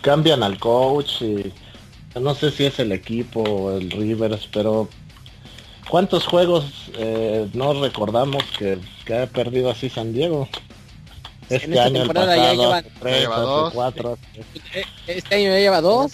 cambian 0.02 0.42
al 0.42 0.58
coach 0.58 1.22
y 1.22 1.52
no 2.20 2.34
sé 2.34 2.50
si 2.50 2.66
es 2.66 2.78
el 2.78 2.92
equipo 2.92 3.42
o 3.42 3.76
el 3.76 3.90
Rivers, 3.90 4.48
pero 4.52 4.88
¿cuántos 5.88 6.26
juegos 6.26 6.64
eh, 6.96 7.48
no 7.54 7.72
recordamos 7.80 8.44
que, 8.58 8.78
ha 9.12 9.26
perdido 9.26 9.70
así 9.70 9.88
San 9.88 10.12
Diego? 10.12 10.48
Este 11.50 11.78
año 11.78 12.02
el 12.02 12.08
pasado, 12.08 12.82
tres, 13.00 13.28
cuatro. 13.72 14.18
Este 15.06 15.34
año 15.34 15.48
ya 15.50 15.58
lleva 15.58 15.80
dos. 15.80 16.12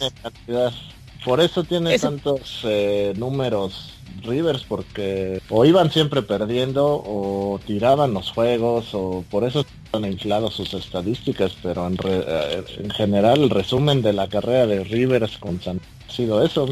Por 1.24 1.40
eso 1.40 1.62
tiene 1.64 1.98
tantos 1.98 2.60
eh, 2.64 3.12
números 3.16 3.99
Rivers 4.22 4.64
porque 4.64 5.40
o 5.48 5.64
iban 5.64 5.90
siempre 5.90 6.22
perdiendo 6.22 6.86
o 6.86 7.60
tiraban 7.66 8.14
los 8.14 8.30
juegos 8.30 8.88
o 8.92 9.24
por 9.30 9.44
eso 9.44 9.64
han 9.92 10.04
inflado 10.04 10.50
sus 10.50 10.74
estadísticas, 10.74 11.52
pero 11.62 11.86
en, 11.86 11.96
eh, 12.04 12.64
en 12.78 12.90
general 12.90 13.42
el 13.42 13.50
resumen 13.50 14.02
de 14.02 14.12
la 14.12 14.28
carrera 14.28 14.66
de 14.66 14.84
Rivers 14.84 15.38
con 15.38 15.60
San 15.60 15.80
ha 16.08 16.12
sido 16.12 16.44
eso, 16.44 16.68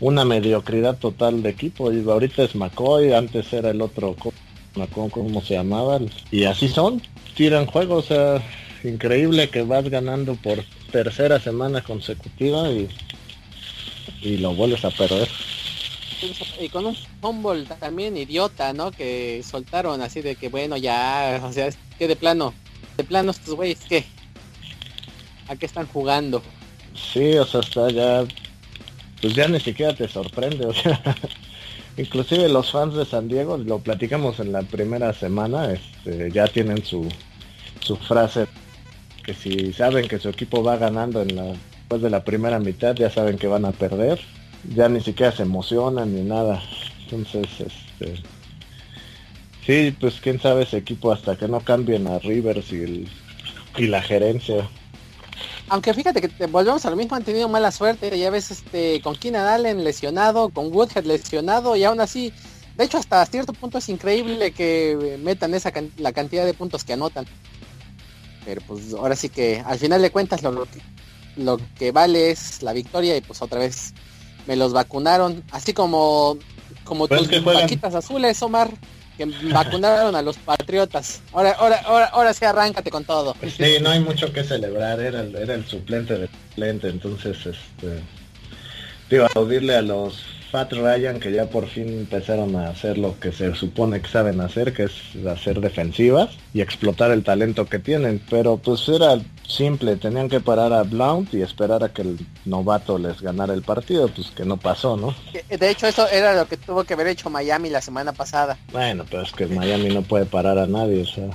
una 0.00 0.24
mediocridad 0.24 0.98
total 0.98 1.42
de 1.42 1.50
equipo 1.50 1.92
y 1.92 2.02
ahorita 2.08 2.42
es 2.42 2.54
McCoy, 2.54 3.12
antes 3.12 3.52
era 3.52 3.70
el 3.70 3.80
otro 3.80 4.16
McCoy, 4.74 5.10
¿cómo 5.10 5.42
se 5.42 5.54
llamaba? 5.54 6.00
Y 6.30 6.44
así 6.44 6.68
son, 6.68 7.00
tiran 7.34 7.66
juegos, 7.66 8.10
o 8.10 8.14
sea, 8.14 8.42
increíble 8.84 9.48
que 9.48 9.62
vas 9.62 9.88
ganando 9.88 10.34
por 10.34 10.64
tercera 10.90 11.40
semana 11.40 11.82
consecutiva 11.82 12.68
y, 12.70 12.88
y 14.20 14.38
lo 14.38 14.54
vuelves 14.54 14.84
a 14.84 14.90
perder 14.90 15.28
y 16.60 16.68
con 16.68 16.86
un 16.86 16.96
fumble 17.20 17.64
también 17.78 18.16
idiota, 18.16 18.72
¿no? 18.72 18.90
Que 18.90 19.42
soltaron 19.44 20.00
así 20.02 20.22
de 20.22 20.36
que 20.36 20.48
bueno 20.48 20.76
ya, 20.76 21.40
o 21.44 21.52
sea, 21.52 21.70
que 21.98 22.08
de 22.08 22.16
plano, 22.16 22.54
de 22.96 23.04
plano 23.04 23.30
estos 23.30 23.54
güeyes 23.54 23.80
que 23.80 24.04
a 25.48 25.56
qué 25.56 25.66
están 25.66 25.86
jugando. 25.86 26.42
Sí, 26.94 27.36
o 27.36 27.44
sea, 27.44 27.60
está 27.60 27.90
ya, 27.90 28.24
pues 29.20 29.34
ya 29.34 29.48
ni 29.48 29.60
siquiera 29.60 29.94
te 29.94 30.08
sorprende, 30.08 30.66
o 30.66 30.74
sea, 30.74 31.00
inclusive 31.96 32.48
los 32.48 32.70
fans 32.70 32.94
de 32.94 33.04
San 33.04 33.28
Diego, 33.28 33.56
lo 33.56 33.78
platicamos 33.78 34.38
en 34.40 34.52
la 34.52 34.62
primera 34.62 35.12
semana, 35.12 35.72
este, 35.72 36.30
ya 36.30 36.46
tienen 36.46 36.84
su, 36.84 37.08
su 37.80 37.96
frase 37.96 38.46
que 39.24 39.34
si 39.34 39.72
saben 39.72 40.08
que 40.08 40.18
su 40.18 40.28
equipo 40.28 40.62
va 40.62 40.76
ganando 40.76 41.22
en 41.22 41.36
la, 41.36 41.44
después 41.44 42.02
de 42.02 42.10
la 42.10 42.24
primera 42.24 42.58
mitad, 42.58 42.94
ya 42.94 43.10
saben 43.10 43.38
que 43.38 43.46
van 43.46 43.64
a 43.64 43.72
perder 43.72 44.20
ya 44.64 44.88
ni 44.88 45.00
siquiera 45.00 45.32
se 45.32 45.42
emocionan 45.42 46.14
ni 46.14 46.22
nada. 46.22 46.62
Entonces, 47.04 47.46
este, 47.58 48.22
sí, 49.66 49.96
pues 49.98 50.20
quién 50.20 50.40
sabe 50.40 50.62
ese 50.62 50.78
equipo 50.78 51.12
hasta 51.12 51.36
que 51.36 51.48
no 51.48 51.60
cambien 51.60 52.06
a 52.06 52.18
Rivers 52.18 52.72
y, 52.72 53.08
la 53.78 54.02
gerencia. 54.02 54.68
Aunque 55.68 55.94
fíjate 55.94 56.20
que 56.20 56.46
volvemos 56.46 56.84
a 56.84 56.90
lo 56.90 56.96
mismo, 56.96 57.16
han 57.16 57.24
tenido 57.24 57.48
mala 57.48 57.72
suerte, 57.72 58.16
ya 58.18 58.30
ves 58.30 58.50
este 58.50 59.00
con 59.00 59.16
Keenan 59.16 59.48
Allen 59.48 59.82
lesionado, 59.82 60.50
con 60.50 60.72
Woodhead 60.72 61.04
lesionado 61.04 61.74
y 61.76 61.84
aún 61.84 62.00
así, 62.00 62.32
de 62.76 62.84
hecho 62.84 62.98
hasta 62.98 63.24
cierto 63.24 63.54
punto 63.54 63.78
es 63.78 63.88
increíble 63.88 64.52
que 64.52 65.18
metan 65.22 65.54
esa 65.54 65.72
la 65.96 66.12
cantidad 66.12 66.44
de 66.44 66.52
puntos 66.52 66.84
que 66.84 66.92
anotan. 66.92 67.24
Pero 68.44 68.60
pues 68.66 68.92
ahora 68.92 69.16
sí 69.16 69.30
que 69.30 69.62
al 69.64 69.78
final 69.78 70.02
de 70.02 70.10
cuentas 70.10 70.42
lo, 70.42 70.66
lo 71.36 71.58
que 71.78 71.92
vale 71.92 72.30
es 72.30 72.62
la 72.62 72.74
victoria 72.74 73.16
y 73.16 73.22
pues 73.22 73.40
otra 73.40 73.60
vez 73.60 73.94
me 74.46 74.56
los 74.56 74.72
vacunaron, 74.72 75.42
así 75.52 75.72
como 75.72 76.38
como 76.84 77.08
tus 77.08 77.28
paquitas 77.28 77.94
azules, 77.94 78.42
Omar, 78.42 78.70
que 79.16 79.26
vacunaron 79.52 80.14
a 80.16 80.22
los 80.22 80.36
patriotas. 80.36 81.22
Ahora, 81.32 81.52
ahora, 81.52 81.80
ahora, 81.84 82.06
ahora 82.06 82.34
sí 82.34 82.44
arráncate 82.44 82.90
con 82.90 83.04
todo. 83.04 83.36
Sí, 83.56 83.76
no 83.80 83.90
hay 83.90 84.00
mucho 84.00 84.32
que 84.32 84.42
celebrar, 84.42 85.00
era 85.00 85.20
el, 85.20 85.34
era 85.36 85.54
el 85.54 85.64
suplente 85.66 86.18
de 86.18 86.28
suplente, 86.28 86.88
entonces 86.88 87.36
este 87.46 88.02
digo, 89.10 89.26
aplaudirle 89.26 89.76
a 89.76 89.82
los 89.82 90.24
Fat 90.52 90.70
Ryan 90.70 91.18
que 91.18 91.32
ya 91.32 91.46
por 91.46 91.66
fin 91.66 91.88
empezaron 91.88 92.54
a 92.56 92.68
hacer 92.68 92.98
lo 92.98 93.18
que 93.18 93.32
se 93.32 93.54
supone 93.54 94.02
que 94.02 94.08
saben 94.08 94.38
hacer, 94.42 94.74
que 94.74 94.82
es 94.82 94.92
hacer 95.26 95.62
defensivas 95.62 96.28
y 96.52 96.60
explotar 96.60 97.10
el 97.10 97.24
talento 97.24 97.64
que 97.64 97.78
tienen. 97.78 98.22
Pero 98.28 98.58
pues 98.58 98.86
era 98.86 99.18
simple, 99.48 99.96
tenían 99.96 100.28
que 100.28 100.40
parar 100.40 100.74
a 100.74 100.82
Blount 100.82 101.32
y 101.32 101.40
esperar 101.40 101.82
a 101.82 101.88
que 101.88 102.02
el 102.02 102.18
novato 102.44 102.98
les 102.98 103.22
ganara 103.22 103.54
el 103.54 103.62
partido, 103.62 104.08
pues 104.08 104.30
que 104.30 104.44
no 104.44 104.58
pasó, 104.58 104.94
¿no? 104.94 105.14
De 105.48 105.70
hecho 105.70 105.86
eso 105.86 106.06
era 106.08 106.34
lo 106.34 106.46
que 106.46 106.58
tuvo 106.58 106.84
que 106.84 106.92
haber 106.92 107.06
hecho 107.06 107.30
Miami 107.30 107.70
la 107.70 107.80
semana 107.80 108.12
pasada. 108.12 108.58
Bueno, 108.72 109.06
pero 109.10 109.22
es 109.22 109.32
que 109.32 109.46
Miami 109.46 109.88
no 109.88 110.02
puede 110.02 110.26
parar 110.26 110.58
a 110.58 110.66
nadie, 110.66 111.00
o 111.00 111.06
sea. 111.06 111.30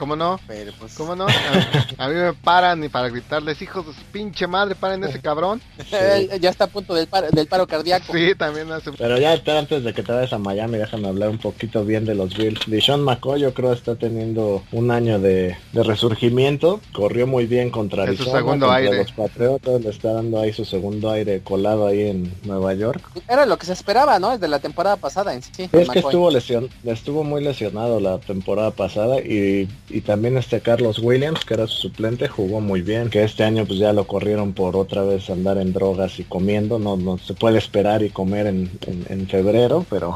¿Cómo 0.00 0.16
no? 0.16 0.40
Pero 0.46 0.72
pues... 0.78 0.94
¿Cómo 0.94 1.14
no? 1.14 1.26
A, 1.98 2.06
a 2.06 2.08
mí 2.08 2.14
me 2.14 2.32
paran 2.32 2.82
y 2.82 2.88
para 2.88 3.10
gritarles, 3.10 3.60
hijos 3.60 3.86
de 3.86 3.92
su 3.92 4.00
pinche 4.10 4.46
madre, 4.46 4.74
paren 4.74 5.04
ese 5.04 5.20
cabrón. 5.20 5.60
ya 6.40 6.48
está 6.48 6.64
a 6.64 6.68
punto 6.68 6.94
del 6.94 7.06
paro, 7.06 7.28
del 7.30 7.46
paro 7.46 7.66
cardíaco. 7.66 8.10
Sí, 8.10 8.34
también 8.34 8.72
hace... 8.72 8.92
Pero 8.92 9.18
ya 9.18 9.34
espera, 9.34 9.58
antes 9.58 9.84
de 9.84 9.92
que 9.92 10.02
te 10.02 10.10
vayas 10.10 10.32
a 10.32 10.38
Miami, 10.38 10.78
déjame 10.78 11.06
hablar 11.06 11.28
un 11.28 11.36
poquito 11.36 11.84
bien 11.84 12.06
de 12.06 12.14
los 12.14 12.34
Bills. 12.34 12.62
Dishon 12.66 13.02
McCoy 13.02 13.42
yo 13.42 13.52
creo 13.52 13.74
está 13.74 13.96
teniendo 13.96 14.62
un 14.72 14.90
año 14.90 15.18
de, 15.18 15.58
de 15.72 15.82
resurgimiento. 15.82 16.80
Corrió 16.94 17.26
muy 17.26 17.44
bien 17.44 17.68
contra 17.68 18.04
Es 18.04 18.16
su 18.16 18.22
Arizona, 18.22 18.38
segundo 18.38 18.66
contra 18.68 18.78
aire. 18.78 18.96
los 18.96 19.12
Patriotas. 19.12 19.82
Le 19.82 19.90
está 19.90 20.14
dando 20.14 20.40
ahí 20.40 20.54
su 20.54 20.64
segundo 20.64 21.10
aire 21.10 21.42
colado 21.42 21.86
ahí 21.86 22.08
en 22.08 22.32
Nueva 22.44 22.72
York. 22.72 23.02
Era 23.28 23.44
lo 23.44 23.58
que 23.58 23.66
se 23.66 23.74
esperaba, 23.74 24.18
¿no? 24.18 24.30
Desde 24.30 24.48
la 24.48 24.60
temporada 24.60 24.96
pasada 24.96 25.34
en 25.34 25.42
sí. 25.42 25.64
Es 25.64 25.70
que 25.70 25.78
McCoy. 25.84 25.98
estuvo 25.98 26.30
lesion, 26.30 26.70
estuvo 26.84 27.22
muy 27.22 27.44
lesionado 27.44 28.00
la 28.00 28.18
temporada 28.18 28.70
pasada 28.70 29.20
y, 29.20 29.68
y 29.90 30.00
también 30.02 30.36
este 30.36 30.60
Carlos 30.60 30.98
Williams, 30.98 31.44
que 31.44 31.54
era 31.54 31.66
su 31.66 31.76
suplente, 31.88 32.28
jugó 32.28 32.60
muy 32.60 32.80
bien. 32.82 33.10
Que 33.10 33.24
este 33.24 33.44
año 33.44 33.64
pues 33.66 33.78
ya 33.78 33.92
lo 33.92 34.06
corrieron 34.06 34.52
por 34.52 34.76
otra 34.76 35.02
vez 35.02 35.28
andar 35.30 35.58
en 35.58 35.72
drogas 35.72 36.18
y 36.18 36.24
comiendo. 36.24 36.78
No, 36.78 36.96
no 36.96 37.18
se 37.18 37.34
puede 37.34 37.58
esperar 37.58 38.02
y 38.02 38.10
comer 38.10 38.46
en, 38.46 38.70
en, 38.86 39.04
en 39.08 39.26
febrero, 39.28 39.84
pero 39.90 40.14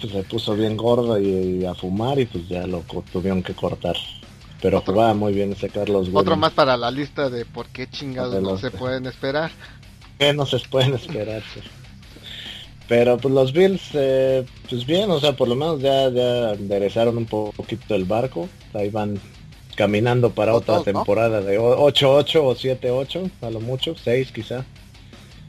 pues, 0.00 0.12
se 0.12 0.22
puso 0.24 0.54
bien 0.54 0.76
gordo 0.76 1.18
y, 1.20 1.60
y 1.60 1.64
a 1.64 1.74
fumar 1.74 2.18
y 2.18 2.26
pues 2.26 2.48
ya 2.48 2.66
lo 2.66 2.82
tuvieron 3.12 3.42
que 3.42 3.54
cortar. 3.54 3.96
Pero 4.60 4.78
Otro- 4.78 4.94
jugaba 4.94 5.14
muy 5.14 5.32
bien 5.32 5.52
ese 5.52 5.68
Carlos 5.68 6.06
Williams. 6.08 6.20
Otro 6.22 6.36
más 6.36 6.52
para 6.52 6.76
la 6.76 6.90
lista 6.90 7.28
de 7.30 7.44
por 7.44 7.66
qué 7.68 7.88
chingados 7.88 8.40
no 8.42 8.56
se 8.58 8.70
pueden 8.70 9.06
esperar. 9.06 9.50
que 10.18 10.32
no 10.32 10.46
se 10.46 10.58
pueden 10.70 10.94
esperar. 10.94 11.42
Pero 12.88 13.16
pues 13.16 13.32
los 13.32 13.52
Bills, 13.52 13.80
eh, 13.94 14.44
pues 14.68 14.84
bien, 14.86 15.10
o 15.10 15.20
sea, 15.20 15.34
por 15.34 15.48
lo 15.48 15.54
menos 15.54 15.80
ya, 15.80 16.08
ya 16.10 16.52
enderezaron 16.52 17.16
un 17.16 17.26
po- 17.26 17.52
poquito 17.56 17.94
el 17.94 18.04
barco. 18.04 18.48
Ahí 18.74 18.90
van 18.90 19.18
caminando 19.76 20.30
para 20.30 20.54
otra 20.54 20.76
temporada 20.84 21.40
de 21.40 21.58
o- 21.58 21.78
8-8 21.90 22.44
o 22.44 22.54
7-8, 22.54 23.30
a 23.40 23.50
lo 23.50 23.60
mucho, 23.60 23.94
6 23.96 24.32
quizá. 24.32 24.64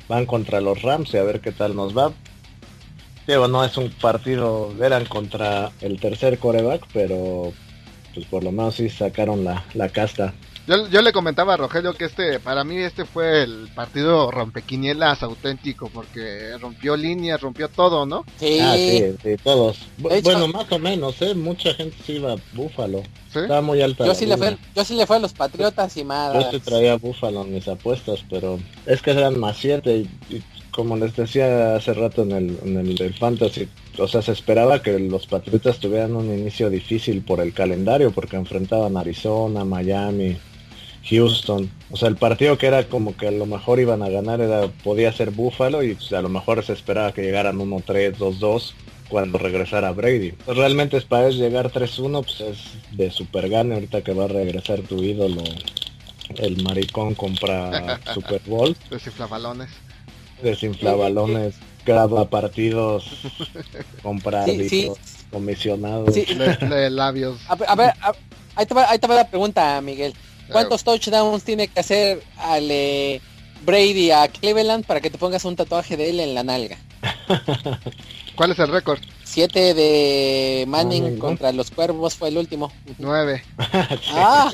Van 0.08 0.26
contra 0.26 0.62
los 0.62 0.82
Rams 0.82 1.14
y 1.14 1.18
a 1.18 1.24
ver 1.24 1.42
qué 1.42 1.52
tal 1.52 1.76
nos 1.76 1.98
va. 1.98 2.14
Digo, 3.28 3.48
no 3.48 3.64
es 3.64 3.76
un 3.78 3.90
partido, 3.90 4.74
eran 4.82 5.06
contra 5.06 5.72
el 5.82 6.00
tercer 6.00 6.38
coreback, 6.40 6.86
pero 6.94 7.54
pues 8.14 8.26
por 8.28 8.44
lo 8.44 8.52
menos 8.52 8.76
sí 8.76 8.90
sacaron 8.90 9.44
la, 9.44 9.64
la 9.74 9.90
casta. 9.90 10.34
Yo, 10.66 10.88
yo 10.88 11.02
le 11.02 11.12
comentaba 11.12 11.56
a 11.56 11.58
Rogelio 11.58 11.94
que 11.94 12.06
este, 12.06 12.40
para 12.40 12.64
mí 12.64 12.78
este 12.78 13.04
fue 13.04 13.44
el 13.44 13.70
partido 13.76 14.32
rompequinielas 14.32 15.22
auténtico, 15.22 15.90
porque 15.94 16.58
rompió 16.60 16.96
líneas, 16.96 17.42
rompió 17.42 17.68
todo, 17.68 18.06
¿no? 18.06 18.24
Sí. 18.40 18.60
Ah, 18.62 18.76
sí, 18.78 19.04
sí, 19.22 19.36
todos. 19.44 19.78
Bu- 20.00 20.10
De 20.10 20.20
hecho- 20.20 20.30
bueno, 20.32 20.48
más 20.48 20.72
o 20.72 20.80
menos, 20.80 21.22
¿eh? 21.22 21.36
Mucha 21.36 21.74
gente 21.74 21.98
sí 22.06 22.14
iba 22.14 22.34
a 22.34 22.38
Búfalo. 22.54 23.04
¿Sí? 23.34 23.40
Estaba 23.40 23.62
muy 23.62 23.82
alta. 23.82 24.06
Yo 24.06 24.14
sí, 24.16 24.26
le 24.26 24.38
fue, 24.38 24.58
yo 24.76 24.86
sí 24.86 24.96
le 24.96 25.06
fue 25.06 25.18
a 25.18 25.20
los 25.20 25.34
Patriotas 25.34 25.98
y 25.98 26.02
Yo 26.02 26.06
más. 26.06 26.52
sí 26.52 26.60
traía 26.60 26.96
Búfalo 26.98 27.42
en 27.42 27.54
mis 27.56 27.68
apuestas, 27.68 28.24
pero 28.30 28.58
es 28.86 29.02
que 29.02 29.12
eran 29.12 29.40
más 29.40 29.58
7 29.58 29.98
y, 30.30 30.34
y 30.36 30.44
como 30.74 30.98
les 30.98 31.16
decía 31.16 31.76
hace 31.76 31.94
rato 31.94 32.24
en 32.24 32.32
el, 32.32 32.60
en 32.64 32.78
el 32.78 32.96
del 32.96 33.14
Fantasy, 33.14 33.70
o 33.98 34.08
sea, 34.08 34.22
se 34.22 34.32
esperaba 34.32 34.82
que 34.82 34.98
los 35.00 35.28
Patriotas 35.28 35.80
tuvieran 35.80 36.16
un 36.16 36.26
inicio 36.26 36.70
difícil 36.70 37.22
por 37.22 37.40
el 37.40 37.54
calendario, 37.54 38.12
porque 38.12 38.36
enfrentaban 38.36 38.98
Arizona, 38.98 39.64
Miami, 39.64 40.38
Houston. 41.10 41.70
O 41.92 41.98
sea, 41.98 42.10
el 42.10 42.16
partido 42.16 42.58
que 42.58 42.68
era 42.68 42.88
como 42.88 43.16
que 43.16 43.28
a 43.28 43.32
lo 43.32 43.46
mejor 43.46 43.80
iban 43.80 44.02
a 44.02 44.10
ganar 44.10 44.42
era 44.42 44.68
podía 44.84 45.14
ser 45.14 45.32
Búfalo 45.32 45.84
y 45.84 45.96
pues, 45.96 46.12
a 46.14 46.22
lo 46.22 46.30
mejor 46.30 46.64
se 46.64 46.74
esperaba 46.74 47.14
que 47.14 47.22
llegaran 47.22 47.60
1-3, 47.60 48.18
2-2 48.18 48.74
cuando 49.10 49.38
regresara 49.38 49.92
Brady. 49.92 50.32
Pues, 50.32 50.58
realmente 50.58 50.98
es 50.98 51.06
para 51.06 51.30
llegar 51.30 51.72
3-1, 51.72 52.24
pues 52.24 52.42
es 52.42 52.98
de 52.98 53.12
super 53.12 53.48
gane 53.48 53.76
ahorita 53.76 54.02
que 54.02 54.14
va 54.14 54.26
a 54.26 54.30
regresar 54.30 54.82
tu 54.82 55.04
ídolo 55.04 55.44
el 56.38 56.64
maricón 56.64 57.16
compra 57.16 58.00
Super 58.14 58.42
Bowl, 58.46 58.76
Desinfla 58.90 59.28
balones. 59.28 59.70
Desinfla 60.44 60.94
balones, 60.94 61.56
graba 61.86 62.30
partidos, 62.30 63.06
compra 64.04 64.46
Sí, 64.46 64.70
sí. 64.70 64.92
comisionados. 65.32 66.14
Sí. 66.14 66.26
Le, 66.36 66.58
le 66.70 66.90
labios. 66.90 67.40
A, 67.48 67.56
ver- 67.56 67.70
a 67.70 67.76
ver, 67.76 67.94
a- 68.02 68.14
ahí, 68.56 68.66
te 68.66 68.74
va, 68.74 68.90
ahí 68.90 69.00
te 69.00 69.08
va 69.08 69.16
la 69.16 69.28
pregunta, 69.28 69.80
Miguel. 69.82 70.14
¿Cuántos 70.52 70.84
touchdowns 70.84 71.44
tiene 71.44 71.68
que 71.68 71.80
hacer 71.80 72.22
al 72.38 72.68
eh, 72.70 73.22
Brady 73.66 74.12
a 74.12 74.28
Cleveland 74.28 74.86
para 74.86 75.02
que 75.02 75.10
te 75.10 75.18
pongas 75.18 75.44
un 75.46 75.56
tatuaje 75.56 75.98
de 75.98 76.10
él 76.12 76.20
en 76.20 76.36
la 76.36 76.44
nalga? 76.44 76.78
¿Cuál 78.36 78.52
es 78.52 78.60
el 78.60 78.68
récord? 78.68 79.00
Siete 79.34 79.74
de 79.74 80.64
Manning 80.68 81.16
¿no? 81.16 81.20
contra 81.20 81.52
los 81.52 81.72
Cuervos 81.72 82.14
fue 82.14 82.30
el 82.30 82.38
último. 82.38 82.72
Nueve. 83.00 83.44
Ah, 84.16 84.52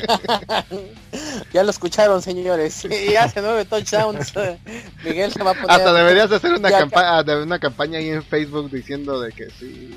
ya 1.54 1.64
lo 1.64 1.70
escucharon, 1.70 2.22
señores. 2.22 2.86
Y 2.86 3.14
hace 3.18 3.42
nueve 3.42 3.66
touchdowns. 3.66 4.32
Miguel 5.04 5.34
se 5.34 5.44
va 5.44 5.52
a 5.52 5.54
poner. 5.54 5.72
Hasta 5.72 5.92
deberías 5.92 6.30
de 6.30 6.38
hacer 6.38 6.54
una, 6.54 6.70
campa 6.70 7.26
una 7.44 7.60
campaña 7.60 8.00
ahí 8.00 8.08
en 8.08 8.24
Facebook 8.24 8.72
diciendo 8.72 9.20
de 9.20 9.34
que 9.34 9.50
sí. 9.50 9.94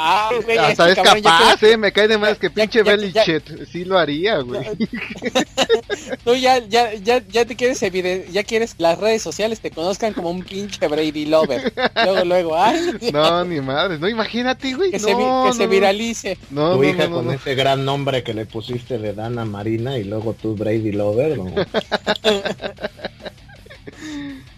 Ah, 0.00 0.30
güey, 0.44 0.56
Hasta 0.56 0.88
este 0.88 1.00
es 1.00 1.06
cabrón 1.06 1.22
ya 1.24 1.30
capaz, 1.30 1.58
quiere- 1.58 1.74
eh, 1.74 1.76
me 1.76 1.92
cae 1.92 2.06
de 2.06 2.18
más 2.18 2.38
que 2.38 2.46
ya- 2.48 2.54
pinche 2.54 2.82
Belichick. 2.84 3.66
Sí 3.66 3.84
lo 3.84 3.98
haría, 3.98 4.38
güey. 4.38 4.64
Tú 6.24 6.34
ya, 6.36 6.58
ya, 6.68 6.94
ya, 6.94 7.20
ya 7.28 7.44
te 7.44 7.56
quieres 7.56 7.82
eviden- 7.82 8.24
ya 8.30 8.44
quieres 8.44 8.74
que 8.74 8.82
las 8.84 8.96
redes 8.98 9.22
sociales 9.22 9.58
te 9.60 9.72
conozcan 9.72 10.12
como 10.12 10.30
un 10.30 10.44
pinche 10.44 10.86
Brady 10.86 11.26
Lover. 11.26 11.72
Luego, 12.04 12.24
luego, 12.24 12.56
ay, 12.56 12.78
No, 13.12 13.44
ni 13.44 13.60
madre. 13.60 13.98
No, 13.98 14.08
imagínate, 14.08 14.72
güey. 14.74 14.92
que 14.92 14.98
no, 14.98 15.04
se, 15.08 15.14
vi- 15.14 15.18
que 15.20 15.24
no, 15.26 15.52
se 15.52 15.66
viralice. 15.66 16.38
No, 16.50 16.74
tu 16.76 16.82
no, 16.82 16.88
hija 16.88 17.04
no, 17.04 17.08
no, 17.10 17.16
con 17.16 17.26
no. 17.26 17.32
ese 17.32 17.54
gran 17.56 17.84
nombre 17.84 18.22
que 18.22 18.34
le 18.34 18.46
pusiste 18.46 18.98
de 18.98 19.12
Dana 19.14 19.44
Marina 19.44 19.98
y 19.98 20.04
luego 20.04 20.32
tú 20.40 20.54
Brady 20.54 20.92
Lover, 20.92 21.38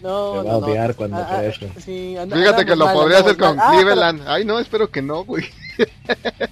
¿no? 0.01 0.35
No, 0.35 0.41
Te 0.41 0.47
va 0.47 0.51
no, 0.51 0.57
a 0.57 0.59
no. 0.61 0.67
odiar 0.67 0.95
cuando 0.95 1.17
Ah, 1.17 1.37
crezca. 1.39 1.67
sí, 1.83 2.17
anda- 2.17 2.35
Fíjate 2.35 2.65
que 2.65 2.75
lo 2.75 2.85
mal, 2.85 2.93
podría 2.95 3.19
hacer 3.19 3.37
con. 3.37 3.59
Ah, 3.59 3.67
pero- 3.71 3.81
Cleveland. 3.83 4.23
Ay, 4.27 4.45
no, 4.45 4.59
espero 4.59 4.89
que 4.91 5.01
no, 5.01 5.23
güey. 5.25 5.45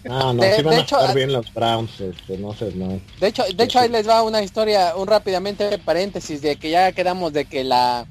Ah, 0.10 0.32
no, 0.34 0.42
De- 0.42 0.56
sí 0.56 0.62
van 0.64 0.72
de 0.74 0.80
a 0.80 0.84
hecho, 0.84 0.96
estar 0.98 1.10
ah- 1.12 1.14
bien 1.14 1.32
los 1.34 1.54
Browns, 1.54 2.00
este, 2.02 2.38
no 2.38 2.54
sé, 2.54 2.72
no. 2.76 3.00
De 3.20 3.28
hecho, 3.28 3.44
de 3.54 3.64
hecho 3.64 3.80
ahí 3.80 3.90
les 3.90 4.08
va 4.08 4.24
una 4.24 4.42
historia, 4.42 4.96
un 4.96 5.08
rápidamente 5.08 5.78
paréntesis 5.80 6.42
de 6.42 6.56
que 6.56 6.70
ya 6.72 6.92
quedamos 6.94 7.34
de 7.34 7.46
que 7.46 7.64
la, 7.64 8.06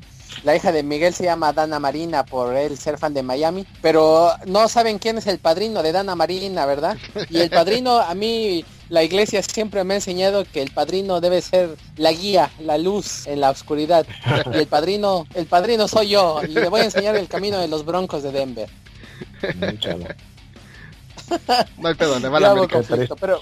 la 0.44 0.54
hija 0.54 0.70
de 0.70 0.82
Miguel 0.82 1.14
se 1.14 1.24
llama 1.24 1.52
Dana 1.52 1.80
Marina 1.80 2.24
por 2.24 2.54
él 2.54 2.78
ser 2.78 2.98
fan 2.98 3.14
de 3.14 3.22
Miami, 3.22 3.66
pero 3.82 4.30
no 4.46 4.68
saben 4.68 4.98
quién 4.98 5.18
es 5.18 5.26
el 5.26 5.38
padrino 5.38 5.82
de 5.82 5.92
Dana 5.92 6.14
Marina, 6.14 6.66
¿verdad? 6.66 6.96
Y 7.30 7.38
el 7.40 7.50
padrino, 7.50 7.98
a 7.98 8.14
mí 8.14 8.64
la 8.88 9.02
iglesia 9.02 9.42
siempre 9.42 9.84
me 9.84 9.94
ha 9.94 9.96
enseñado 9.96 10.44
que 10.44 10.62
el 10.62 10.70
padrino 10.70 11.20
debe 11.20 11.42
ser 11.42 11.76
la 11.96 12.12
guía, 12.12 12.50
la 12.60 12.78
luz 12.78 13.26
en 13.26 13.40
la 13.40 13.50
oscuridad. 13.50 14.06
Y 14.52 14.56
el 14.58 14.66
padrino, 14.66 15.26
el 15.34 15.46
padrino 15.46 15.88
soy 15.88 16.10
yo, 16.10 16.40
y 16.42 16.52
le 16.52 16.68
voy 16.68 16.80
a 16.80 16.84
enseñar 16.84 17.16
el 17.16 17.28
camino 17.28 17.58
de 17.58 17.68
los 17.68 17.84
broncos 17.84 18.22
de 18.22 18.32
Denver. 18.32 18.68
No 21.76 21.88
hay 21.88 21.94
pedo, 21.94 22.18
le 22.18 22.28
va 22.28 22.40
la 22.40 22.54
pero 23.20 23.40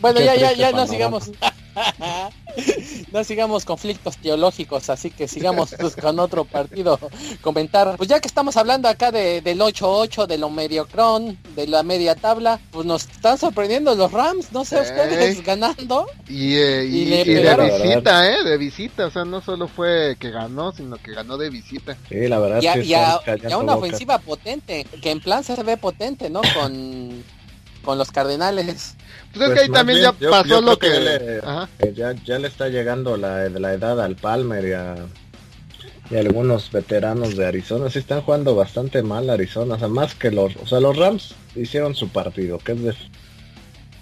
bueno, 0.00 0.20
ya, 0.20 0.34
ya, 0.34 0.52
ya 0.52 0.72
no 0.72 0.86
sigamos, 0.86 1.30
no 3.12 3.24
sigamos 3.24 3.64
conflictos 3.64 4.16
teológicos, 4.18 4.90
así 4.90 5.10
que 5.10 5.28
sigamos 5.28 5.74
pues, 5.78 5.96
con 5.96 6.18
otro 6.18 6.44
partido. 6.44 6.98
Comentar, 7.40 7.96
pues 7.96 8.08
ya 8.08 8.20
que 8.20 8.28
estamos 8.28 8.56
hablando 8.56 8.88
acá 8.88 9.10
de, 9.10 9.40
del 9.40 9.60
8-8, 9.60 10.26
de 10.26 10.38
lo 10.38 10.50
mediocrón, 10.50 11.38
de 11.56 11.66
la 11.66 11.82
media 11.82 12.14
tabla, 12.14 12.60
pues 12.70 12.86
nos 12.86 13.02
están 13.08 13.38
sorprendiendo 13.38 13.94
los 13.94 14.12
Rams, 14.12 14.52
no 14.52 14.64
sé 14.64 14.76
Ey. 14.76 14.82
ustedes 14.82 15.44
ganando. 15.44 16.06
Y, 16.28 16.54
eh, 16.56 16.84
y, 16.84 16.98
Y 16.98 17.04
le 17.06 17.20
y 17.22 17.24
de 17.34 17.56
visita, 17.56 18.30
¿eh? 18.32 18.44
De 18.44 18.56
visita. 18.56 19.06
O 19.06 19.10
sea, 19.10 19.24
no 19.24 19.40
solo 19.40 19.68
fue 19.68 20.16
que 20.18 20.30
ganó, 20.30 20.72
sino 20.72 20.96
que 20.96 21.12
ganó 21.12 21.36
de 21.36 21.50
visita. 21.50 21.96
Sí, 22.08 22.28
la 22.28 22.38
verdad 22.38 22.62
Y 22.62 22.66
a, 22.66 22.74
sí 22.74 22.80
y 22.82 22.94
a- 22.94 23.14
están 23.16 23.20
y 23.26 23.30
a 23.30 23.42
callando 23.42 23.58
una 23.64 23.74
boca. 23.74 23.86
ofensiva 23.86 24.18
potente, 24.18 24.86
que 25.02 25.10
en 25.10 25.20
plan 25.20 25.42
se 25.44 25.60
ve 25.62 25.76
potente, 25.76 26.30
¿no? 26.30 26.40
Con, 26.54 27.22
con 27.84 27.98
los 27.98 28.10
Cardenales. 28.10 28.94
Pues 29.34 29.42
es 29.42 29.46
Pues 29.46 29.54
que 29.54 29.60
ahí 29.64 29.68
más 29.68 29.78
también 29.78 29.98
bien, 30.00 30.12
ya 30.20 30.30
pasó 30.30 30.48
yo 30.48 30.60
lo 30.60 30.78
que... 30.78 30.88
le- 31.00 31.38
Ajá. 31.38 31.68
Eh, 31.80 31.92
ya, 31.96 32.12
ya 32.24 32.38
le 32.38 32.48
está 32.48 32.68
llegando 32.68 33.16
la, 33.16 33.48
la 33.48 33.72
edad 33.74 34.00
al 34.00 34.16
Palmer 34.16 34.64
y 34.64 34.72
a, 34.72 34.94
y 36.10 36.16
algunos 36.16 36.70
veteranos 36.70 37.36
de 37.36 37.46
Arizona. 37.46 37.90
Sí 37.90 37.98
están 37.98 38.22
jugando 38.22 38.54
bastante 38.54 39.02
mal 39.02 39.28
Arizona. 39.30 39.74
O 39.74 39.78
sea, 39.78 39.88
más 39.88 40.14
que 40.14 40.30
los... 40.30 40.54
O 40.56 40.66
sea, 40.66 40.80
los 40.80 40.96
Rams 40.96 41.34
hicieron 41.56 41.94
su 41.94 42.08
partido, 42.08 42.58
que 42.58 42.72
es 42.72 42.78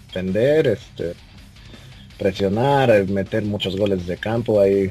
defender, 0.08 0.66
este, 0.66 1.14
presionar, 2.18 2.90
eh, 2.90 3.04
meter 3.04 3.42
muchos 3.44 3.76
goles 3.76 4.06
de 4.06 4.16
campo. 4.18 4.60
Ahí 4.60 4.90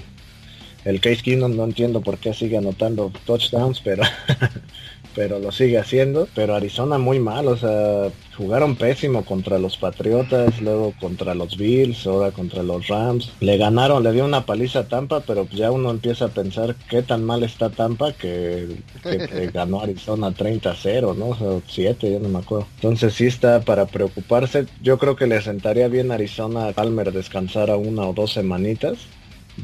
el 0.85 0.99
Case 0.99 1.21
Keenum 1.21 1.55
no 1.55 1.63
entiendo 1.65 2.01
por 2.01 2.17
qué 2.17 2.33
sigue 2.33 2.57
anotando 2.57 3.11
touchdowns, 3.25 3.81
pero 3.81 4.03
pero 5.15 5.39
lo 5.39 5.51
sigue 5.51 5.77
haciendo. 5.77 6.27
Pero 6.35 6.55
Arizona 6.55 6.97
muy 6.97 7.19
mal, 7.19 7.47
o 7.47 7.57
sea, 7.57 8.09
jugaron 8.37 8.75
pésimo 8.75 9.23
contra 9.23 9.59
los 9.59 9.77
Patriotas, 9.77 10.61
luego 10.61 10.93
contra 10.99 11.35
los 11.35 11.57
Bills, 11.57 12.05
ahora 12.07 12.31
contra 12.31 12.63
los 12.63 12.87
Rams. 12.87 13.31
Le 13.39 13.57
ganaron, 13.57 14.03
le 14.03 14.11
dio 14.11 14.25
una 14.25 14.45
paliza 14.45 14.79
a 14.79 14.87
Tampa, 14.87 15.21
pero 15.21 15.47
ya 15.49 15.71
uno 15.71 15.91
empieza 15.91 16.25
a 16.25 16.29
pensar 16.29 16.75
qué 16.89 17.01
tan 17.01 17.23
mal 17.23 17.43
está 17.43 17.69
Tampa 17.69 18.13
que, 18.13 18.77
ganó 19.53 19.81
Arizona 19.81 20.31
30-0, 20.31 21.15
¿no? 21.15 21.29
O 21.29 21.35
sea, 21.35 21.61
7, 21.67 22.11
ya 22.11 22.19
no 22.19 22.29
me 22.29 22.39
acuerdo. 22.39 22.67
Entonces 22.75 23.13
sí 23.13 23.27
está 23.27 23.61
para 23.61 23.85
preocuparse. 23.85 24.65
Yo 24.81 24.97
creo 24.97 25.15
que 25.15 25.27
le 25.27 25.41
sentaría 25.41 25.87
bien 25.87 26.11
a 26.11 26.15
Arizona 26.15 26.67
a 26.67 26.71
Palmer 26.73 27.11
descansar 27.11 27.69
a 27.69 27.77
una 27.77 28.07
o 28.07 28.13
dos 28.13 28.33
semanitas 28.33 28.97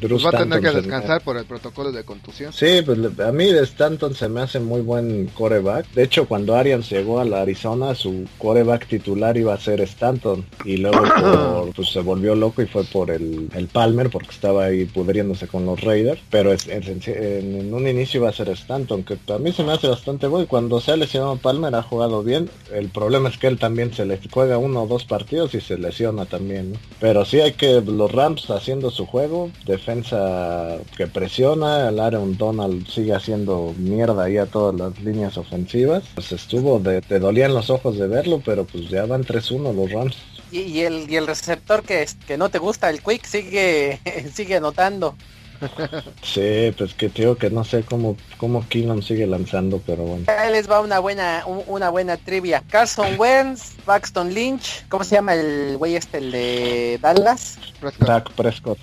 pues 0.00 0.24
va 0.24 0.30
a 0.30 0.38
tener 0.38 0.60
que 0.60 0.70
descansar 0.70 1.22
por 1.22 1.36
el 1.36 1.44
protocolo 1.44 1.92
de 1.92 2.04
contusión. 2.04 2.52
Sí, 2.52 2.82
pues 2.84 2.98
a 3.20 3.32
mí 3.32 3.46
de 3.52 3.62
Stanton 3.62 4.14
se 4.14 4.28
me 4.28 4.40
hace 4.40 4.60
muy 4.60 4.80
buen 4.80 5.26
coreback. 5.28 5.90
De 5.92 6.04
hecho, 6.04 6.26
cuando 6.26 6.54
Arians 6.54 6.90
llegó 6.90 7.20
a 7.20 7.24
la 7.24 7.42
Arizona, 7.42 7.94
su 7.94 8.26
coreback 8.38 8.86
titular 8.86 9.36
iba 9.36 9.54
a 9.54 9.60
ser 9.60 9.80
Stanton. 9.80 10.44
Y 10.64 10.78
luego 10.78 11.70
pues, 11.76 11.88
se 11.88 12.00
volvió 12.00 12.34
loco 12.34 12.62
y 12.62 12.66
fue 12.66 12.84
por 12.84 13.10
el, 13.10 13.48
Palmer, 13.72 14.10
porque 14.10 14.30
estaba 14.30 14.64
ahí 14.64 14.84
pudriéndose 14.84 15.46
con 15.46 15.66
los 15.66 15.80
Raiders. 15.80 16.20
Pero 16.30 16.52
es, 16.52 16.68
en, 16.68 17.74
un 17.74 17.88
inicio 17.88 18.20
iba 18.20 18.28
a 18.28 18.32
ser 18.32 18.48
Stanton, 18.50 19.04
que 19.04 19.18
a 19.32 19.38
mí 19.38 19.52
se 19.52 19.64
me 19.64 19.72
hace 19.72 19.88
bastante 19.88 20.26
bueno. 20.26 20.46
Cuando 20.48 20.80
se 20.80 20.92
ha 20.92 20.96
lesionado 20.96 21.36
Palmer 21.36 21.74
ha 21.74 21.82
jugado 21.82 22.22
bien. 22.22 22.50
El 22.72 22.88
problema 22.88 23.28
es 23.28 23.38
que 23.38 23.46
él 23.46 23.58
también 23.58 23.92
se 23.92 24.04
le 24.04 24.20
juega 24.30 24.58
uno 24.58 24.82
o 24.82 24.86
dos 24.86 25.04
partidos 25.04 25.54
y 25.54 25.60
se 25.60 25.78
lesiona 25.78 26.26
también. 26.26 26.78
Pero 27.00 27.24
sí 27.24 27.40
hay 27.40 27.52
que 27.52 27.80
los 27.80 28.12
Rams 28.12 28.50
haciendo 28.50 28.90
su 28.90 29.06
juego. 29.06 29.50
De 29.66 29.77
defensa 29.78 30.78
que 30.96 31.06
presiona, 31.06 31.88
el 31.88 32.00
Aaron 32.00 32.36
Donald 32.36 32.86
sigue 32.88 33.14
haciendo 33.14 33.74
mierda 33.78 34.24
ahí 34.24 34.36
a 34.36 34.46
todas 34.46 34.74
las 34.74 34.98
líneas 35.00 35.38
ofensivas. 35.38 36.02
Pues 36.14 36.32
estuvo, 36.32 36.80
de, 36.80 37.00
te 37.00 37.18
dolían 37.20 37.54
los 37.54 37.70
ojos 37.70 37.96
de 37.96 38.08
verlo, 38.08 38.42
pero 38.44 38.64
pues 38.64 38.88
ya 38.90 39.06
van 39.06 39.24
3-1 39.24 39.74
los 39.74 39.92
Rams. 39.92 40.16
Y, 40.50 40.80
el, 40.80 41.08
y 41.08 41.16
el 41.16 41.26
receptor 41.26 41.82
que, 41.82 42.06
que 42.26 42.36
no 42.36 42.48
te 42.48 42.58
gusta, 42.58 42.90
el 42.90 43.02
Quick, 43.02 43.24
sigue, 43.24 44.00
sigue 44.34 44.56
anotando. 44.56 45.14
Sí, 46.22 46.72
pues 46.78 46.94
que 46.94 47.08
digo 47.08 47.36
que 47.36 47.50
no 47.50 47.64
sé 47.64 47.82
cómo, 47.82 48.16
cómo 48.36 48.64
Keenum 48.68 49.02
sigue 49.02 49.26
lanzando, 49.26 49.82
pero 49.84 50.04
bueno. 50.04 50.24
Ahí 50.28 50.52
les 50.52 50.70
va 50.70 50.80
una 50.80 51.00
buena, 51.00 51.42
una 51.66 51.90
buena 51.90 52.16
trivia. 52.16 52.62
Carson 52.70 53.18
Wentz, 53.18 53.74
Paxton 53.84 54.32
Lynch, 54.32 54.86
¿cómo 54.88 55.02
se 55.02 55.16
llama 55.16 55.34
el 55.34 55.76
güey 55.76 55.96
este, 55.96 56.18
el 56.18 56.30
de 56.30 56.98
Dallas? 57.02 57.58
Dak 57.98 58.30
Prescott 58.34 58.78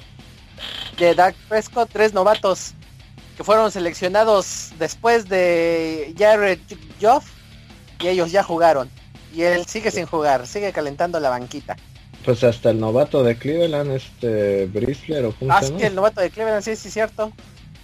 de 0.97 1.15
Dak 1.15 1.35
Prescott, 1.49 1.89
tres 1.91 2.13
novatos 2.13 2.73
que 3.37 3.43
fueron 3.43 3.71
seleccionados 3.71 4.71
después 4.79 5.27
de 5.27 6.13
Jared 6.17 6.59
Joff 7.01 7.25
y 7.99 8.07
ellos 8.07 8.31
ya 8.31 8.43
jugaron. 8.43 8.89
Y 9.33 9.41
él 9.41 9.65
sigue 9.65 9.91
sin 9.91 10.05
jugar, 10.05 10.47
sigue 10.47 10.71
calentando 10.71 11.19
la 11.19 11.29
banquita. 11.29 11.75
Pues 12.23 12.43
hasta 12.43 12.71
el 12.71 12.79
novato 12.79 13.23
de 13.23 13.37
Cleveland, 13.37 13.91
este 13.91 14.65
Bristler 14.67 15.25
o 15.25 15.35
Ah, 15.49 15.61
sí, 15.61 15.73
el 15.79 15.93
novato 15.93 16.21
de 16.21 16.29
Cleveland, 16.29 16.63
sí, 16.63 16.75
sí, 16.75 16.89
cierto. 16.89 17.31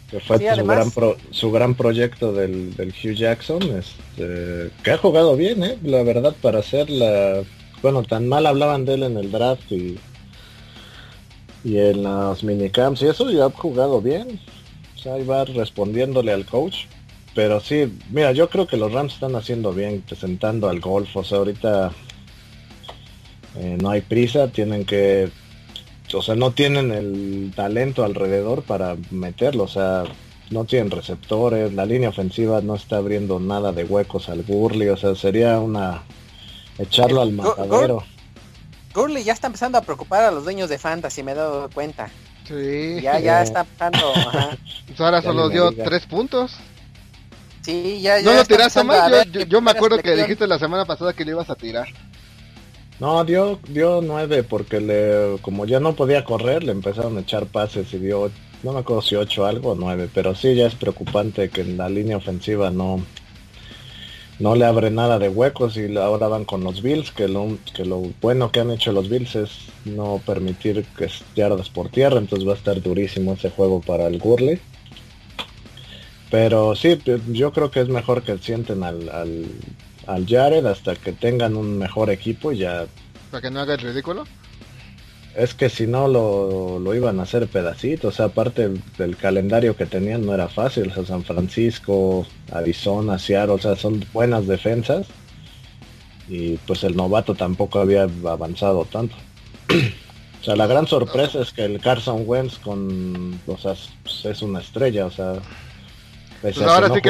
Que 0.10 0.20
fue 0.20 0.40
su, 0.40 0.66
gran 0.66 0.92
su 1.32 1.52
gran 1.52 1.76
proyecto 1.76 2.34
del, 2.34 2.76
del 2.76 2.90
Hugh 2.90 3.14
Jackson, 3.14 3.62
este, 3.78 4.72
que 4.84 4.92
ha 4.92 4.98
jugado 4.98 5.36
bien, 5.36 5.64
¿eh? 5.64 5.78
la 5.84 6.04
verdad, 6.04 6.36
para 6.42 6.64
ser 6.64 6.90
la... 6.90 7.44
Bueno, 7.82 8.04
tan 8.04 8.28
mal 8.28 8.46
hablaban 8.46 8.86
de 8.86 8.96
él 8.96 9.04
en 9.04 9.18
el 9.18 9.32
draft 9.32 9.72
y 9.72 9.98
y 11.64 11.78
en 11.78 12.04
las 12.04 12.44
minicamps 12.44 13.02
y 13.02 13.08
eso 13.08 13.30
ya 13.30 13.46
ha 13.46 13.52
jugado 13.52 14.02
bien. 14.02 14.40
O 14.96 15.00
sea, 15.00 15.18
iba 15.20 15.44
respondiéndole 15.46 16.32
al 16.32 16.46
coach. 16.46 16.86
Pero 17.34 17.60
sí, 17.60 17.92
mira, 18.12 18.34
yo 18.34 18.50
creo 18.50 18.68
que 18.68 18.78
los 18.78 18.92
Rams 18.92 19.14
están 19.14 19.36
haciendo 19.36 19.72
bien 19.74 20.02
presentando 20.02 20.70
al 20.70 20.80
golf. 20.80 21.16
O 21.16 21.24
sea, 21.24 21.38
ahorita 21.38 21.92
eh, 23.58 23.78
no 23.82 23.90
hay 23.90 24.02
prisa, 24.02 24.50
tienen 24.50 24.86
que... 24.86 25.30
O 26.14 26.22
sea, 26.22 26.36
no 26.36 26.52
tienen 26.52 26.92
el 26.92 27.54
talento 27.56 28.04
alrededor 28.04 28.64
para 28.64 28.98
meterlo. 29.12 29.64
O 29.64 29.68
sea, 29.70 30.04
no 30.50 30.66
tienen 30.66 30.92
receptores, 30.92 31.74
la 31.74 31.86
línea 31.86 32.10
ofensiva 32.10 32.60
no 32.62 32.76
está 32.76 32.98
abriendo 32.98 33.40
nada 33.40 33.72
de 33.72 33.86
huecos 33.86 34.28
al 34.28 34.42
Burley. 34.42 34.90
O 34.90 34.98
sea, 34.98 35.16
sería 35.16 35.58
una... 35.60 36.04
echarlo 36.78 37.22
al 37.22 37.32
matadero. 37.32 38.04
Gurley 38.94 39.24
ya 39.24 39.34
está 39.34 39.48
empezando 39.48 39.78
a 39.78 39.82
preocupar 39.82 40.24
a 40.24 40.32
los 40.32 40.44
dueños 40.44 40.70
de 40.70 40.78
Fantasy, 40.78 41.24
me 41.24 41.32
he 41.32 41.36
dado 41.36 41.70
cuenta. 41.70 42.10
Sí. 42.48 43.00
Ya, 43.02 43.20
ya 43.20 43.42
está 43.42 43.62
empezando. 43.62 44.14
Pues 44.88 45.00
ahora 45.00 45.22
solo 45.22 45.50
dio 45.50 45.72
tres 45.72 46.06
puntos. 46.06 46.58
Sí, 47.62 48.02
ya, 48.02 48.20
ya. 48.20 48.32
¿No 48.32 48.34
lo 48.34 48.46
tiraste 48.46 48.84
más? 48.84 49.28
Yo, 49.48 49.62
me 49.62 49.72
acuerdo 49.72 50.00
que 50.00 50.16
dijiste 50.16 50.48
la 50.48 50.60
semana 50.60 50.86
pasada 50.86 51.14
que 51.14 51.24
le 51.24 51.32
ibas 51.32 51.50
a 51.50 51.56
tirar. 51.56 51.88
No, 53.00 53.24
dio, 53.24 53.60
dio 53.68 54.02
nueve 54.02 54.44
porque 54.44 54.80
le, 54.80 55.42
como 55.42 55.66
ya 55.66 55.80
no 55.80 55.96
podía 55.96 56.24
correr, 56.24 56.64
le 56.64 56.72
empezaron 56.72 57.18
a 57.18 57.22
echar 57.22 57.48
pases 57.48 57.92
y 57.94 57.98
dio, 57.98 58.32
no 58.62 58.74
me 58.74 58.80
acuerdo 58.80 59.02
si 59.02 59.16
ocho 59.16 59.46
algo 59.46 59.72
o 59.72 59.76
nueve, 59.76 60.08
pero 60.14 60.36
sí 60.36 60.54
ya 60.54 60.68
es 60.68 60.76
preocupante 60.76 61.50
que 61.50 61.62
en 61.62 61.78
la 61.78 61.90
línea 61.90 62.18
ofensiva 62.18 62.70
no, 62.70 63.04
no 64.42 64.56
le 64.56 64.66
abre 64.66 64.90
nada 64.90 65.20
de 65.20 65.30
huecos 65.30 65.78
y 65.78 65.96
ahora 65.98 66.28
van 66.28 66.46
con 66.46 66.64
los 66.64 66.82
Bills, 66.82 67.12
que 67.12 67.28
lo, 67.28 67.58
que 67.76 67.86
lo 67.86 68.02
bueno 68.22 68.52
que 68.52 68.60
han 68.60 68.72
hecho 68.72 68.92
los 68.92 69.08
Bills 69.08 69.36
es 69.36 69.52
no 69.86 70.20
permitir 70.26 70.84
que 70.98 71.10
yardas 71.36 71.70
por 71.70 71.90
tierra, 71.90 72.18
entonces 72.18 72.48
va 72.48 72.54
a 72.54 72.56
estar 72.56 72.82
durísimo 72.82 73.34
ese 73.34 73.52
juego 73.52 73.82
para 73.82 74.08
el 74.08 74.18
Gurley. 74.18 74.60
Pero 76.32 76.76
sí, 76.76 77.00
yo 77.28 77.52
creo 77.52 77.70
que 77.70 77.82
es 77.82 77.90
mejor 77.90 78.24
que 78.24 78.38
sienten 78.40 78.84
al, 78.84 79.10
al, 79.10 79.46
al 80.08 80.26
Jared 80.26 80.66
hasta 80.66 80.96
que 80.96 81.12
tengan 81.12 81.56
un 81.56 81.78
mejor 81.78 82.10
equipo 82.10 82.52
y 82.52 82.60
ya... 82.60 82.88
¿Para 83.30 83.42
que 83.42 83.52
no 83.52 83.60
haga 83.60 83.76
el 83.76 83.80
ridículo? 83.80 84.24
Es 85.36 85.54
que 85.54 85.70
si 85.70 85.88
no 85.88 86.08
lo, 86.08 86.94
iban 86.94 87.20
a 87.20 87.24
hacer 87.24 87.48
pedacitos, 87.48 88.14
o 88.14 88.18
sea, 88.18 88.26
aparte 88.26 88.70
del 88.98 89.16
calendario 89.16 89.78
que 89.78 89.86
tenían 89.86 90.26
no 90.26 90.34
era 90.34 90.50
fácil, 90.50 90.90
o 90.90 90.94
sea, 90.94 91.06
San 91.06 91.24
Francisco, 91.24 92.28
Arizona, 92.52 93.18
Seattle, 93.18 93.56
o 93.56 93.58
sea, 93.58 93.78
son 93.78 94.04
buenas 94.12 94.46
defensas 94.46 95.08
y 96.28 96.58
pues 96.58 96.84
el 96.84 96.96
novato 96.96 97.34
tampoco 97.34 97.80
había 97.80 98.04
avanzado 98.04 98.86
tanto. 98.86 99.16
o 100.42 100.44
sea, 100.44 100.58
la 100.58 100.68
gran 100.68 100.88
sorpresa 100.88 101.42
es 101.42 101.54
que 101.54 101.64
el 101.64 101.80
Carson 101.80 102.24
Wentz 102.26 102.58
con, 102.60 103.40
o 103.48 103.58
sea, 103.58 103.74
pues, 104.04 104.26
es 104.26 104.42
una 104.42 104.60
estrella, 104.60 105.06
o 105.06 105.12
sea, 105.12 105.36
pues 106.42 106.62
ahora 106.62 106.90
sí 106.94 107.02
que, 107.02 107.10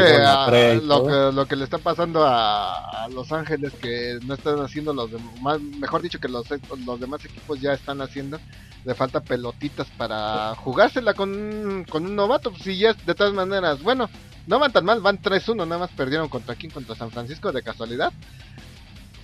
lo 0.83 1.05
que 1.05 1.31
lo 1.33 1.45
que 1.45 1.55
le 1.55 1.63
está 1.63 1.77
pasando 1.77 2.23
a, 2.25 3.07
Los 3.13 3.31
Ángeles 3.31 3.73
que 3.73 4.19
no 4.25 4.33
están 4.33 4.59
haciendo 4.59 4.93
los 4.93 5.11
demás, 5.11 5.61
mejor 5.61 6.01
dicho 6.01 6.19
que 6.19 6.27
los, 6.27 6.45
los 6.85 6.99
demás 6.99 7.23
equipos 7.25 7.59
ya 7.59 7.73
están 7.73 8.01
haciendo, 8.01 8.39
le 8.85 8.93
falta 8.93 9.21
pelotitas 9.21 9.87
para 9.97 10.55
jugársela 10.55 11.13
con, 11.13 11.85
con 11.89 12.05
un 12.05 12.15
novato, 12.15 12.53
si 12.61 12.77
ya 12.77 12.93
de 12.93 13.15
todas 13.15 13.33
maneras, 13.33 13.81
bueno, 13.81 14.09
no 14.47 14.59
van 14.59 14.71
tan 14.71 14.85
mal, 14.85 15.01
van 15.01 15.21
3-1, 15.21 15.55
nada 15.67 15.79
más 15.79 15.91
perdieron 15.91 16.29
contra 16.29 16.55
quién, 16.55 16.71
contra 16.71 16.95
San 16.95 17.11
Francisco 17.11 17.51
de 17.51 17.63
casualidad. 17.63 18.11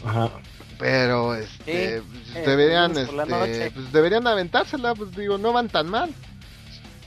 Ajá. 0.05 0.31
Pero 0.79 1.33
este 1.33 2.01
pues, 2.01 2.45
deberían 2.45 2.95
este, 2.95 3.71
pues, 3.71 3.91
deberían 3.91 4.27
aventársela, 4.27 4.93
pues 4.93 5.15
digo, 5.15 5.37
no 5.37 5.51
van 5.53 5.69
tan 5.69 5.89
mal. 5.89 6.13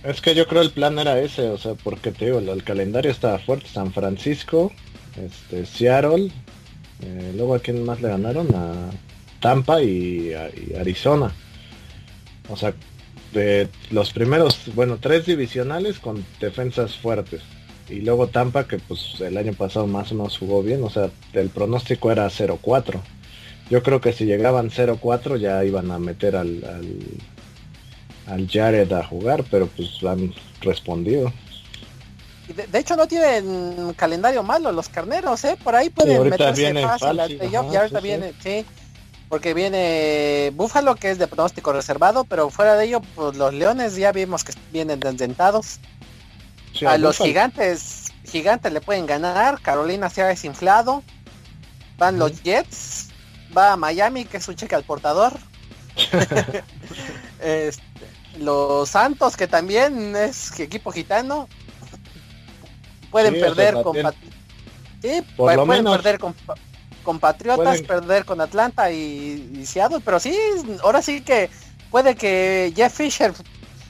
Es 0.02 0.22
que 0.22 0.34
yo 0.34 0.46
creo 0.46 0.62
el 0.62 0.70
plan 0.70 0.98
era 0.98 1.20
ese, 1.20 1.48
o 1.48 1.58
sea, 1.58 1.74
porque 1.74 2.10
te 2.10 2.26
digo, 2.26 2.38
el, 2.38 2.64
calendario 2.64 3.10
estaba 3.10 3.38
fuerte, 3.38 3.66
San 3.68 3.92
Francisco, 3.92 4.72
este, 5.22 5.66
Seattle, 5.66 6.30
eh, 7.02 7.32
luego 7.36 7.54
a 7.54 7.58
quién 7.58 7.84
más 7.84 8.00
le 8.00 8.08
ganaron, 8.08 8.48
a 8.54 8.90
Tampa 9.40 9.82
y, 9.82 10.32
Arizona. 10.78 11.32
O 12.48 12.56
sea, 12.56 12.72
de 13.34 13.68
los 13.90 14.12
primeros, 14.12 14.74
bueno, 14.74 14.98
tres 15.00 15.26
divisionales 15.26 15.98
con 15.98 16.24
defensas 16.40 16.96
fuertes. 16.96 17.42
Y 17.90 18.00
luego 18.00 18.28
Tampa, 18.28 18.66
que 18.66 18.78
pues 18.78 19.20
el 19.20 19.36
año 19.36 19.52
pasado 19.52 19.86
más 19.86 20.12
o 20.12 20.14
menos 20.14 20.38
jugó 20.38 20.62
bien, 20.62 20.82
o 20.82 20.88
sea, 20.88 21.10
el 21.34 21.50
pronóstico 21.50 22.10
era 22.10 22.26
0-4. 22.28 23.00
Yo 23.68 23.82
creo 23.82 24.00
que 24.00 24.12
si 24.12 24.24
llegaban 24.24 24.70
0-4 24.70 25.38
ya 25.38 25.64
iban 25.64 25.90
a 25.90 25.98
meter 25.98 26.36
al, 26.36 26.64
al 26.64 26.96
Jared 28.48 28.92
a 28.92 29.04
jugar, 29.04 29.44
pero 29.50 29.66
pues 29.66 30.02
han 30.02 30.32
respondido. 30.60 31.32
De, 32.54 32.78
hecho 32.78 32.96
no 32.96 33.06
tienen 33.06 33.94
calendario 33.94 34.42
malo 34.42 34.72
los 34.72 34.88
carneros, 34.88 35.44
¿eh? 35.44 35.56
Por 35.62 35.76
ahí 35.76 35.88
pueden 35.88 36.28
meterse 36.28 36.74
fácil, 36.82 37.20
ahorita 37.20 38.00
viene, 38.00 38.34
sí. 38.42 38.64
Porque 39.28 39.54
viene 39.54 40.50
Búfalo, 40.54 40.96
que 40.96 41.12
es 41.12 41.18
de 41.18 41.28
pronóstico 41.28 41.72
reservado, 41.72 42.24
pero 42.24 42.50
fuera 42.50 42.74
de 42.74 42.86
ello, 42.86 43.00
pues 43.14 43.36
los 43.36 43.54
Leones 43.54 43.94
ya 43.94 44.10
vimos 44.10 44.42
que 44.42 44.52
vienen 44.72 44.98
desdentados. 44.98 45.78
a 46.84 46.98
los 46.98 47.18
gigantes, 47.18 48.12
gigantes 48.24 48.72
le 48.72 48.80
pueden 48.80 49.06
ganar, 49.06 49.60
Carolina 49.60 50.10
se 50.10 50.22
ha 50.22 50.26
desinflado. 50.26 51.04
Van 51.98 52.18
los 52.18 52.42
Jets, 52.42 53.10
va 53.56 53.72
a 53.72 53.76
Miami, 53.76 54.24
que 54.24 54.38
es 54.38 54.48
un 54.48 54.56
cheque 54.56 54.74
al 54.74 54.82
portador. 54.82 55.34
este, 57.40 57.89
los 58.40 58.88
Santos, 58.88 59.36
que 59.36 59.46
también 59.46 60.14
es 60.16 60.58
equipo 60.58 60.90
gitano, 60.90 61.48
pueden 63.10 63.34
perder 63.40 63.74
con 63.82 63.96
Sí, 65.02 65.22
Por 65.36 65.50
pu- 65.52 65.56
lo 65.56 65.66
pueden 65.66 65.84
menos. 65.84 65.96
perder 65.96 66.18
con, 66.18 66.34
con 67.02 67.18
Patriotas, 67.18 67.78
Pueden- 67.80 67.86
perder 67.86 68.24
con 68.26 68.40
Atlanta 68.40 68.90
y, 68.92 69.50
y 69.58 69.64
Seattle, 69.66 70.00
pero 70.04 70.20
sí, 70.20 70.36
ahora 70.82 71.00
sí 71.00 71.22
que 71.22 71.48
puede 71.90 72.14
que 72.14 72.72
Jeff 72.76 72.92
Fisher 72.94 73.32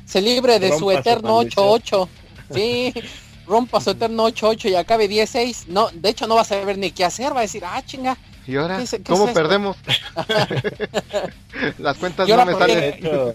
se 0.06 0.20
libre 0.20 0.58
de 0.60 0.68
su 0.68 0.88
Rompa 0.88 0.92
su 0.92 0.98
eterno 1.00 1.36
maldición. 1.38 1.66
8-8. 1.66 2.08
Sí, 2.54 2.94
rompa 3.46 3.80
su 3.80 3.90
eterno 3.90 4.28
8-8 4.28 4.70
y 4.70 4.74
acabe 4.76 5.08
10-6. 5.10 5.66
No, 5.66 5.88
de 5.92 6.08
hecho 6.10 6.28
no 6.28 6.36
va 6.36 6.42
a 6.42 6.44
saber 6.44 6.78
ni 6.78 6.92
qué 6.92 7.04
hacer, 7.04 7.34
va 7.34 7.40
a 7.40 7.42
decir, 7.42 7.64
ah, 7.66 7.82
chinga. 7.84 8.16
¿Y 8.46 8.54
ahora? 8.56 8.78
¿Qué 8.88 9.02
¿Cómo 9.02 9.26
es 9.28 9.34
perdemos? 9.34 9.76
Las 11.78 11.96
cuentas 11.98 12.28
¿Y 12.28 12.32
no 12.32 12.46
me 12.46 12.54
salen. 12.54 13.34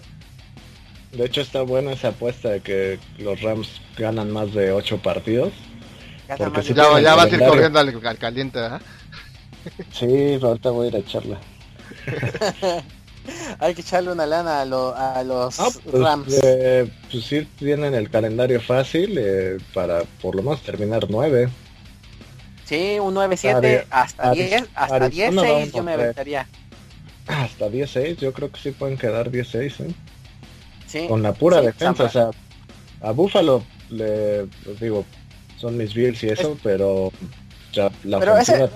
De 1.18 1.26
hecho 1.26 1.42
está 1.42 1.62
buena 1.62 1.92
esa 1.94 2.10
apuesta 2.10 2.50
de 2.50 2.62
que 2.62 3.00
los 3.18 3.42
Rams 3.42 3.70
ganan 3.98 4.32
más 4.32 4.54
de 4.54 4.72
8 4.72 5.00
partidos. 5.02 5.54
Porque 6.38 6.62
sí. 6.64 6.74
Ya, 6.74 7.00
ya 7.00 7.16
vas 7.16 7.32
a 7.32 7.36
ir 7.36 7.40
corriendo 7.46 7.80
al, 7.80 8.06
al 8.06 8.18
caliente, 8.18 8.60
¿verdad? 8.60 8.82
Sí, 9.92 10.40
ahorita 10.42 10.70
voy 10.72 10.86
a 10.86 10.90
ir 10.90 10.96
a 10.96 11.00
echarla. 11.00 11.38
Hay 13.60 13.74
que 13.74 13.82
echarle 13.82 14.12
una 14.12 14.26
lana 14.28 14.62
a, 14.62 14.66
lo- 14.66 14.96
a 14.96 15.24
los 15.24 15.60
Ah, 15.60 15.70
pues, 15.84 16.04
Rams. 16.04 16.40
eh, 16.44 16.88
pues 17.12 17.24
sí 17.26 17.48
tienen 17.58 17.96
el 17.96 18.10
calendario 18.10 18.62
fácil 18.62 19.16
eh, 19.18 19.58
para 19.74 20.04
por 20.22 20.36
lo 20.36 20.44
menos 20.44 20.62
terminar 20.62 21.08
9. 21.10 21.50
Sí, 22.66 22.98
un 23.00 23.16
9-7 23.16 23.56
Ari- 23.62 23.84
hasta 23.90 24.32
Ari- 24.32 24.48
10, 24.50 24.64
hasta 24.76 24.96
Arizona 24.96 25.42
va 25.42 25.48
10-6 25.48 25.72
yo 25.72 25.84
me 25.84 25.92
1-3. 25.92 25.94
aventaría. 25.96 26.48
Hasta 27.28 27.70
16, 27.70 28.18
yo 28.18 28.34
creo 28.34 28.52
que 28.52 28.60
sí 28.60 28.72
pueden 28.72 28.98
quedar 28.98 29.32
16, 29.32 29.80
¿eh? 29.80 29.88
Sí. 31.02 31.08
Con 31.08 31.22
la 31.24 31.34
pura 31.34 31.60
Sí, 31.60 31.66
defensa, 31.68 32.10
San 32.10 32.28
o 32.28 32.32
sea, 32.32 33.10
a 33.10 33.12
Buffalo 33.12 33.64
le 33.90 34.46
pues, 34.64 34.80
digo, 34.80 35.06
son 35.60 35.78
mis 35.78 35.94
Bills 35.94 36.24
y 36.24 36.30
eso, 36.30 36.58
pero 36.64 37.12
ya 37.74 37.92
la 38.04 38.20
Pero 38.20 38.38
ese- 38.38 38.70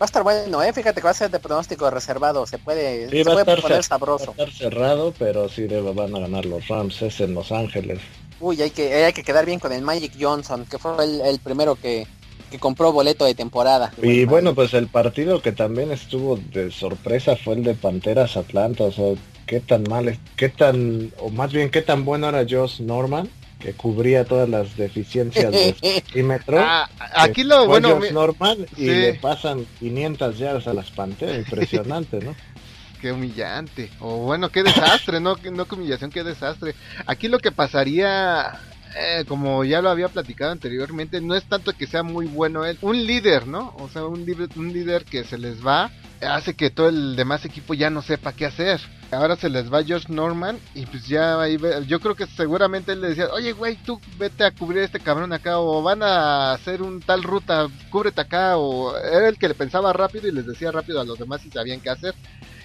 Va 0.00 0.04
a 0.04 0.06
estar 0.06 0.22
bueno, 0.22 0.62
eh. 0.62 0.72
Fíjate 0.72 1.00
que 1.00 1.04
va 1.04 1.10
a 1.10 1.14
ser 1.14 1.28
de 1.28 1.40
pronóstico 1.40 1.90
reservado. 1.90 2.46
Se 2.46 2.56
puede, 2.58 3.10
Sí, 3.10 3.18
se 3.18 3.24
puede 3.24 3.40
estar 3.40 3.60
poner 3.60 3.70
cer- 3.70 3.74
va 3.74 3.78
a 3.80 3.82
sabroso. 3.82 4.30
estar 4.30 4.50
cerrado, 4.52 5.12
pero 5.18 5.48
sí 5.48 5.66
van 5.66 6.14
a 6.14 6.20
ganar 6.20 6.44
los 6.46 6.68
Rams, 6.68 7.02
es 7.02 7.18
en 7.20 7.34
Los 7.34 7.50
Ángeles. 7.50 7.98
Uy, 8.38 8.62
hay 8.62 8.70
que, 8.70 8.94
hay 9.04 9.12
que 9.12 9.24
quedar 9.24 9.44
bien 9.44 9.58
con 9.58 9.72
el 9.72 9.82
Magic 9.82 10.12
Johnson, 10.18 10.64
que 10.70 10.78
fue 10.78 10.92
el, 11.04 11.20
el 11.22 11.40
primero 11.40 11.74
que, 11.74 12.06
que 12.48 12.60
compró 12.60 12.92
boleto 12.92 13.24
de 13.24 13.34
temporada. 13.34 13.92
Y 14.00 14.24
bueno, 14.24 14.54
pues 14.54 14.72
el 14.74 14.86
partido 14.86 15.42
que 15.42 15.50
también 15.50 15.90
estuvo 15.90 16.36
de 16.52 16.70
sorpresa 16.70 17.34
fue 17.34 17.54
el 17.54 17.64
de 17.64 17.74
Panteras 17.74 18.36
Atlanta, 18.36 18.84
o 18.84 18.92
sea, 18.92 19.14
qué 19.48 19.58
tan 19.60 19.82
mal, 19.84 20.06
es- 20.08 20.20
qué 20.36 20.48
tan, 20.50 21.10
o 21.18 21.30
más 21.30 21.52
bien 21.52 21.70
qué 21.70 21.82
tan 21.82 22.04
bueno 22.04 22.28
era 22.28 22.44
Josh 22.48 22.80
Norman, 22.80 23.28
que 23.58 23.72
cubría 23.72 24.24
todas 24.24 24.48
las 24.48 24.76
deficiencias 24.76 25.50
de 25.52 25.74
perímetro. 26.12 26.58
Ah, 26.60 26.88
aquí 27.16 27.42
lo 27.42 27.56
Fue 27.60 27.66
bueno, 27.66 27.94
Josh 27.96 28.02
mi- 28.02 28.10
Norman 28.14 28.58
y 28.76 28.84
sí. 28.84 28.86
le 28.86 29.14
pasan 29.14 29.66
500 29.80 30.38
yardas 30.38 30.68
a 30.68 30.74
las 30.74 30.90
Panteras, 30.92 31.38
impresionante, 31.38 32.20
¿no? 32.20 32.36
qué 33.00 33.10
humillante. 33.10 33.90
O 34.00 34.18
bueno, 34.18 34.50
qué 34.50 34.62
desastre, 34.62 35.18
no, 35.18 35.34
no 35.52 35.64
qué 35.66 35.74
humillación, 35.74 36.10
qué 36.10 36.22
desastre. 36.22 36.74
Aquí 37.06 37.26
lo 37.28 37.38
que 37.38 37.50
pasaría, 37.50 38.60
eh, 38.96 39.24
como 39.26 39.64
ya 39.64 39.80
lo 39.80 39.88
había 39.88 40.08
platicado 40.08 40.52
anteriormente, 40.52 41.20
no 41.22 41.34
es 41.34 41.44
tanto 41.44 41.72
que 41.72 41.86
sea 41.86 42.02
muy 42.02 42.26
bueno 42.26 42.64
él, 42.66 42.76
un 42.82 43.04
líder, 43.06 43.46
¿no? 43.46 43.74
O 43.78 43.88
sea, 43.88 44.04
un 44.04 44.24
líder, 44.26 44.50
un 44.56 44.72
líder 44.72 45.04
que 45.04 45.24
se 45.24 45.38
les 45.38 45.66
va, 45.66 45.90
hace 46.20 46.54
que 46.54 46.70
todo 46.70 46.90
el 46.90 47.16
demás 47.16 47.44
equipo 47.46 47.72
ya 47.74 47.88
no 47.88 48.02
sepa 48.02 48.32
qué 48.34 48.44
hacer. 48.46 48.80
Ahora 49.10 49.36
se 49.36 49.48
les 49.48 49.72
va 49.72 49.82
Josh 49.82 50.08
Norman 50.08 50.58
y 50.74 50.84
pues 50.84 51.08
ya 51.08 51.40
ahí 51.40 51.56
yo 51.86 51.98
creo 51.98 52.14
que 52.14 52.26
seguramente 52.26 52.92
él 52.92 53.00
le 53.00 53.08
decía, 53.08 53.28
oye 53.32 53.52
güey, 53.52 53.76
tú 53.76 53.98
vete 54.18 54.44
a 54.44 54.50
cubrir 54.50 54.82
a 54.82 54.84
este 54.84 55.00
cabrón 55.00 55.32
acá 55.32 55.58
o 55.58 55.82
van 55.82 56.02
a 56.02 56.52
hacer 56.52 56.82
un 56.82 57.00
tal 57.00 57.22
ruta, 57.22 57.68
cúbrete 57.90 58.20
acá 58.20 58.58
o 58.58 58.94
era 58.94 59.28
el 59.28 59.38
que 59.38 59.48
le 59.48 59.54
pensaba 59.54 59.94
rápido 59.94 60.28
y 60.28 60.32
les 60.32 60.46
decía 60.46 60.70
rápido 60.72 61.00
a 61.00 61.04
los 61.04 61.18
demás 61.18 61.40
si 61.40 61.50
sabían 61.50 61.80
qué 61.80 61.88
hacer. 61.88 62.14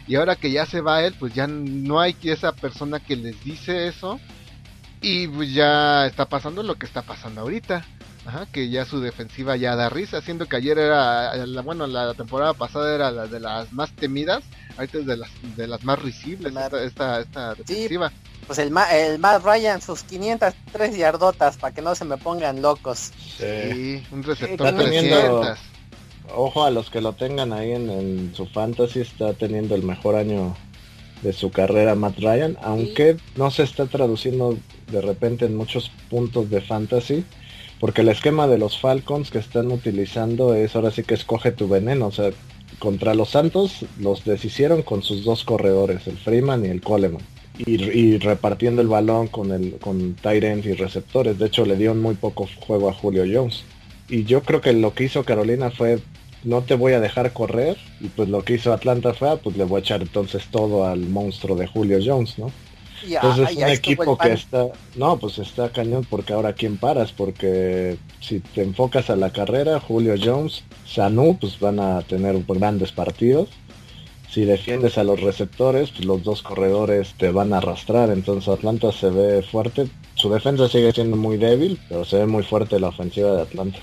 Y 0.06 0.16
ahora 0.16 0.36
que 0.36 0.52
ya 0.52 0.66
se 0.66 0.82
va 0.82 1.04
él, 1.04 1.16
pues 1.18 1.34
ya 1.34 1.48
no 1.48 2.02
hay 2.02 2.16
esa 2.24 2.52
persona 2.52 3.00
que 3.00 3.16
les 3.16 3.42
dice 3.44 3.88
eso. 3.88 4.20
Y 5.02 5.28
pues 5.28 5.54
ya 5.54 6.06
está 6.06 6.26
pasando 6.26 6.64
lo 6.64 6.76
que 6.76 6.86
está 6.86 7.02
pasando 7.02 7.42
ahorita. 7.42 7.86
Ajá, 8.26 8.46
que 8.52 8.70
ya 8.70 8.86
su 8.86 9.02
defensiva 9.02 9.58
ya 9.58 9.76
da 9.76 9.90
risa, 9.90 10.22
siendo 10.22 10.46
que 10.48 10.56
ayer 10.56 10.78
era, 10.80 11.36
la, 11.46 11.62
bueno, 11.62 11.88
la 11.88 12.14
temporada 12.14 12.54
pasada 12.54 12.96
era 12.96 13.12
la 13.12 13.28
de 13.28 13.40
las 13.42 13.74
más 13.74 13.92
temidas, 13.92 14.44
ahorita 14.78 15.00
es 15.00 15.06
de 15.06 15.18
las, 15.18 15.30
de 15.58 15.68
las 15.68 15.84
más 15.84 16.02
risibles 16.02 16.56
esta, 16.56 16.84
esta, 16.84 17.20
esta 17.20 17.54
defensiva. 17.56 18.12
Pues 18.48 18.60
el, 18.60 18.72
Ma- 18.72 18.90
el 18.96 19.20
Matt 19.20 19.44
Ryan, 19.44 19.82
sus 19.82 20.04
503 20.04 20.96
yardotas, 20.98 21.58
para 21.58 21.74
que 21.74 21.82
no 21.82 21.96
se 21.96 22.06
me 22.06 22.18
pongan 22.18 22.62
locos. 22.62 23.12
Sí, 23.38 24.02
un 24.12 24.24
receptor 24.24 24.68
Está 24.68 24.84
teniendo- 24.84 25.40
300. 25.42 25.60
Ojo 26.36 26.64
a 26.64 26.72
los 26.72 26.90
que 26.90 27.02
lo 27.02 27.14
tengan 27.14 27.52
ahí 27.52 27.72
en, 27.74 27.90
en 27.90 28.34
su 28.36 28.46
fantasy, 28.48 29.02
está 29.02 29.34
teniendo 29.34 29.76
el 29.76 29.84
mejor 29.84 30.16
año 30.16 30.56
de 31.22 31.34
su 31.34 31.52
carrera 31.52 31.96
Matt 31.96 32.18
Ryan, 32.20 32.58
aunque 32.62 33.18
no 33.36 33.52
se 33.52 33.64
está 33.64 33.86
traduciendo 33.86 34.58
de 34.90 35.02
repente 35.02 35.46
en 35.46 35.56
muchos 35.56 35.90
puntos 36.10 36.50
de 36.50 36.62
fantasy, 36.62 37.26
porque 37.84 38.00
el 38.00 38.08
esquema 38.08 38.48
de 38.48 38.58
los 38.58 38.80
Falcons 38.80 39.30
que 39.30 39.40
están 39.40 39.70
utilizando 39.70 40.54
es 40.54 40.74
ahora 40.74 40.90
sí 40.90 41.04
que 41.04 41.16
escoge 41.16 41.52
tu 41.52 41.68
veneno, 41.68 42.08
o 42.08 42.12
sea, 42.14 42.30
contra 42.80 43.14
los 43.14 43.32
Santos 43.32 43.86
los 44.00 44.24
deshicieron 44.24 44.84
con 44.84 45.04
sus 45.04 45.26
dos 45.26 45.44
corredores, 45.44 46.08
el 46.08 46.16
Freeman 46.16 46.64
y 46.64 46.70
el 46.70 46.80
Coleman. 46.80 47.22
Y, 47.58 48.20
repartiendo 48.20 48.82
el 48.82 48.88
balón 48.88 49.28
con 49.28 49.52
el 49.52 49.74
con 49.80 50.16
y 50.24 50.74
receptores. 50.76 51.38
De 51.38 51.48
hecho, 51.48 51.66
le 51.66 51.76
dieron 51.76 52.02
muy 52.02 52.16
poco 52.16 52.48
juego 52.66 52.88
a 52.88 52.94
Julio 52.94 53.26
Jones. 53.30 53.66
Y 54.08 54.24
yo 54.24 54.44
creo 54.44 54.62
que 54.62 54.72
lo 54.72 54.94
que 54.94 55.04
hizo 55.04 55.26
Carolina 55.26 55.70
fue 55.70 56.00
no 56.46 56.62
te 56.62 56.76
voy 56.76 56.94
a 56.94 57.02
dejar 57.02 57.34
correr 57.34 57.76
y 58.00 58.08
pues 58.08 58.30
lo 58.30 58.46
que 58.46 58.54
hizo 58.54 58.72
Atlanta 58.72 59.14
fue 59.14 59.30
ah, 59.30 59.40
pues 59.44 59.58
le 59.58 59.66
voy 59.66 59.80
a 59.80 59.82
echar 59.82 60.02
entonces 60.02 60.46
todo 60.50 60.86
al 60.86 61.02
monstruo 61.02 61.58
de 61.58 61.68
Julio 61.68 62.00
Jones, 62.02 62.40
¿no? 62.40 62.50
Ah, 63.04 63.20
Entonces 63.22 63.48
ay, 63.50 63.58
un 63.58 63.70
equipo 63.70 64.18
que 64.18 64.34
está, 64.34 64.68
no, 64.96 65.18
pues 65.18 65.38
está 65.38 65.70
cañón 65.70 66.06
porque 66.10 66.34
ahora 66.34 66.54
quién 66.54 66.78
paras, 66.78 67.12
porque 67.12 67.98
si 68.22 68.40
te 68.40 68.64
enfocas 68.64 69.10
a 69.10 69.16
la 69.16 69.32
carrera, 69.32 69.80
Julio 69.80 70.16
Jones, 70.22 70.64
Sanu, 70.86 71.38
pues 71.40 71.60
van 71.60 71.80
a 71.80 72.02
tener 72.02 72.42
grandes 72.48 72.92
partidos. 72.92 73.50
Si 74.30 74.46
defiendes 74.46 74.98
a 74.98 75.04
los 75.04 75.22
receptores, 75.22 75.92
pues 75.92 76.06
los 76.06 76.24
dos 76.24 76.42
corredores 76.42 77.14
te 77.18 77.30
van 77.30 77.54
a 77.54 77.58
arrastrar, 77.58 78.10
entonces 78.10 78.48
Atlanta 78.48 78.92
se 78.92 79.10
ve 79.10 79.44
fuerte. 79.44 79.88
Su 80.16 80.30
defensa 80.30 80.68
sigue 80.68 80.92
siendo 80.92 81.18
muy 81.18 81.38
débil, 81.38 81.80
pero 81.88 82.04
se 82.04 82.18
ve 82.18 82.26
muy 82.26 82.44
fuerte 82.44 82.80
la 82.80 82.88
ofensiva 82.88 83.32
de 83.36 83.42
Atlanta. 83.44 83.80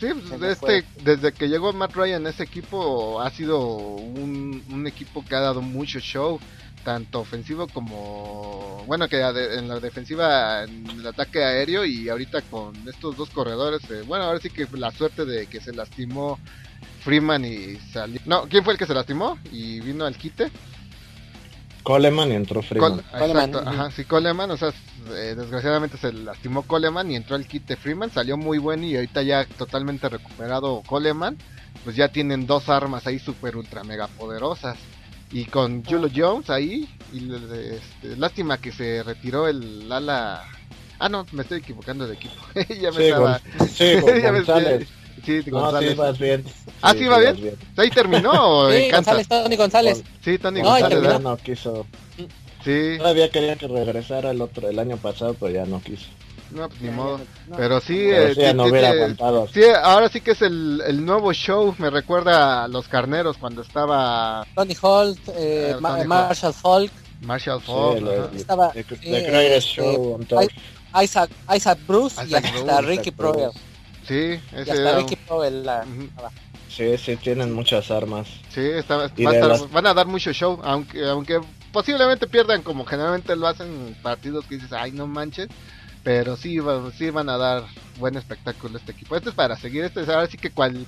Sí, 0.00 0.08
pues, 0.28 0.42
este, 0.42 0.84
desde 1.04 1.32
que 1.32 1.48
llegó 1.48 1.72
Matt 1.72 1.94
Ryan, 1.94 2.26
ese 2.26 2.42
equipo 2.42 3.20
ha 3.20 3.30
sido 3.30 3.66
un, 3.66 4.62
un 4.70 4.86
equipo 4.86 5.24
que 5.24 5.34
ha 5.34 5.40
dado 5.40 5.62
mucho 5.62 6.00
show, 6.00 6.38
tanto 6.84 7.20
ofensivo 7.20 7.66
como, 7.68 8.84
bueno, 8.86 9.08
que 9.08 9.18
en 9.20 9.68
la 9.68 9.80
defensiva, 9.80 10.64
en 10.64 10.86
el 10.90 11.06
ataque 11.06 11.42
aéreo 11.44 11.84
y 11.84 12.08
ahorita 12.08 12.42
con 12.42 12.74
estos 12.88 13.16
dos 13.16 13.30
corredores, 13.30 13.82
eh, 13.90 14.02
bueno, 14.06 14.24
ahora 14.24 14.40
sí 14.40 14.50
que 14.50 14.66
la 14.74 14.90
suerte 14.92 15.24
de 15.24 15.46
que 15.46 15.60
se 15.60 15.72
lastimó 15.72 16.38
Freeman 17.00 17.44
y 17.44 17.76
salió... 17.92 18.20
No, 18.26 18.42
¿quién 18.48 18.64
fue 18.64 18.72
el 18.74 18.78
que 18.78 18.86
se 18.86 18.94
lastimó 18.94 19.38
y 19.50 19.80
vino 19.80 20.04
al 20.04 20.16
quite? 20.16 20.50
Coleman 21.82 22.32
y 22.32 22.34
entró 22.34 22.62
Freeman. 22.62 22.94
Col- 22.96 23.04
Coleman, 23.18 23.36
exacto, 23.48 23.58
ujú. 23.58 23.68
ajá, 23.80 23.90
sí, 23.92 24.04
Coleman, 24.04 24.50
o 24.50 24.56
sea, 24.56 24.72
eh, 25.10 25.34
desgraciadamente 25.36 25.96
se 25.96 26.12
lastimó 26.12 26.62
Coleman 26.62 27.10
y 27.10 27.16
entró 27.16 27.38
kit 27.40 27.66
de 27.66 27.76
Freeman, 27.76 28.10
salió 28.10 28.36
muy 28.36 28.58
bueno 28.58 28.84
y 28.84 28.96
ahorita 28.96 29.22
ya 29.22 29.44
totalmente 29.44 30.08
recuperado 30.08 30.82
Coleman, 30.84 31.36
pues 31.84 31.94
ya 31.94 32.08
tienen 32.08 32.46
dos 32.46 32.68
armas 32.68 33.06
ahí 33.06 33.18
super 33.20 33.56
ultra 33.56 33.84
mega 33.84 34.08
poderosas. 34.08 34.76
Y 35.32 35.44
con 35.46 35.84
Julio 35.84 36.08
Jones 36.14 36.50
ahí, 36.50 36.88
y 37.12 37.20
le- 37.20 37.76
este, 37.76 38.16
lástima 38.16 38.58
que 38.58 38.72
se 38.72 39.02
retiró 39.02 39.48
el 39.48 39.90
ala... 39.90 40.42
Ah, 40.98 41.08
no, 41.08 41.26
me 41.32 41.42
estoy 41.42 41.58
equivocando 41.58 42.06
de 42.06 42.14
equipo. 42.14 42.34
ya 42.80 42.90
me 42.90 42.96
Sí, 42.96 43.02
estaba... 43.04 43.40
Gon- 43.40 43.68
sí, 43.68 43.84
ya 44.22 44.32
me- 44.32 44.38
González. 44.38 44.88
Sí, 45.24 45.40
No, 45.46 45.60
González. 45.60 45.90
sí 45.90 45.96
vas 45.96 46.18
bien. 46.18 46.44
Ah, 46.82 46.94
¿sí 46.94 47.04
va 47.06 47.18
vas 47.20 47.40
bien? 47.40 47.56
¿Ahí 47.76 47.90
terminó 47.90 48.70
Sí? 48.70 48.90
González, 48.92 49.26
Tony 49.28 49.56
González. 49.56 50.04
Sí, 50.24 50.38
Tony 50.38 50.62
No, 50.62 50.68
González. 50.70 51.02
Ya 51.02 51.18
no 51.18 51.36
quiso. 51.38 51.86
Sí, 52.64 52.94
Todavía 52.98 53.30
quería 53.30 53.56
que 53.56 53.66
regresara 53.68 54.30
el 54.30 54.40
otro 54.40 54.68
el 54.68 54.78
año 54.78 54.96
pasado, 54.96 55.34
pero 55.38 55.52
ya 55.52 55.66
no 55.66 55.80
quiso. 55.82 56.06
No, 56.50 56.68
pues 56.68 56.80
ni 56.82 56.90
modo. 56.90 57.20
No. 57.48 57.56
Pero 57.56 57.80
sí, 57.80 58.06
Pero 58.10 58.26
eh, 58.28 58.34
sí, 58.34 58.40
sí 58.40 58.54
no. 58.54 59.46
Sí, 59.48 59.62
ahora 59.82 60.08
sí 60.08 60.20
que 60.20 60.32
es 60.32 60.42
el, 60.42 60.82
el 60.86 61.04
nuevo 61.04 61.32
show. 61.32 61.74
Me 61.78 61.90
recuerda 61.90 62.64
a 62.64 62.68
los 62.68 62.88
carneros 62.88 63.36
cuando 63.38 63.62
estaba 63.62 64.46
Tony 64.54 64.76
Holt, 64.80 65.18
eh, 65.28 65.72
Eh, 65.72 65.76
Ma- 65.80 65.94
Holt. 65.98 66.06
Marshall 66.06 66.52
Falk, 66.54 66.92
Marshall 67.22 67.60
Sí, 67.60 67.66
Falk. 67.66 68.00
lo- 68.00 68.10
ajá. 68.24 68.30
estaba 68.36 68.72
The, 68.72 68.84
the 68.84 68.96
sí, 68.96 69.10
greatest 69.10 69.68
show 69.68 70.14
on 70.14 70.24
turf. 70.26 70.52
Isaac, 71.02 71.30
Isaac 71.54 71.78
Bruce 71.86 72.22
y 72.22 72.28
Isaac 72.28 72.44
hasta 72.44 72.62
Bruce, 72.80 72.82
Ricky. 72.82 73.10
Bruce. 73.10 73.50
Sí, 74.06 74.14
Y 74.14 74.40
ese 74.52 74.60
hasta 74.70 74.74
era- 74.74 74.96
Ricky 74.98 75.16
Proel. 75.16 75.64
la- 75.66 75.82
Ujú. 75.84 76.08
Sí, 76.68 76.96
sí, 76.98 77.16
tienen 77.16 77.52
muchas 77.52 77.90
armas. 77.90 78.28
Sí, 78.54 78.60
está- 78.60 79.10
Y 79.16 79.24
va 79.24 79.30
a 79.30 79.34
estar- 79.34 79.48
las- 79.48 79.70
van 79.70 79.86
a 79.86 79.94
dar 79.94 80.06
mucho 80.06 80.32
show, 80.32 80.60
aunque 80.62 81.04
aunque 81.08 81.40
posiblemente 81.72 82.26
pierdan 82.26 82.62
como 82.62 82.84
generalmente 82.84 83.34
lo 83.36 83.46
hacen 83.46 83.66
en 83.66 83.94
partidos 84.02 84.44
que 84.46 84.54
dices, 84.56 84.72
ay, 84.72 84.92
no 84.92 85.06
manches. 85.06 85.48
Pero 86.06 86.36
sí, 86.36 86.60
sí 86.96 87.10
van 87.10 87.28
a 87.28 87.36
dar 87.36 87.64
buen 87.98 88.16
espectáculo 88.16 88.78
este 88.78 88.92
equipo. 88.92 89.16
Este 89.16 89.30
es 89.30 89.34
para 89.34 89.56
seguir, 89.56 89.82
este 89.82 90.02
es 90.02 90.08
ahora 90.08 90.28
sí 90.28 90.38
que 90.38 90.52
cual, 90.52 90.86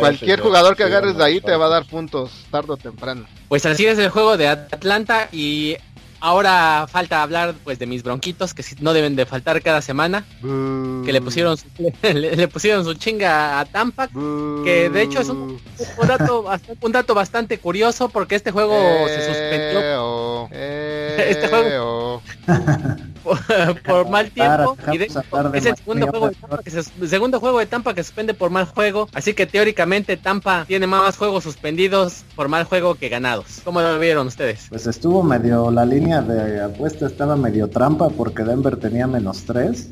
cualquier 0.00 0.40
jugador 0.40 0.74
que 0.74 0.82
agarres 0.82 1.16
de 1.16 1.22
ahí 1.22 1.40
te 1.40 1.54
va 1.54 1.66
a 1.66 1.68
dar 1.68 1.86
puntos 1.86 2.44
tarde 2.50 2.72
o 2.72 2.76
temprano. 2.76 3.24
Pues 3.46 3.64
así 3.66 3.86
es 3.86 4.00
el 4.00 4.10
juego 4.10 4.36
de 4.36 4.48
Atlanta 4.48 5.28
y 5.30 5.76
ahora 6.18 6.88
falta 6.90 7.22
hablar 7.22 7.54
pues 7.62 7.78
de 7.78 7.86
mis 7.86 8.02
bronquitos 8.02 8.52
que 8.52 8.64
no 8.80 8.94
deben 8.94 9.14
de 9.14 9.26
faltar 9.26 9.62
cada 9.62 9.80
semana. 9.80 10.24
Que 10.42 11.12
le 11.12 11.20
pusieron 11.20 11.56
su, 11.56 11.66
le, 12.02 12.48
pusieron 12.48 12.84
su 12.84 12.94
chinga 12.94 13.60
a 13.60 13.64
Tampa. 13.64 14.08
Que 14.08 14.90
de 14.92 15.02
hecho 15.02 15.20
es 15.20 15.28
un, 15.28 15.60
dato, 16.04 16.46
un 16.80 16.90
dato 16.90 17.14
bastante 17.14 17.58
curioso 17.58 18.08
porque 18.08 18.34
este 18.34 18.50
juego 18.50 19.06
se 19.06 19.24
suspendió. 19.24 20.48
este 20.50 21.46
juego 21.46 22.22
por, 23.86 24.08
mal 24.08 24.30
tiempo. 24.30 24.76
y 24.92 24.98
de 24.98 25.06
es 25.06 25.66
el 25.66 25.76
segundo 25.76 26.06
juego, 26.08 26.28
de 26.28 26.34
Tampa 26.34 26.62
que 26.62 26.70
se, 26.70 26.82
segundo 27.08 27.40
juego 27.40 27.58
de 27.58 27.66
Tampa 27.66 27.94
que 27.94 28.04
suspende 28.04 28.34
por 28.34 28.50
mal 28.50 28.66
juego. 28.66 29.08
Así 29.14 29.34
que 29.34 29.46
teóricamente 29.46 30.16
Tampa 30.16 30.64
tiene 30.66 30.86
más 30.86 31.16
juegos 31.16 31.44
suspendidos 31.44 32.24
por 32.34 32.48
mal 32.48 32.64
juego 32.64 32.94
que 32.94 33.08
ganados. 33.08 33.60
¿Cómo 33.64 33.80
lo 33.80 33.98
vieron 33.98 34.26
ustedes? 34.26 34.66
Pues 34.68 34.86
estuvo 34.86 35.22
medio, 35.22 35.70
la 35.70 35.84
línea 35.84 36.22
de 36.22 36.62
apuesta 36.62 37.06
estaba 37.06 37.36
medio 37.36 37.68
trampa 37.68 38.08
porque 38.10 38.44
Denver 38.44 38.76
tenía 38.76 39.06
menos 39.06 39.44
3. 39.44 39.90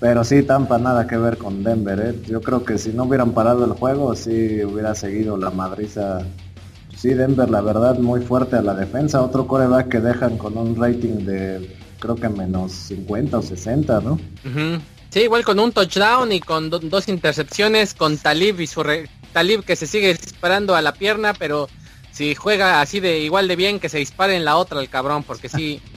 Pero 0.00 0.24
sí, 0.24 0.42
Tampa 0.42 0.78
nada 0.78 1.06
que 1.06 1.18
ver 1.18 1.36
con 1.36 1.62
Denver. 1.62 2.00
¿eh? 2.00 2.14
Yo 2.26 2.40
creo 2.40 2.64
que 2.64 2.78
si 2.78 2.90
no 2.90 3.04
hubieran 3.04 3.32
parado 3.32 3.66
el 3.66 3.72
juego, 3.72 4.16
sí 4.16 4.64
hubiera 4.64 4.94
seguido 4.94 5.36
la 5.36 5.50
madriza 5.50 6.24
sí, 7.00 7.14
Denver, 7.14 7.48
la 7.48 7.62
verdad, 7.62 7.98
muy 7.98 8.20
fuerte 8.20 8.56
a 8.56 8.62
la 8.62 8.74
defensa. 8.74 9.22
Otro 9.22 9.46
coreback 9.46 9.88
que 9.88 10.00
dejan 10.00 10.36
con 10.36 10.58
un 10.58 10.76
rating 10.76 11.24
de 11.24 11.79
creo 12.00 12.16
que 12.16 12.28
menos 12.28 12.72
50 12.72 13.38
o 13.38 13.42
60, 13.42 14.00
¿no? 14.00 14.18
Sí, 15.10 15.20
igual 15.20 15.44
con 15.44 15.60
un 15.60 15.72
touchdown 15.72 16.32
y 16.32 16.40
con 16.40 16.70
dos 16.70 17.08
intercepciones 17.08 17.94
con 17.94 18.18
Talib 18.18 18.60
y 18.60 18.66
su 18.66 18.84
Talib 19.32 19.64
que 19.64 19.76
se 19.76 19.86
sigue 19.86 20.14
disparando 20.14 20.74
a 20.74 20.82
la 20.82 20.94
pierna, 20.94 21.34
pero 21.34 21.68
si 22.10 22.34
juega 22.34 22.80
así 22.80 23.00
de 23.00 23.20
igual 23.20 23.46
de 23.46 23.56
bien 23.56 23.80
que 23.80 23.88
se 23.88 23.98
dispare 23.98 24.36
en 24.36 24.44
la 24.44 24.56
otra 24.56 24.80
el 24.80 24.88
cabrón, 24.88 25.22
porque 25.22 25.48
sí. 25.48 25.80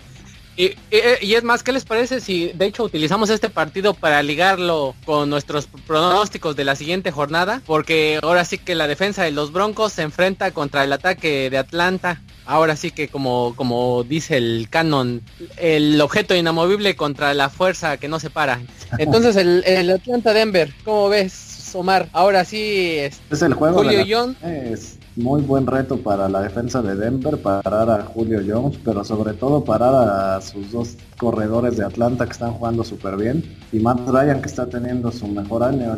y, 0.56 0.76
y, 0.92 1.34
es 1.34 1.44
más, 1.44 1.64
¿qué 1.64 1.72
les 1.72 1.86
parece 1.86 2.20
si 2.22 2.52
de 2.54 2.66
hecho 2.66 2.84
utilizamos 2.84 3.30
este 3.30 3.50
partido 3.50 3.94
para 3.94 4.22
ligarlo 4.22 4.96
con 5.06 5.30
nuestros 5.30 5.68
pronósticos 5.88 6.56
de 6.56 6.64
la 6.64 6.76
siguiente 6.76 7.12
jornada? 7.12 7.62
Porque 7.66 8.20
ahora 8.22 8.46
sí 8.46 8.58
que 8.58 8.76
la 8.76 8.88
defensa 8.88 9.24
de 9.24 9.32
los 9.32 9.52
Broncos 9.52 9.94
se 9.94 10.04
enfrenta 10.04 10.52
contra 10.52 10.84
el 10.84 10.94
ataque 10.94 11.50
de 11.50 11.58
Atlanta 11.58 12.22
ahora 12.46 12.76
sí 12.76 12.92
que 12.92 13.08
como, 13.08 13.54
como 13.56 14.04
dice 14.04 14.38
el 14.38 14.68
canon, 14.70 15.22
el 15.58 16.00
objeto 16.02 16.36
inamovible 16.36 16.96
contra 16.96 17.34
la 17.34 17.50
fuerza 17.50 17.98
que 17.98 18.08
no 18.08 18.20
se 18.20 18.30
para. 18.30 18.62
Entonces 18.98 19.36
el, 19.36 19.64
el 19.66 19.90
Atlanta 19.92 20.34
Denver, 20.34 20.74
¿cómo 20.84 21.10
ves, 21.10 21.53
Omar? 21.76 22.10
Ahora 22.14 22.46
sí 22.46 22.98
es, 22.98 23.22
es 23.30 23.42
el 23.42 23.54
juego. 23.54 23.78
Julio 23.78 24.36
Es 24.42 24.98
muy 25.16 25.42
buen 25.42 25.68
reto 25.68 25.98
para 25.98 26.28
la 26.28 26.42
defensa 26.42 26.82
de 26.82 26.96
Denver, 26.96 27.38
parar 27.38 27.90
a 27.90 28.04
Julio 28.04 28.42
Jones, 28.46 28.80
pero 28.84 29.04
sobre 29.04 29.34
todo 29.34 29.64
parar 29.64 29.94
a 29.94 30.42
sus 30.42 30.72
dos 30.72 30.98
corredores 31.18 31.78
de 31.78 31.86
Atlanta 31.86 32.26
que 32.26 32.32
están 32.32 32.54
jugando 32.54 32.84
súper 32.84 33.18
bien. 33.18 33.44
Y 33.72 33.80
Matt 33.80 34.08
Ryan 34.08 34.42
que 34.42 34.48
está 34.48 34.66
teniendo 34.66 35.12
su 35.12 35.28
mejor 35.28 35.64
año. 35.64 35.96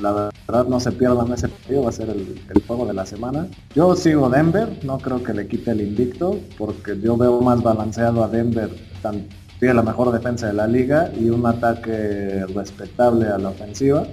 La 0.00 0.30
verdad 0.46 0.66
no 0.66 0.80
se 0.80 0.92
pierdan 0.92 1.32
ese 1.32 1.48
partido, 1.48 1.84
va 1.84 1.88
a 1.88 1.92
ser 1.92 2.10
el, 2.10 2.62
juego 2.66 2.86
de 2.86 2.94
la 2.94 3.06
semana. 3.06 3.46
Yo 3.74 3.96
sigo 3.96 4.28
Denver, 4.28 4.68
no 4.84 4.98
creo 4.98 5.22
que 5.22 5.32
le 5.32 5.46
quite 5.48 5.70
el 5.70 5.80
invicto, 5.80 6.38
porque 6.58 6.98
yo 7.00 7.16
veo 7.16 7.40
más 7.40 7.62
balanceado 7.62 8.22
a 8.22 8.28
Denver. 8.28 8.70
tiene 9.58 9.74
la 9.74 9.82
mejor 9.82 10.12
defensa 10.12 10.48
de 10.48 10.52
la 10.52 10.66
liga 10.66 11.10
y 11.18 11.30
un 11.30 11.46
ataque 11.46 12.44
respetable 12.54 13.28
a 13.28 13.38
la 13.38 13.50
ofensiva 13.50 14.06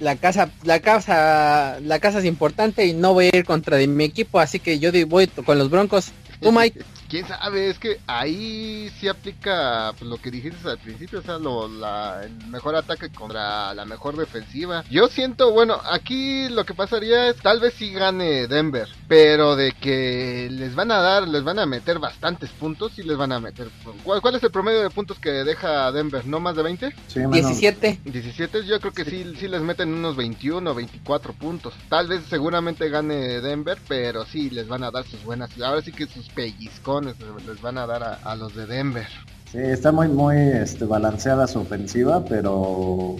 la 0.00 0.16
casa, 0.16 0.50
la 0.64 0.80
casa, 0.80 1.78
la 1.80 1.98
casa 2.00 2.18
es 2.18 2.24
importante 2.24 2.86
y 2.86 2.94
no 2.94 3.12
voy 3.12 3.26
a 3.26 3.36
ir 3.36 3.44
contra 3.44 3.78
mi 3.78 4.04
equipo, 4.04 4.40
así 4.40 4.58
que 4.58 4.78
yo 4.78 4.90
voy 5.06 5.26
con 5.28 5.58
los 5.58 5.70
Broncos. 5.70 6.12
¿Tú, 6.40 6.50
Mike? 6.52 6.80
Quién 7.10 7.26
sabe, 7.26 7.68
es 7.68 7.78
que 7.78 8.00
ahí 8.06 8.90
sí 8.98 9.08
aplica 9.08 9.92
pues, 9.98 10.08
lo 10.08 10.16
que 10.18 10.30
dijiste 10.30 10.68
al 10.68 10.78
principio, 10.78 11.18
o 11.18 11.22
sea, 11.22 11.38
lo, 11.38 11.68
la, 11.68 12.22
el 12.22 12.46
mejor 12.46 12.76
ataque 12.76 13.10
contra 13.10 13.74
la 13.74 13.84
mejor 13.84 14.16
defensiva. 14.16 14.84
Yo 14.88 15.08
siento, 15.08 15.50
bueno, 15.50 15.80
aquí 15.90 16.48
lo 16.48 16.64
que 16.64 16.72
pasaría 16.72 17.28
es 17.28 17.36
tal 17.36 17.60
vez 17.60 17.74
sí 17.74 17.92
gane 17.92 18.46
Denver, 18.46 18.88
pero 19.08 19.56
de 19.56 19.72
que 19.72 20.48
les 20.50 20.74
van 20.74 20.92
a 20.92 20.98
dar, 20.98 21.26
les 21.26 21.42
van 21.42 21.58
a 21.58 21.66
meter 21.66 21.98
bastantes 21.98 22.50
puntos 22.50 22.96
y 22.98 23.02
les 23.02 23.16
van 23.16 23.32
a 23.32 23.40
meter. 23.40 23.68
¿Cuál, 24.04 24.22
cuál 24.22 24.36
es 24.36 24.42
el 24.44 24.52
promedio 24.52 24.80
de 24.80 24.90
puntos 24.90 25.18
que 25.18 25.30
deja 25.30 25.90
Denver? 25.90 26.24
¿No 26.24 26.38
más 26.38 26.54
de 26.54 26.62
20? 26.62 26.94
Sí, 27.08 27.20
17. 27.20 28.00
17, 28.04 28.66
yo 28.66 28.80
creo 28.80 28.92
que 28.92 29.04
sí, 29.04 29.34
sí 29.38 29.48
les 29.48 29.62
meten 29.62 29.92
unos 29.92 30.14
21 30.14 30.70
o 30.70 30.74
24 30.74 31.32
puntos. 31.32 31.74
Tal 31.88 32.06
vez 32.06 32.22
seguramente 32.30 32.88
gane 32.88 33.40
Denver, 33.40 33.78
pero 33.88 34.24
sí 34.26 34.48
les 34.50 34.68
van 34.68 34.84
a 34.84 34.92
dar 34.92 35.04
sus 35.06 35.24
buenas, 35.24 35.50
ahora 35.60 35.82
sí 35.82 35.90
que 35.90 36.06
sus 36.06 36.28
les 37.00 37.60
van 37.60 37.78
a 37.78 37.86
dar 37.86 38.18
a, 38.22 38.36
los 38.36 38.54
de 38.54 38.66
Denver. 38.66 39.06
Sí, 39.50 39.58
está 39.58 39.92
muy, 39.92 40.08
muy 40.08 40.36
este, 40.36 40.84
balanceada 40.84 41.46
su 41.46 41.60
ofensiva, 41.60 42.24
pero 42.24 43.16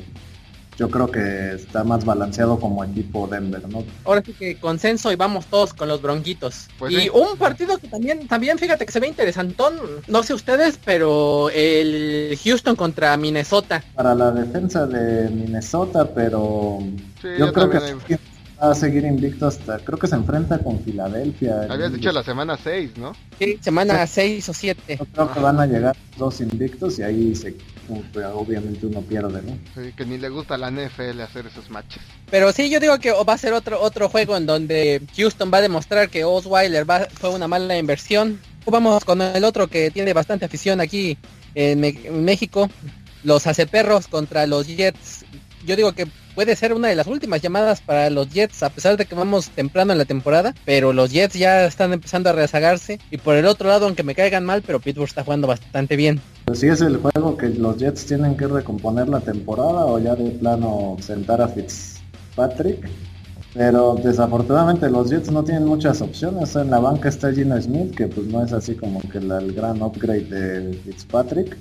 yo 0.80 0.90
creo 0.90 1.10
que 1.10 1.54
está 1.56 1.84
más 1.84 2.06
balanceado 2.06 2.58
como 2.58 2.82
equipo 2.82 3.26
Denver, 3.26 3.68
¿no? 3.68 3.84
Ahora 4.04 4.22
sí 4.24 4.32
que 4.32 4.56
consenso 4.56 5.12
y 5.12 5.16
vamos 5.16 5.44
todos 5.44 5.74
con 5.74 5.88
los 5.88 6.00
bronquitos. 6.00 6.68
Pues 6.78 6.92
y 6.92 7.10
un 7.10 7.36
partido 7.36 7.76
que 7.76 7.88
también, 7.88 8.26
también 8.28 8.58
fíjate 8.58 8.86
que 8.86 8.92
se 8.92 9.00
ve 9.00 9.08
interesantón, 9.08 9.74
no 10.08 10.22
sé 10.22 10.32
ustedes, 10.32 10.78
pero 10.82 11.50
el 11.50 12.38
Houston 12.42 12.76
contra 12.76 13.14
Minnesota. 13.18 13.84
Para 13.94 14.14
la 14.14 14.30
defensa 14.30 14.86
de 14.86 15.28
Minnesota, 15.28 16.08
pero 16.14 16.78
yo, 17.38 17.52
creo 17.52 17.68
que 17.68 18.18
a 18.60 18.74
seguir 18.74 19.04
invicto 19.04 19.46
hasta, 19.46 19.78
creo 19.78 19.98
que 19.98 20.06
se 20.06 20.14
enfrenta 20.16 20.58
con 20.58 20.80
Filadelfia. 20.80 21.62
Habías 21.68 21.92
dicho 21.92 22.12
la 22.12 22.22
semana 22.22 22.58
6, 22.62 22.98
¿no? 22.98 23.12
Sí, 23.38 23.58
semana 23.60 24.06
6 24.06 24.48
o 24.48 24.52
7. 24.52 24.96
Yo 24.98 25.06
creo 25.06 25.32
que 25.32 25.40
van 25.40 25.60
a 25.60 25.66
llegar 25.66 25.96
dos 26.18 26.42
invictos 26.42 26.98
y 26.98 27.02
ahí 27.02 27.34
se, 27.34 27.56
obviamente 28.34 28.86
uno 28.86 29.00
pierde, 29.00 29.40
¿no? 29.42 29.58
Sí, 29.74 29.92
que 29.96 30.04
ni 30.04 30.18
le 30.18 30.28
gusta 30.28 30.56
a 30.56 30.58
la 30.58 30.70
NFL 30.70 31.20
hacer 31.22 31.46
esos 31.46 31.70
matches. 31.70 32.02
Pero 32.30 32.52
sí, 32.52 32.68
yo 32.68 32.80
digo 32.80 32.98
que 32.98 33.12
va 33.12 33.32
a 33.32 33.38
ser 33.38 33.54
otro 33.54 33.80
otro 33.80 34.10
juego 34.10 34.36
en 34.36 34.44
donde 34.44 35.00
Houston 35.16 35.50
va 35.52 35.58
a 35.58 35.62
demostrar 35.62 36.10
que 36.10 36.24
Osweiler 36.24 36.88
va, 36.88 37.06
fue 37.10 37.30
una 37.30 37.48
mala 37.48 37.78
inversión. 37.78 38.38
Vamos 38.66 39.06
con 39.06 39.22
el 39.22 39.44
otro 39.44 39.68
que 39.68 39.90
tiene 39.90 40.12
bastante 40.12 40.44
afición 40.44 40.80
aquí 40.80 41.16
en, 41.54 41.82
en 41.82 42.24
México. 42.24 42.68
Los 43.24 43.46
Aceperros 43.46 44.06
contra 44.06 44.46
los 44.46 44.66
Jets. 44.66 45.24
Yo 45.66 45.76
digo 45.76 45.92
que 45.92 46.06
puede 46.34 46.56
ser 46.56 46.72
una 46.72 46.88
de 46.88 46.96
las 46.96 47.06
últimas 47.06 47.40
llamadas 47.42 47.80
para 47.80 48.10
los 48.10 48.30
Jets, 48.30 48.62
a 48.62 48.70
pesar 48.70 48.96
de 48.96 49.06
que 49.06 49.14
vamos 49.14 49.50
temprano 49.50 49.92
en 49.92 49.98
la 49.98 50.04
temporada, 50.04 50.54
pero 50.64 50.92
los 50.92 51.10
Jets 51.10 51.34
ya 51.34 51.66
están 51.66 51.92
empezando 51.92 52.30
a 52.30 52.32
rezagarse. 52.32 52.98
Y 53.10 53.18
por 53.18 53.36
el 53.36 53.46
otro 53.46 53.68
lado, 53.68 53.86
aunque 53.86 54.02
me 54.02 54.14
caigan 54.14 54.44
mal, 54.44 54.62
pero 54.66 54.80
Pittsburgh 54.80 55.08
está 55.08 55.24
jugando 55.24 55.46
bastante 55.46 55.96
bien. 55.96 56.20
Sí 56.54 56.66
es 56.66 56.80
el 56.80 56.96
juego 56.96 57.36
que 57.36 57.48
los 57.48 57.76
Jets 57.76 58.06
tienen 58.06 58.36
que 58.36 58.46
recomponer 58.46 59.08
la 59.08 59.20
temporada 59.20 59.86
o 59.86 59.98
ya 59.98 60.14
de 60.16 60.30
plano 60.30 60.96
sentar 61.00 61.40
a 61.40 61.48
Fitzpatrick. 61.48 62.88
Pero 63.52 63.96
desafortunadamente 63.96 64.88
los 64.88 65.10
Jets 65.10 65.30
no 65.30 65.42
tienen 65.42 65.64
muchas 65.64 66.00
opciones. 66.00 66.54
En 66.54 66.70
la 66.70 66.78
banca 66.78 67.08
está 67.08 67.32
Gino 67.32 67.60
Smith, 67.60 67.96
que 67.96 68.06
pues 68.06 68.26
no 68.28 68.44
es 68.44 68.52
así 68.52 68.74
como 68.74 69.00
que 69.00 69.18
el 69.18 69.52
gran 69.52 69.82
upgrade 69.82 70.24
de 70.24 70.74
Fitzpatrick. 70.84 71.56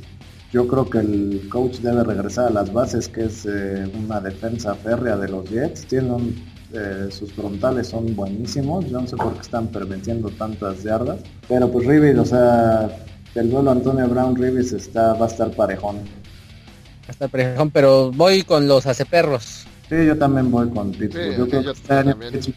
Yo 0.51 0.67
creo 0.67 0.89
que 0.89 0.97
el 0.99 1.47
coach 1.51 1.77
debe 1.77 2.03
regresar 2.03 2.47
a 2.47 2.49
las 2.49 2.73
bases, 2.73 3.07
que 3.07 3.25
es 3.25 3.45
eh, 3.45 3.89
una 3.93 4.19
defensa 4.19 4.73
férrea 4.73 5.15
de 5.15 5.29
los 5.29 5.47
Jets. 5.47 5.85
Tienen 5.85 6.35
eh, 6.73 7.07
sus 7.11 7.31
frontales 7.33 7.87
son 7.87 8.15
buenísimos. 8.15 8.85
Yo 8.89 9.01
no 9.01 9.07
sé 9.07 9.15
por 9.15 9.33
qué 9.33 9.41
están 9.41 9.67
permitiendo 9.67 10.29
tantas 10.31 10.83
yardas. 10.83 11.19
Pero 11.47 11.71
pues 11.71 11.85
Rivis, 11.85 12.17
o 12.17 12.25
sea, 12.25 12.89
el 13.35 13.51
duelo 13.51 13.71
Antonio 13.71 14.07
Brown 14.07 14.35
Rivis 14.35 14.71
está, 14.71 15.13
va 15.13 15.25
a 15.25 15.29
estar 15.29 15.51
parejón. 15.51 15.97
Va 15.97 17.09
a 17.09 17.11
estar 17.11 17.29
parejón, 17.29 17.69
pero 17.69 18.11
voy 18.11 18.41
con 18.41 18.67
los 18.67 18.87
aceperros. 18.87 19.67
Sí, 19.89 20.05
yo 20.05 20.15
también 20.17 20.51
voy 20.51 20.69
con 20.69 20.91
Pittsburgh. 20.91 21.35
yo 21.35 21.47
creo 21.47 21.63
que 21.63 21.71
este 21.71 22.53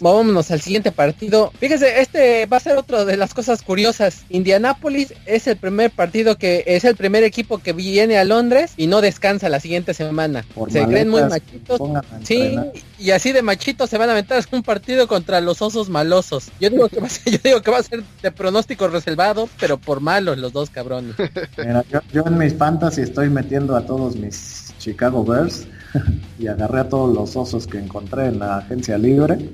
vámonos 0.00 0.50
al 0.50 0.60
siguiente 0.60 0.92
partido. 0.92 1.52
Fíjese, 1.58 2.00
este 2.00 2.44
va 2.46 2.58
a 2.58 2.60
ser 2.60 2.76
otra 2.76 3.06
de 3.06 3.16
las 3.16 3.32
cosas 3.32 3.62
curiosas. 3.62 4.24
Indianapolis 4.28 5.14
es 5.24 5.46
el 5.46 5.56
primer 5.56 5.90
partido 5.90 6.36
que 6.36 6.64
es 6.66 6.84
el 6.84 6.96
primer 6.96 7.24
equipo 7.24 7.58
que 7.58 7.72
viene 7.72 8.18
a 8.18 8.24
Londres 8.24 8.72
y 8.76 8.88
no 8.88 9.00
descansa 9.00 9.48
la 9.48 9.58
siguiente 9.58 9.94
semana. 9.94 10.44
se 10.68 10.84
creen 10.84 11.08
muy 11.08 11.22
machitos. 11.22 11.80
Sí, 12.24 12.58
y 12.98 13.10
así 13.12 13.32
de 13.32 13.40
machitos 13.40 13.88
se 13.88 13.96
van 13.96 14.10
a 14.10 14.12
aventar 14.12 14.44
un 14.52 14.62
partido 14.62 15.08
contra 15.08 15.40
los 15.40 15.62
osos 15.62 15.88
malosos. 15.88 16.50
Yo 16.60 16.68
digo 16.68 16.88
que 16.90 17.00
va 17.00 17.06
a 17.06 17.10
ser, 17.10 17.32
yo 17.32 17.38
digo 17.42 17.62
que 17.62 17.70
va 17.70 17.78
a 17.78 17.82
ser 17.82 18.02
de 18.22 18.30
pronóstico 18.32 18.88
reservado, 18.88 19.48
pero 19.58 19.78
por 19.78 20.00
malos 20.00 20.36
los 20.36 20.52
dos 20.52 20.68
cabrones. 20.68 21.14
Mira, 21.56 21.84
yo, 21.90 22.00
yo 22.12 22.22
en 22.26 22.36
mis 22.36 22.54
fantasy 22.54 23.00
estoy 23.00 23.30
metiendo 23.30 23.76
a 23.76 23.86
todos 23.86 24.16
mis 24.16 24.74
Chicago 24.78 25.24
Bears 25.24 25.66
y 26.38 26.46
agarré 26.46 26.80
a 26.80 26.88
todos 26.88 27.14
los 27.14 27.36
osos 27.36 27.66
que 27.66 27.78
encontré 27.78 28.26
en 28.26 28.38
la 28.38 28.58
agencia 28.58 28.98
libre. 28.98 29.50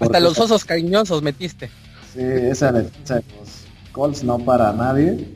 Hasta 0.00 0.20
los 0.20 0.38
osos 0.38 0.64
cariñosos 0.64 1.22
metiste. 1.22 1.70
Sí, 2.12 2.20
esa 2.20 2.72
defensa 2.72 3.16
de 3.16 3.24
los 3.38 3.64
Colts 3.92 4.24
no 4.24 4.38
para 4.38 4.72
nadie. 4.72 5.34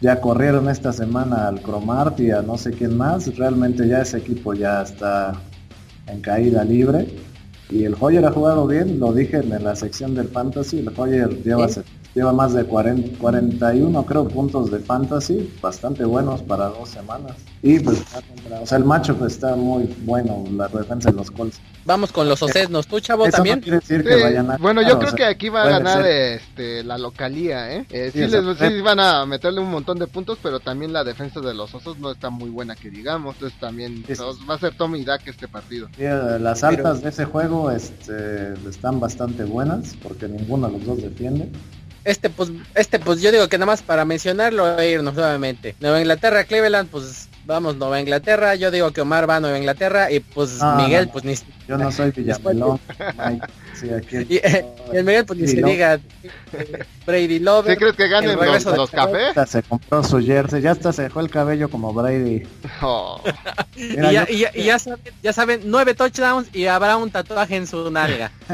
ya 0.00 0.20
corrieron 0.20 0.68
esta 0.68 0.92
semana 0.92 1.48
al 1.48 1.62
Cromart 1.62 2.18
y 2.20 2.30
a 2.30 2.42
no 2.42 2.58
sé 2.58 2.72
quién 2.72 2.96
más. 2.96 3.34
Realmente 3.36 3.86
ya 3.86 4.02
ese 4.02 4.18
equipo 4.18 4.54
ya 4.54 4.82
está 4.82 5.34
en 6.06 6.20
caída 6.20 6.64
libre. 6.64 7.06
Y 7.70 7.84
el 7.84 7.96
Hoyer 7.98 8.24
ha 8.26 8.32
jugado 8.32 8.66
bien, 8.66 9.00
lo 9.00 9.12
dije 9.12 9.38
en 9.38 9.64
la 9.64 9.74
sección 9.74 10.14
del 10.14 10.28
Fantasy, 10.28 10.80
el 10.80 10.92
Hoyer 10.94 11.42
lleva 11.42 11.68
lleva 12.14 12.32
más 12.32 12.52
de 12.52 12.64
40, 12.64 13.18
41 13.18 14.06
creo 14.06 14.28
puntos 14.28 14.70
de 14.70 14.78
fantasy, 14.78 15.52
bastante 15.60 16.04
buenos 16.04 16.42
para 16.42 16.66
dos 16.66 16.88
semanas. 16.90 17.32
Y 17.62 17.78
pues 17.78 18.02
o 18.60 18.66
sea, 18.66 18.78
el 18.78 18.84
macho 18.84 19.16
pues 19.16 19.34
está 19.34 19.54
muy 19.54 19.84
bueno, 20.00 20.44
la 20.52 20.68
defensa 20.68 21.10
de 21.10 21.16
los 21.16 21.30
Colts. 21.30 21.60
Vamos 21.84 22.12
con 22.12 22.28
los 22.28 22.40
ocesnos, 22.42 22.86
tú 22.86 23.00
chavo 23.00 23.28
también. 23.28 23.62
bueno, 24.60 24.82
yo 24.82 24.98
creo 24.98 25.14
que 25.14 25.24
aquí 25.24 25.48
va 25.48 25.62
a 25.62 25.68
ganar 25.68 26.06
este, 26.06 26.84
la 26.84 26.98
localía, 26.98 27.72
¿eh? 27.72 27.86
eh 27.90 28.10
sí, 28.12 28.26
les, 28.26 28.82
van 28.82 29.00
a 29.00 29.26
meterle 29.26 29.60
un 29.60 29.70
montón 29.70 29.98
de 29.98 30.06
puntos, 30.06 30.38
pero 30.42 30.60
también 30.60 30.92
la 30.92 31.04
defensa 31.04 31.40
de 31.40 31.54
los 31.54 31.74
osos 31.74 31.98
no 31.98 32.10
está 32.10 32.30
muy 32.30 32.50
buena 32.50 32.76
que 32.76 32.90
digamos, 32.90 33.36
entonces 33.36 33.58
también 33.58 34.04
va 34.48 34.54
a 34.54 34.58
ser 34.58 34.76
Tommy 34.76 35.00
y 35.00 35.04
Dak 35.04 35.26
este 35.26 35.48
partido. 35.48 35.88
Eh, 35.98 36.38
las 36.40 36.62
altas 36.62 37.02
de 37.02 37.08
ese 37.08 37.24
juego 37.24 37.70
este, 37.70 38.54
están 38.68 39.00
bastante 39.00 39.44
buenas, 39.44 39.96
porque 40.02 40.28
ninguno 40.28 40.68
de 40.68 40.78
los 40.78 40.86
dos 40.86 41.02
defiende. 41.02 41.50
Este 42.04 42.30
pues, 42.30 42.50
este 42.74 42.98
pues 42.98 43.20
yo 43.20 43.30
digo 43.30 43.48
que 43.48 43.58
nada 43.58 43.66
más 43.66 43.82
para 43.82 44.04
mencionarlo 44.04 44.78
e 44.78 44.90
irnos 44.90 45.14
nuevamente. 45.14 45.76
Nueva 45.80 46.00
Inglaterra, 46.00 46.44
Cleveland, 46.44 46.88
pues 46.90 47.28
vamos 47.44 47.76
Nueva 47.76 48.00
Inglaterra, 48.00 48.54
yo 48.54 48.70
digo 48.70 48.90
que 48.92 49.00
Omar 49.00 49.28
va 49.28 49.36
a 49.36 49.40
Nueva 49.40 49.58
Inglaterra 49.58 50.10
y 50.10 50.20
pues 50.20 50.58
Miguel 50.76 51.08
pues 51.08 51.24
ni 51.24 51.34
yo 51.68 51.78
no 51.78 51.90
soy 51.92 52.10
Villamelón. 52.16 52.80
Y, 53.82 54.40
el 54.92 55.04
Miguel 55.04 55.24
pues 55.26 55.38
ni 55.38 55.48
se 55.48 55.62
diga 55.62 56.00
Brady 57.06 57.38
Lover. 57.38 57.72
¿Sí 57.72 57.78
crees 57.78 57.96
que 57.96 58.08
ganen 58.08 58.36
los, 58.36 58.64
los 58.64 58.90
cafés? 58.90 59.34
Se 59.48 59.62
compró 59.62 60.02
su 60.04 60.20
jersey, 60.20 60.62
ya 60.62 60.72
hasta 60.72 60.92
se 60.92 61.02
dejó 61.02 61.20
el 61.20 61.30
cabello 61.30 61.68
como 61.68 61.92
Brady. 61.92 62.42
Oh. 62.84 63.20
y, 63.76 63.94
ya, 63.94 64.26
y, 64.28 64.64
ya, 64.64 64.78
saben, 64.78 65.00
ya 65.22 65.32
saben, 65.32 65.60
nueve 65.64 65.94
touchdowns 65.94 66.54
y 66.54 66.66
habrá 66.66 66.96
un 66.96 67.10
tatuaje 67.10 67.56
en 67.56 67.66
su 67.66 67.90
nalga. 67.90 68.32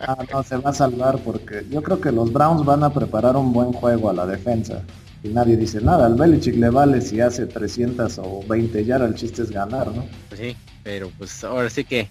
ah, 0.00 0.18
no, 0.30 0.42
se 0.42 0.56
va 0.56 0.70
a 0.70 0.74
salvar 0.74 1.18
porque 1.18 1.64
yo 1.70 1.82
creo 1.82 2.00
que 2.00 2.12
los 2.12 2.32
Browns 2.32 2.64
van 2.64 2.84
a 2.84 2.92
preparar 2.92 3.36
un 3.36 3.52
buen 3.52 3.72
juego 3.72 4.10
a 4.10 4.12
la 4.12 4.26
defensa 4.26 4.82
y 5.22 5.28
nadie 5.28 5.56
dice 5.56 5.80
nada. 5.80 6.06
Al 6.06 6.14
Belichick 6.14 6.56
le 6.56 6.70
vale 6.70 7.00
si 7.00 7.20
hace 7.20 7.46
300 7.46 8.18
o 8.18 8.44
20 8.48 8.84
yardas, 8.84 9.10
el 9.10 9.14
chiste 9.14 9.42
es 9.42 9.50
ganar, 9.50 9.88
¿no? 9.88 10.04
Pues 10.28 10.40
sí, 10.40 10.56
pero 10.82 11.10
pues 11.18 11.42
ahora 11.44 11.70
sí 11.70 11.84
que 11.84 12.08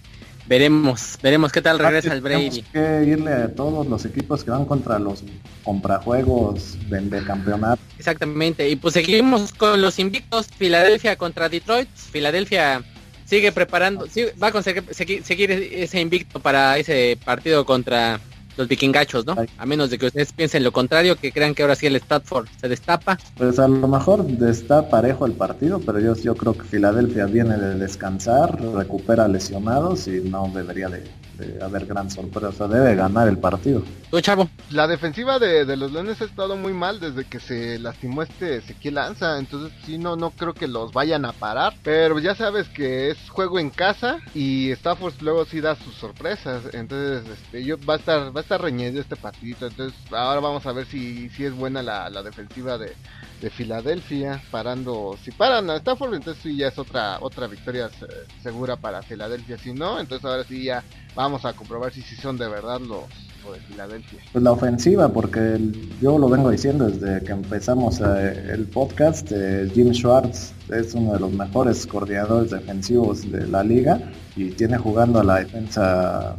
veremos, 0.52 1.18
veremos 1.22 1.50
qué 1.50 1.62
tal 1.62 1.78
regresa 1.78 2.12
el 2.12 2.20
Brady. 2.20 2.60
que 2.60 3.04
irle 3.06 3.32
a 3.32 3.54
todos 3.54 3.86
los 3.86 4.04
equipos 4.04 4.44
que 4.44 4.50
van 4.50 4.66
contra 4.66 4.98
los 4.98 5.24
comprajuegos 5.64 6.76
de, 6.90 7.24
campeonato. 7.24 7.80
Exactamente, 7.98 8.68
y 8.68 8.76
pues 8.76 8.92
seguimos 8.92 9.54
con 9.54 9.80
los 9.80 9.98
invictos, 9.98 10.48
Filadelfia 10.48 11.16
contra 11.16 11.48
Detroit. 11.48 11.88
Filadelfia 11.94 12.84
sigue 13.24 13.50
preparando, 13.50 14.06
va 14.42 14.48
a 14.48 14.52
conseguir 14.52 14.84
seguir 15.24 15.50
ese 15.50 16.02
invicto 16.02 16.38
para 16.38 16.76
ese 16.76 17.18
partido 17.24 17.64
contra 17.64 18.20
los 18.56 18.68
vikingachos, 18.68 19.26
¿no? 19.26 19.36
A 19.58 19.66
menos 19.66 19.90
de 19.90 19.98
que 19.98 20.06
ustedes 20.06 20.32
piensen 20.32 20.64
lo 20.64 20.72
contrario, 20.72 21.16
que 21.16 21.32
crean 21.32 21.54
que 21.54 21.62
ahora 21.62 21.74
sí 21.74 21.86
el 21.86 21.96
Stratford 21.96 22.48
se 22.60 22.68
destapa. 22.68 23.18
Pues 23.36 23.58
a 23.58 23.68
lo 23.68 23.88
mejor 23.88 24.26
está 24.48 24.88
parejo 24.88 25.26
el 25.26 25.32
partido, 25.32 25.80
pero 25.80 26.00
yo, 26.00 26.14
yo 26.16 26.34
creo 26.34 26.54
que 26.54 26.64
Filadelfia 26.64 27.26
viene 27.26 27.56
de 27.56 27.76
descansar, 27.76 28.60
recupera 28.74 29.28
lesionados 29.28 30.06
y 30.08 30.20
no 30.20 30.50
debería 30.54 30.88
de, 30.88 31.02
haber 31.60 31.86
gran 31.86 32.10
sorpresa, 32.10 32.68
debe 32.68 32.94
ganar 32.94 33.28
el 33.28 33.38
partido. 33.38 33.82
¿Tú, 34.12 34.20
chavo? 34.20 34.50
La 34.68 34.86
defensiva 34.86 35.38
de, 35.38 35.64
los 35.74 35.90
Leones 35.90 36.20
ha 36.20 36.26
estado 36.26 36.54
muy 36.54 36.74
mal 36.74 37.00
desde 37.00 37.24
que 37.24 37.40
se 37.40 37.78
lastimó 37.78 38.20
este 38.20 38.56
Ezequiel 38.56 38.96
Lanza, 38.96 39.38
entonces 39.38 39.72
sí, 39.86 39.96
no, 39.96 40.16
no 40.16 40.32
creo 40.32 40.52
que 40.52 40.68
los 40.68 40.92
vayan 40.92 41.24
a 41.24 41.32
parar, 41.32 41.72
pero 41.82 42.18
ya 42.18 42.34
sabes 42.34 42.68
que 42.68 43.08
es 43.08 43.30
juego 43.30 43.58
en 43.58 43.70
casa 43.70 44.18
y 44.34 44.70
Stafford 44.72 45.14
luego 45.22 45.46
sí 45.46 45.62
da 45.62 45.76
sus 45.76 45.94
sorpresas, 45.94 46.62
entonces 46.74 47.26
este, 47.26 47.64
yo, 47.64 47.78
va 47.88 47.94
a 47.94 47.96
estar 47.96 48.32
está 48.36 48.58
reñido 48.58 49.00
este 49.00 49.16
partido. 49.16 49.66
Entonces, 49.66 49.98
ahora 50.12 50.40
vamos 50.40 50.66
a 50.66 50.72
ver 50.72 50.84
si, 50.84 51.30
si 51.30 51.46
es 51.46 51.54
buena 51.54 51.82
la, 51.82 52.22
defensiva 52.22 52.76
de, 52.76 52.94
de, 53.40 53.48
Filadelfia. 53.48 54.42
Parando, 54.50 55.16
si 55.24 55.30
paran 55.30 55.70
a 55.70 55.76
Stafford, 55.76 56.16
entonces 56.16 56.42
sí 56.42 56.54
ya 56.54 56.68
es 56.68 56.78
otra, 56.78 57.16
otra 57.22 57.46
victoria 57.46 57.88
segura 58.42 58.76
para 58.76 59.00
Filadelfia. 59.00 59.56
Si 59.56 59.72
no, 59.72 59.98
entonces 59.98 60.26
ahora 60.26 60.44
sí 60.44 60.64
ya 60.64 60.84
vamos 61.14 61.46
a 61.46 61.54
comprobar 61.54 61.94
si, 61.94 62.02
si 62.02 62.16
son 62.16 62.36
de 62.36 62.48
verdad 62.48 62.78
los, 62.78 63.04
de 63.50 63.58
Filadelfia. 63.60 64.20
Pues 64.32 64.44
la 64.44 64.52
ofensiva, 64.52 65.08
porque 65.08 65.58
yo 66.00 66.18
lo 66.18 66.28
vengo 66.28 66.50
diciendo 66.50 66.88
desde 66.88 67.24
que 67.24 67.32
empezamos 67.32 68.00
eh, 68.00 68.50
el 68.52 68.66
podcast, 68.66 69.32
eh, 69.32 69.68
Jim 69.74 69.92
Schwartz 69.92 70.52
es 70.70 70.94
uno 70.94 71.14
de 71.14 71.20
los 71.20 71.32
mejores 71.32 71.86
coordinadores 71.86 72.52
defensivos 72.52 73.30
de 73.32 73.46
la 73.48 73.64
liga 73.64 73.98
y 74.36 74.50
tiene 74.50 74.78
jugando 74.78 75.20
a 75.20 75.24
la 75.24 75.38
defensa 75.40 76.36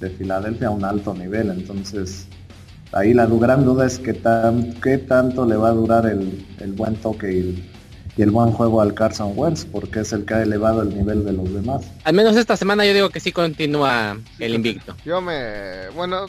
de 0.00 0.10
Filadelfia 0.10 0.68
a 0.68 0.70
un 0.70 0.84
alto 0.84 1.14
nivel. 1.14 1.50
Entonces, 1.50 2.26
ahí 2.92 3.12
la 3.12 3.26
gran 3.26 3.64
duda 3.64 3.86
es 3.86 3.98
qué, 3.98 4.14
tan, 4.14 4.74
qué 4.74 4.98
tanto 4.98 5.44
le 5.46 5.56
va 5.56 5.68
a 5.68 5.72
durar 5.72 6.06
el, 6.06 6.72
buen 6.72 6.94
toque 6.96 7.32
y, 7.32 7.70
el 8.16 8.30
buen 8.30 8.52
juego 8.52 8.80
al 8.80 8.94
Carson 8.94 9.32
Wentz, 9.34 9.64
porque 9.64 10.00
es 10.00 10.12
el 10.12 10.24
que 10.24 10.34
ha 10.34 10.42
elevado 10.42 10.82
el 10.82 10.96
nivel 10.96 11.24
de 11.24 11.32
los 11.32 11.52
demás. 11.52 11.82
Al 12.04 12.14
menos 12.14 12.36
esta 12.36 12.56
semana 12.56 12.86
yo 12.86 12.94
digo 12.94 13.10
que 13.10 13.18
sí 13.18 13.32
continúa 13.32 14.16
el 14.38 14.54
invicto. 14.54 14.94
Yo 15.04 15.20
me, 15.20 15.88
bueno, 15.96 16.26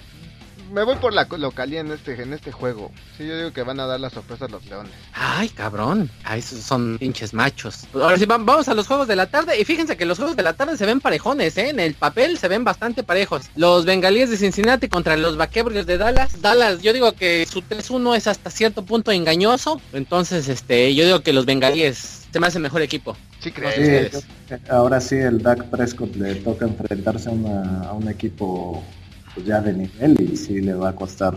me 0.72 0.84
voy 0.84 0.96
por 0.96 1.14
la 1.14 1.28
localía 1.38 1.80
en 1.80 1.92
este, 1.92 2.22
en 2.22 2.34
este 2.34 2.52
juego. 2.52 2.92
Sí, 3.18 3.28
yo 3.28 3.38
digo 3.38 3.54
que 3.54 3.64
van 3.64 3.80
a 3.80 3.86
dar 3.86 4.00
la 4.00 4.10
sorpresa 4.10 4.46
a 4.46 4.48
los 4.48 4.66
leones. 4.66 4.92
Ay, 5.14 5.50
cabrón. 5.50 6.10
Ay, 6.24 6.40
esos 6.40 6.60
son 6.60 6.98
pinches 6.98 7.34
machos. 7.34 7.86
Ahora 7.94 8.18
sí, 8.18 8.26
vamos 8.26 8.68
a 8.68 8.74
los 8.74 8.88
juegos 8.88 9.08
de 9.08 9.16
la 9.16 9.28
tarde. 9.28 9.60
Y 9.60 9.66
fíjense 9.66 9.98
que 9.98 10.06
los 10.06 10.18
juegos 10.18 10.36
de 10.36 10.44
la 10.44 10.54
tarde 10.54 10.78
se 10.78 10.86
ven 10.86 11.02
parejones, 11.02 11.58
¿eh? 11.58 11.70
En 11.70 11.80
el 11.80 11.94
papel 11.94 12.38
se 12.38 12.48
ven 12.48 12.64
bastante 12.64 13.04
parejos. 13.04 13.50
Los 13.56 13.86
bengalíes 13.86 14.30
de 14.30 14.38
Cincinnati 14.38 14.88
contra 14.88 15.18
los 15.18 15.38
vaquebrios 15.38 15.86
de 15.86 15.98
Dallas. 15.98 16.42
Dallas, 16.42 16.82
yo 16.82 16.94
digo 16.94 17.14
que 17.14 17.46
su 17.46 17.62
3-1 17.62 18.16
es 18.16 18.28
hasta 18.28 18.50
cierto 18.50 18.86
punto 18.86 19.12
engañoso. 19.12 19.82
Entonces, 19.94 20.48
este, 20.50 20.94
yo 20.96 21.06
digo 21.06 21.22
que 21.22 21.34
los 21.34 21.46
bengalíes 21.46 22.26
se 22.32 22.40
me 22.40 22.48
hace 22.48 22.60
mejor 22.60 22.82
equipo. 22.82 23.16
Sí, 23.40 23.52
creo. 23.52 23.72
ahora 24.70 25.00
sí, 25.00 25.16
el 25.16 25.42
Dak 25.42 25.66
Prescott 25.66 26.16
le 26.16 26.36
toca 26.36 26.66
enfrentarse 26.66 27.30
a 27.30 27.94
un 27.94 28.10
equipo 28.10 28.84
pues 29.36 29.46
ya 29.46 29.62
de 29.62 29.74
nivel 29.74 30.20
y 30.20 30.36
si 30.36 30.62
le 30.62 30.74
va 30.74 30.90
a 30.90 30.96
costar 30.96 31.36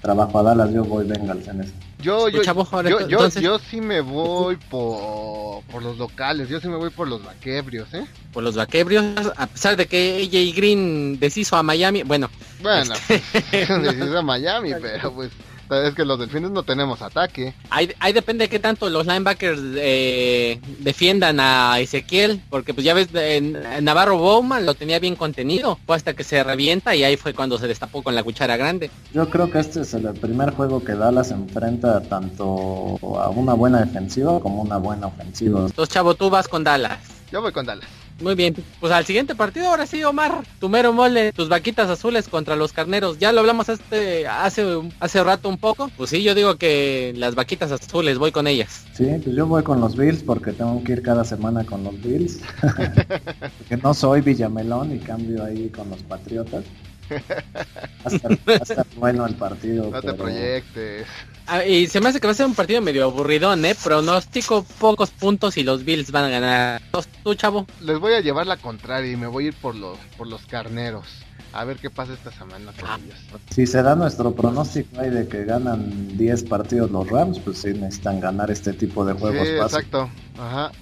trabajo 0.00 0.38
a 0.38 0.42
Dallas, 0.42 0.72
yo 0.72 0.84
voy 0.84 1.06
Bengals 1.06 1.46
en 1.48 1.60
eso. 1.60 1.72
Yo, 2.00 2.28
yo, 2.28 2.42
yo, 2.42 3.08
yo, 3.08 3.28
yo, 3.28 3.58
sí 3.58 3.80
me 3.80 4.00
voy 4.00 4.56
por, 4.70 5.64
por 5.64 5.82
los 5.82 5.96
locales, 5.96 6.48
yo 6.48 6.60
sí 6.60 6.68
me 6.68 6.76
voy 6.76 6.90
por 6.90 7.08
los 7.08 7.24
vaquebrios, 7.24 7.92
¿eh? 7.94 8.06
Por 8.32 8.42
los 8.42 8.54
vaquebrios, 8.54 9.04
a 9.36 9.46
pesar 9.46 9.76
de 9.76 9.86
que 9.86 10.22
AJ 10.22 10.56
Green 10.56 11.18
deshizo 11.18 11.56
a 11.56 11.62
Miami, 11.62 12.02
bueno. 12.02 12.30
Bueno, 12.62 12.94
este... 13.08 13.66
deshizo 13.80 14.18
a 14.18 14.22
Miami, 14.22 14.72
pero 14.80 15.12
pues 15.12 15.30
es 15.70 15.94
que 15.94 16.04
los 16.04 16.18
delfines 16.18 16.50
no 16.50 16.62
tenemos 16.62 17.02
ataque. 17.02 17.54
Ahí, 17.70 17.92
ahí 18.00 18.12
depende 18.12 18.44
de 18.44 18.48
qué 18.48 18.58
tanto 18.58 18.88
los 18.88 19.06
linebackers 19.06 19.60
eh, 19.76 20.60
defiendan 20.78 21.40
a 21.40 21.78
Ezequiel, 21.80 22.42
porque 22.50 22.74
pues 22.74 22.84
ya 22.84 22.94
ves, 22.94 23.08
en, 23.14 23.56
Navarro 23.82 24.18
Bowman 24.18 24.66
lo 24.66 24.74
tenía 24.74 24.98
bien 24.98 25.16
contenido, 25.16 25.78
fue 25.86 25.96
hasta 25.96 26.14
que 26.14 26.24
se 26.24 26.42
revienta 26.42 26.94
y 26.94 27.04
ahí 27.04 27.16
fue 27.16 27.34
cuando 27.34 27.58
se 27.58 27.66
destapó 27.66 28.02
con 28.02 28.14
la 28.14 28.22
cuchara 28.22 28.56
grande. 28.56 28.90
Yo 29.12 29.28
creo 29.28 29.50
que 29.50 29.58
este 29.58 29.80
es 29.80 29.94
el 29.94 30.12
primer 30.14 30.50
juego 30.50 30.82
que 30.82 30.94
Dallas 30.94 31.30
enfrenta 31.30 32.00
tanto 32.02 32.98
a 33.18 33.30
una 33.30 33.54
buena 33.54 33.80
defensiva 33.80 34.40
como 34.40 34.62
una 34.62 34.76
buena 34.76 35.08
ofensiva. 35.08 35.66
Entonces, 35.66 35.92
chavo, 35.92 36.14
tú 36.14 36.30
vas 36.30 36.48
con 36.48 36.64
Dallas. 36.64 36.98
Yo 37.30 37.42
voy 37.42 37.52
con 37.52 37.66
Dallas. 37.66 38.05
Muy 38.20 38.34
bien, 38.34 38.54
pues 38.80 38.92
al 38.92 39.04
siguiente 39.04 39.34
partido 39.34 39.68
ahora 39.68 39.86
sí, 39.86 40.02
Omar, 40.02 40.42
tu 40.58 40.70
mero 40.70 40.92
mole, 40.92 41.32
tus 41.32 41.50
vaquitas 41.50 41.90
azules 41.90 42.28
contra 42.28 42.56
los 42.56 42.72
carneros. 42.72 43.18
Ya 43.18 43.30
lo 43.30 43.40
hablamos 43.40 43.68
este 43.68 44.26
hace 44.26 44.64
hace 45.00 45.22
rato 45.22 45.48
un 45.48 45.58
poco. 45.58 45.90
Pues 45.96 46.10
sí, 46.10 46.22
yo 46.22 46.34
digo 46.34 46.56
que 46.56 47.12
las 47.16 47.34
vaquitas 47.34 47.72
azules 47.72 48.18
voy 48.18 48.32
con 48.32 48.46
ellas. 48.46 48.86
Sí, 48.94 49.06
pues 49.22 49.36
yo 49.36 49.46
voy 49.46 49.62
con 49.62 49.80
los 49.80 49.96
Bills 49.96 50.22
porque 50.22 50.52
tengo 50.52 50.82
que 50.82 50.92
ir 50.92 51.02
cada 51.02 51.24
semana 51.24 51.64
con 51.64 51.84
los 51.84 52.00
Bills. 52.00 52.40
porque 53.58 53.76
no 53.82 53.92
soy 53.92 54.22
Villamelón 54.22 54.94
y 54.94 54.98
cambio 54.98 55.44
ahí 55.44 55.68
con 55.68 55.90
los 55.90 56.02
Patriotas. 56.02 56.64
Va 57.10 58.52
a 58.52 58.56
estar, 58.56 58.86
bueno 58.96 59.26
el 59.26 59.34
partido. 59.34 59.90
No 59.90 60.00
te 60.00 60.14
proyectes. 60.14 61.06
Ah, 61.46 61.64
y 61.64 61.86
se 61.86 62.00
me 62.00 62.08
hace 62.08 62.20
que 62.20 62.26
va 62.26 62.32
a 62.32 62.36
ser 62.36 62.46
un 62.46 62.54
partido 62.54 62.80
medio 62.80 63.04
aburridón, 63.04 63.64
¿eh? 63.64 63.76
Pronostico 63.82 64.64
pocos 64.80 65.10
puntos 65.10 65.56
y 65.56 65.62
los 65.62 65.84
Bills 65.84 66.10
van 66.10 66.24
a 66.24 66.28
ganar. 66.28 66.82
¿Tú, 67.22 67.34
chavo? 67.34 67.66
Les 67.80 67.98
voy 67.98 68.14
a 68.14 68.20
llevar 68.20 68.46
la 68.46 68.56
contraria 68.56 69.12
y 69.12 69.16
me 69.16 69.28
voy 69.28 69.44
a 69.44 69.48
ir 69.48 69.54
por 69.54 69.74
los, 69.76 69.98
por 70.16 70.26
los 70.26 70.44
carneros. 70.46 71.06
A 71.52 71.64
ver 71.64 71.78
qué 71.78 71.88
pasa 71.88 72.12
esta 72.12 72.32
semana 72.32 72.72
con 72.72 72.88
ah. 72.88 72.98
ellos. 73.02 73.18
Si 73.50 73.66
se 73.66 73.82
da 73.82 73.94
nuestro 73.94 74.34
pronóstico 74.34 75.00
ahí 75.00 75.10
de 75.10 75.28
que 75.28 75.44
ganan 75.44 76.16
10 76.16 76.44
partidos 76.44 76.90
los 76.90 77.08
Rams, 77.08 77.38
pues 77.38 77.58
sí 77.58 77.72
necesitan 77.72 78.20
ganar 78.20 78.50
este 78.50 78.72
tipo 78.72 79.04
de 79.04 79.14
juegos. 79.14 79.46
Sí, 79.46 79.54
exacto. 79.54 80.10
Ajá. 80.38 80.72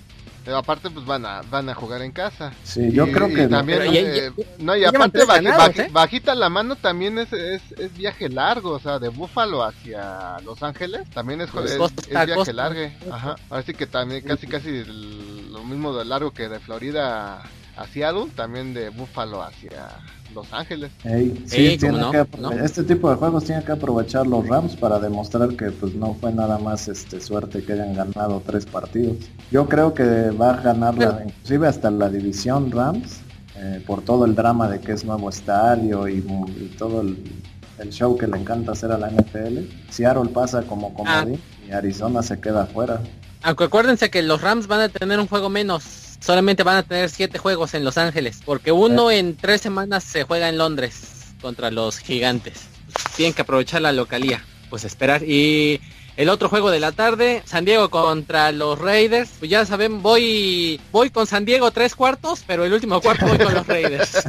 Pero 0.44 0.58
aparte, 0.58 0.90
pues 0.90 1.06
van 1.06 1.24
a, 1.24 1.40
van 1.42 1.68
a 1.70 1.74
jugar 1.74 2.02
en 2.02 2.12
casa. 2.12 2.52
Sí, 2.64 2.92
yo 2.92 3.06
Y- 3.06 3.12
creo 3.12 3.28
y 3.30 3.34
que 3.34 3.46
también, 3.48 3.78
Pero 3.78 3.92
eh, 3.94 4.32
no, 4.58 4.76
y 4.76 4.84
aparte 4.84 5.20
¿eh? 5.22 5.88
bajita 5.90 6.34
la 6.34 6.48
mano 6.50 6.76
también 6.76 7.18
es, 7.18 7.32
es, 7.32 7.62
es 7.78 7.96
viaje 7.96 8.28
largo, 8.28 8.72
o 8.72 8.78
sea, 8.78 8.98
de 8.98 9.08
Búfalo 9.08 9.62
hacia 9.64 10.36
Los 10.44 10.62
Ángeles 10.62 11.08
también 11.10 11.40
es, 11.40 11.50
Pues 11.50 11.70
es, 11.72 11.78
costa 11.78 12.02
es 12.08 12.14
a 12.16 12.24
viaje 12.26 12.38
costa. 12.40 12.52
largo. 12.52 12.80
Ajá. 13.10 13.36
Así 13.48 13.72
que 13.72 13.86
también 13.86 14.22
casi 14.22 14.46
casi 14.46 14.68
el- 14.68 15.50
lo 15.52 15.64
mismo 15.64 15.96
de 15.96 16.04
largo 16.04 16.30
que 16.32 16.48
de 16.48 16.58
Florida 16.60 17.42
a 17.76 17.86
Seattle, 17.86 18.26
también 18.34 18.74
de 18.74 18.90
Búfalo 18.90 19.42
hacia 19.42 19.88
Los 20.34 20.52
Ángeles. 20.52 20.92
Ey, 21.04 21.44
Sí, 21.46 21.76
tiene 21.78 21.98
no, 21.98 22.10
que 22.10 22.26
este 22.62 22.84
tipo 22.84 23.10
de 23.10 23.16
juegos 23.16 23.44
tienen 23.44 23.64
que 23.64 23.72
aprovechar 23.72 24.26
los 24.26 24.46
Rams 24.46 24.76
para 24.76 24.98
demostrar 24.98 25.56
que 25.56 25.70
pues 25.70 25.94
no 25.94 26.14
fue 26.14 26.32
nada 26.32 26.58
más 26.58 26.88
este 26.88 27.20
suerte 27.20 27.64
que 27.64 27.72
hayan 27.72 27.94
ganado 27.94 28.42
tres 28.46 28.66
partidos. 28.66 29.16
Yo 29.50 29.68
creo 29.68 29.94
que 29.94 30.30
va 30.30 30.54
a 30.54 30.60
ganar 30.60 30.96
la, 30.96 31.22
inclusive 31.24 31.68
hasta 31.68 31.90
la 31.90 32.08
división 32.08 32.70
Rams 32.70 33.20
eh, 33.56 33.82
por 33.86 34.02
todo 34.02 34.24
el 34.24 34.34
drama 34.34 34.68
de 34.68 34.80
que 34.80 34.92
es 34.92 35.04
nuevo 35.04 35.28
estadio 35.30 36.08
y, 36.08 36.18
y 36.18 36.74
todo 36.78 37.00
el, 37.02 37.18
el 37.78 37.90
show 37.90 38.16
que 38.16 38.26
le 38.26 38.38
encanta 38.38 38.72
hacer 38.72 38.92
a 38.92 38.98
la 38.98 39.10
NFL. 39.10 39.60
Seattle 39.90 40.30
pasa 40.32 40.62
como 40.62 40.94
comodín 40.94 41.40
y 41.68 41.72
Arizona 41.72 42.22
se 42.22 42.40
queda 42.40 42.64
afuera. 42.64 43.00
Aunque 43.42 43.64
acuérdense 43.64 44.10
que 44.10 44.22
los 44.22 44.40
Rams 44.40 44.66
van 44.66 44.80
a 44.80 44.88
tener 44.88 45.20
un 45.20 45.26
juego 45.26 45.48
menos. 45.50 46.03
Solamente 46.24 46.62
van 46.62 46.78
a 46.78 46.82
tener 46.82 47.10
siete 47.10 47.36
juegos 47.36 47.74
en 47.74 47.84
Los 47.84 47.98
Ángeles. 47.98 48.40
Porque 48.44 48.72
uno 48.72 49.10
en 49.10 49.36
tres 49.36 49.60
semanas 49.60 50.04
se 50.04 50.24
juega 50.24 50.48
en 50.48 50.56
Londres 50.56 51.34
contra 51.42 51.70
los 51.70 51.98
gigantes. 51.98 52.62
Tienen 53.14 53.34
que 53.34 53.42
aprovechar 53.42 53.82
la 53.82 53.92
localía. 53.92 54.42
Pues 54.70 54.84
esperar. 54.84 55.22
Y 55.22 55.82
el 56.16 56.30
otro 56.30 56.48
juego 56.48 56.70
de 56.70 56.80
la 56.80 56.92
tarde, 56.92 57.42
San 57.44 57.66
Diego 57.66 57.90
contra 57.90 58.52
los 58.52 58.78
Raiders. 58.78 59.32
Pues 59.38 59.50
ya 59.50 59.66
saben, 59.66 60.00
voy 60.00 60.80
voy 60.92 61.10
con 61.10 61.26
San 61.26 61.44
Diego 61.44 61.70
tres 61.72 61.94
cuartos, 61.94 62.42
pero 62.46 62.64
el 62.64 62.72
último 62.72 63.02
cuarto 63.02 63.26
voy 63.26 63.36
con 63.36 63.52
los 63.52 63.66
Raiders. 63.68 64.26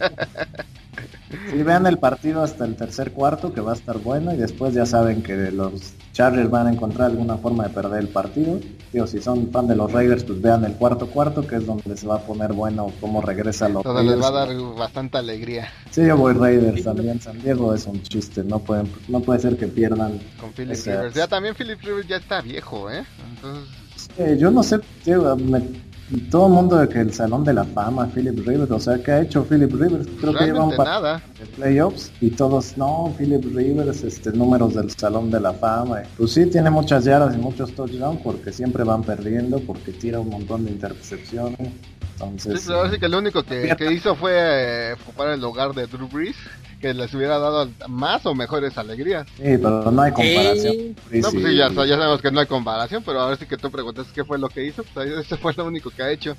Sí, 1.52 1.64
vean 1.64 1.86
el 1.88 1.98
partido 1.98 2.44
hasta 2.44 2.66
el 2.66 2.76
tercer 2.76 3.12
cuarto 3.12 3.54
que 3.54 3.62
va 3.62 3.72
a 3.72 3.76
estar 3.76 3.98
bueno 4.00 4.34
y 4.34 4.38
después 4.38 4.74
ya 4.74 4.86
saben 4.86 5.22
que 5.22 5.52
los 5.52 5.94
Chargers 6.14 6.50
van 6.50 6.68
a 6.68 6.72
encontrar 6.72 7.12
alguna 7.12 7.38
forma 7.38 7.64
de 7.68 7.70
perder 7.72 8.00
el 8.02 8.08
partido. 8.08 8.60
Digo, 8.94 9.06
si 9.08 9.22
son 9.22 9.52
fan 9.52 9.68
de 9.68 9.76
los 9.76 9.92
Raiders, 9.92 10.24
pues 10.24 10.42
vean 10.42 10.64
el 10.64 10.74
cuarto 10.74 11.08
cuarto 11.08 11.46
que 11.46 11.58
es 11.58 11.66
donde 11.66 11.98
se 11.98 12.08
va 12.08 12.16
a 12.16 12.20
poner 12.20 12.54
bueno 12.54 12.92
cómo 13.02 13.22
regresa 13.22 13.68
los 13.68 13.84
Todo 13.84 14.02
les 14.02 14.22
va 14.22 14.28
a 14.28 14.32
dar 14.32 14.48
Raiders. 14.48 14.76
bastante 14.78 15.18
alegría 15.18 15.68
Sí, 15.92 16.06
yo 16.06 16.16
voy 16.18 16.34
Raiders 16.34 16.84
también. 16.84 17.20
San 17.22 17.40
Diego 17.42 17.74
es 17.74 17.86
un 17.86 18.02
chiste, 18.02 18.44
no 18.44 18.60
pueden, 18.60 18.90
no 19.08 19.20
puede 19.20 19.40
ser 19.40 19.58
que 19.58 19.68
pierdan. 19.68 20.20
con 20.40 20.52
Philip 20.54 20.78
Rivers. 20.86 21.16
Ya 21.16 21.28
también 21.28 21.54
Philip 21.56 21.80
Rivers 21.82 22.08
ya 22.08 22.18
está 22.18 22.42
viejo, 22.42 22.90
¿eh? 22.90 23.04
Entonces, 23.36 24.40
yo 24.40 24.52
no 24.52 24.64
sé, 24.64 24.80
tío, 25.04 25.36
me- 25.36 25.85
todo 26.30 26.48
el 26.48 26.54
mundo 26.54 26.78
de 26.78 26.88
que 26.88 27.00
el 27.00 27.12
Salón 27.14 27.44
de 27.44 27.54
la 27.54 27.64
Fama, 27.64 28.08
Philip 28.14 28.38
Rivers, 28.46 28.70
o 28.70 28.80
sea, 28.80 29.02
¿qué 29.02 29.12
ha 29.12 29.22
hecho 29.22 29.44
Philip 29.44 29.72
Rivers? 29.72 30.08
Creo 30.22 30.34
que 30.36 30.46
lleva 30.46 30.64
un 30.64 30.76
nada. 30.76 31.22
de 31.40 31.46
playoffs 31.48 32.12
y 32.22 32.30
todos, 32.30 32.78
no, 32.78 33.14
Philip 33.18 33.44
Rivers, 33.56 34.04
este, 34.04 34.32
números 34.32 34.76
del 34.76 34.92
Salón 34.92 35.32
de 35.32 35.40
la 35.40 35.54
Fama. 35.54 36.04
Pues 36.18 36.34
sí, 36.34 36.46
tiene 36.46 36.70
muchas 36.70 37.06
yardas 37.06 37.36
y 37.36 37.40
muchos 37.40 37.74
touchdowns 37.74 38.22
porque 38.22 38.52
siempre 38.52 38.84
van 38.84 39.04
perdiendo, 39.04 39.60
porque 39.62 39.94
tira 39.94 40.20
un 40.20 40.30
montón 40.30 40.66
de 40.66 40.72
intercepciones. 40.72 41.72
Entonces, 42.14 42.62
sí 42.92 43.00
que 43.00 43.10
lo 43.10 43.18
único 43.18 43.44
que, 43.44 43.76
que 43.76 43.92
hizo 43.92 44.16
fue 44.16 44.32
eh, 44.36 44.94
ocupar 44.94 45.30
el 45.30 45.42
lugar 45.42 45.74
de 45.74 45.88
Drew 45.88 46.08
Brees, 46.08 46.38
que 46.80 46.94
les 46.94 47.14
hubiera 47.14 47.40
dado 47.40 47.70
más 47.88 48.26
o 48.26 48.34
mejores 48.36 48.78
alegrías. 48.78 49.26
sí, 49.38 49.44
pero 49.58 49.92
no 49.92 50.02
hay 50.02 50.12
comparación. 50.12 50.74
Sí. 50.76 50.96
No, 51.20 51.32
pues 51.32 51.44
sí, 51.46 51.56
ya, 51.56 51.70
ya 51.70 51.96
sabemos 51.98 52.22
que 52.22 52.32
no 52.32 52.40
hay 52.40 52.48
comparación, 52.48 53.04
pero 53.06 53.22
ahora 53.22 53.36
sí 53.38 53.46
que 53.46 53.58
tú 53.58 53.72
preguntas 53.72 54.08
qué 54.14 54.24
fue 54.24 54.38
lo 54.38 54.50
que 54.50 54.66
hizo, 54.66 54.84
pues 54.84 55.08
ahí 55.08 55.14
ese 55.20 55.38
fue 55.38 55.54
lo 55.54 55.66
único 55.66 55.90
que 55.90 56.04
ha 56.04 56.12
hecho. 56.12 56.36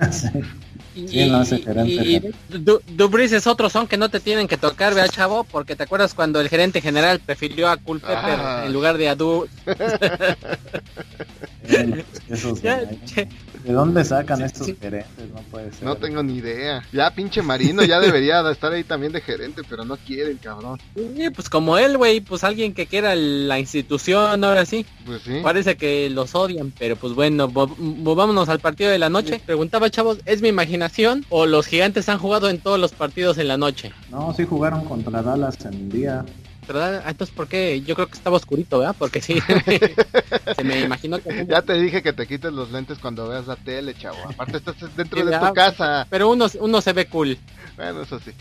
sí. 0.12 0.28
Y, 0.94 1.30
no, 1.30 1.44
gerente, 1.44 1.90
y- 1.92 2.16
y 2.16 2.58
Du- 2.58 2.80
Dubris 2.88 3.30
es 3.32 3.46
otro 3.46 3.70
son 3.70 3.86
que 3.86 3.96
no 3.96 4.08
te 4.08 4.18
tienen 4.18 4.48
que 4.48 4.56
tocar, 4.56 4.94
vea 4.94 5.06
chavo, 5.08 5.44
porque 5.44 5.76
te 5.76 5.84
acuerdas 5.84 6.12
cuando 6.12 6.40
el 6.40 6.48
gerente 6.48 6.80
general 6.80 7.20
prefirió 7.20 7.68
a 7.68 7.76
Culpepper 7.76 8.38
Ah. 8.40 8.62
en 8.66 8.72
lugar 8.72 8.98
de 8.98 9.08
a 9.08 9.14
Du. 9.14 9.46
Esos 12.28 12.62
Ya, 12.62 12.78
de, 12.84 12.98
che, 13.04 13.28
¿De 13.64 13.72
dónde 13.72 14.04
sacan 14.04 14.38
Sí, 14.38 14.44
estos 14.44 14.66
sí. 14.66 14.76
gerentes? 14.80 15.28
No 15.34 15.40
puede 15.50 15.72
ser. 15.72 15.84
No 15.84 15.96
tengo 15.96 16.22
ni 16.22 16.36
idea. 16.36 16.82
Ya 16.92 17.10
pinche 17.12 17.42
Marino 17.42 17.82
ya 17.84 18.00
debería 18.00 18.42
de 18.42 18.52
estar 18.52 18.72
ahí 18.72 18.84
también 18.84 19.12
de 19.12 19.20
gerente, 19.20 19.62
pero 19.68 19.84
no 19.84 19.96
quiere 19.96 20.30
el 20.30 20.38
cabrón. 20.38 20.78
sí, 20.94 21.30
pues 21.34 21.50
como 21.50 21.76
él, 21.76 21.96
güey, 21.98 22.20
pues 22.20 22.44
alguien 22.44 22.72
que 22.72 22.86
quiera 22.86 23.14
la 23.14 23.58
institución, 23.58 24.42
ahora 24.44 24.64
sí. 24.64 24.86
Pues 25.04 25.22
sí. 25.22 25.40
Parece 25.42 25.76
que 25.76 26.08
los 26.10 26.34
odian, 26.34 26.72
pero 26.78 26.96
pues 26.96 27.14
bueno, 27.14 27.48
movámonos 27.48 28.48
al 28.48 28.60
partido 28.60 28.90
de 28.90 28.98
la 28.98 29.08
noche. 29.10 29.40
Preguntaba, 29.44 29.90
chavos, 29.90 30.18
¿es 30.24 30.40
mi 30.40 30.48
imaginación 30.48 31.24
o 31.28 31.46
los 31.46 31.66
gigantes 31.66 32.08
han 32.08 32.18
jugado 32.18 32.48
en 32.48 32.58
todos 32.60 32.78
los 32.78 32.92
partidos 32.92 33.38
en 33.38 33.48
la 33.48 33.56
noche? 33.56 33.92
No, 34.10 34.32
sí 34.34 34.44
jugaron 34.44 34.84
contra 34.84 35.22
Dallas 35.22 35.56
en 35.64 35.88
día. 35.90 36.24
¿Verdad? 36.68 37.02
Ah, 37.04 37.10
Entonces, 37.10 37.34
¿por 37.34 37.48
qué? 37.48 37.80
Yo 37.80 37.94
creo 37.94 38.06
que 38.08 38.12
estaba 38.16 38.36
oscurito, 38.36 38.78
¿verdad? 38.78 38.94
Porque 38.98 39.20
sí, 39.22 39.38
se 40.56 40.64
me 40.64 40.80
imaginó 40.82 41.18
que... 41.18 41.46
Ya 41.48 41.62
te 41.62 41.72
dije 41.74 42.02
que 42.02 42.12
te 42.12 42.26
quites 42.26 42.52
los 42.52 42.70
lentes 42.70 42.98
cuando 42.98 43.26
veas 43.26 43.46
la 43.46 43.56
tele, 43.56 43.94
chavo. 43.94 44.18
Aparte 44.28 44.58
estás 44.58 44.76
dentro 44.96 45.24
de 45.24 45.30
Ya. 45.30 45.40
tu 45.48 45.54
casa. 45.54 46.06
Pero 46.10 46.28
uno, 46.30 46.46
uno 46.60 46.80
se 46.82 46.92
ve 46.92 47.06
cool. 47.06 47.38
Bueno, 47.76 48.02
eso 48.02 48.20
sí. 48.20 48.32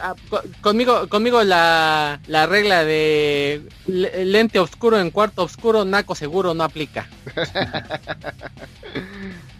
Ah, 0.00 0.14
co- 0.28 0.42
Conmigo, 0.60 1.08
conmigo 1.08 1.42
la, 1.44 2.20
la 2.26 2.46
regla 2.46 2.84
de 2.84 3.62
le- 3.86 4.24
lente 4.26 4.58
oscuro 4.58 4.98
en 4.98 5.10
cuarto 5.10 5.42
oscuro, 5.44 5.84
naco 5.84 6.14
seguro 6.14 6.52
no 6.52 6.64
aplica. 6.64 7.08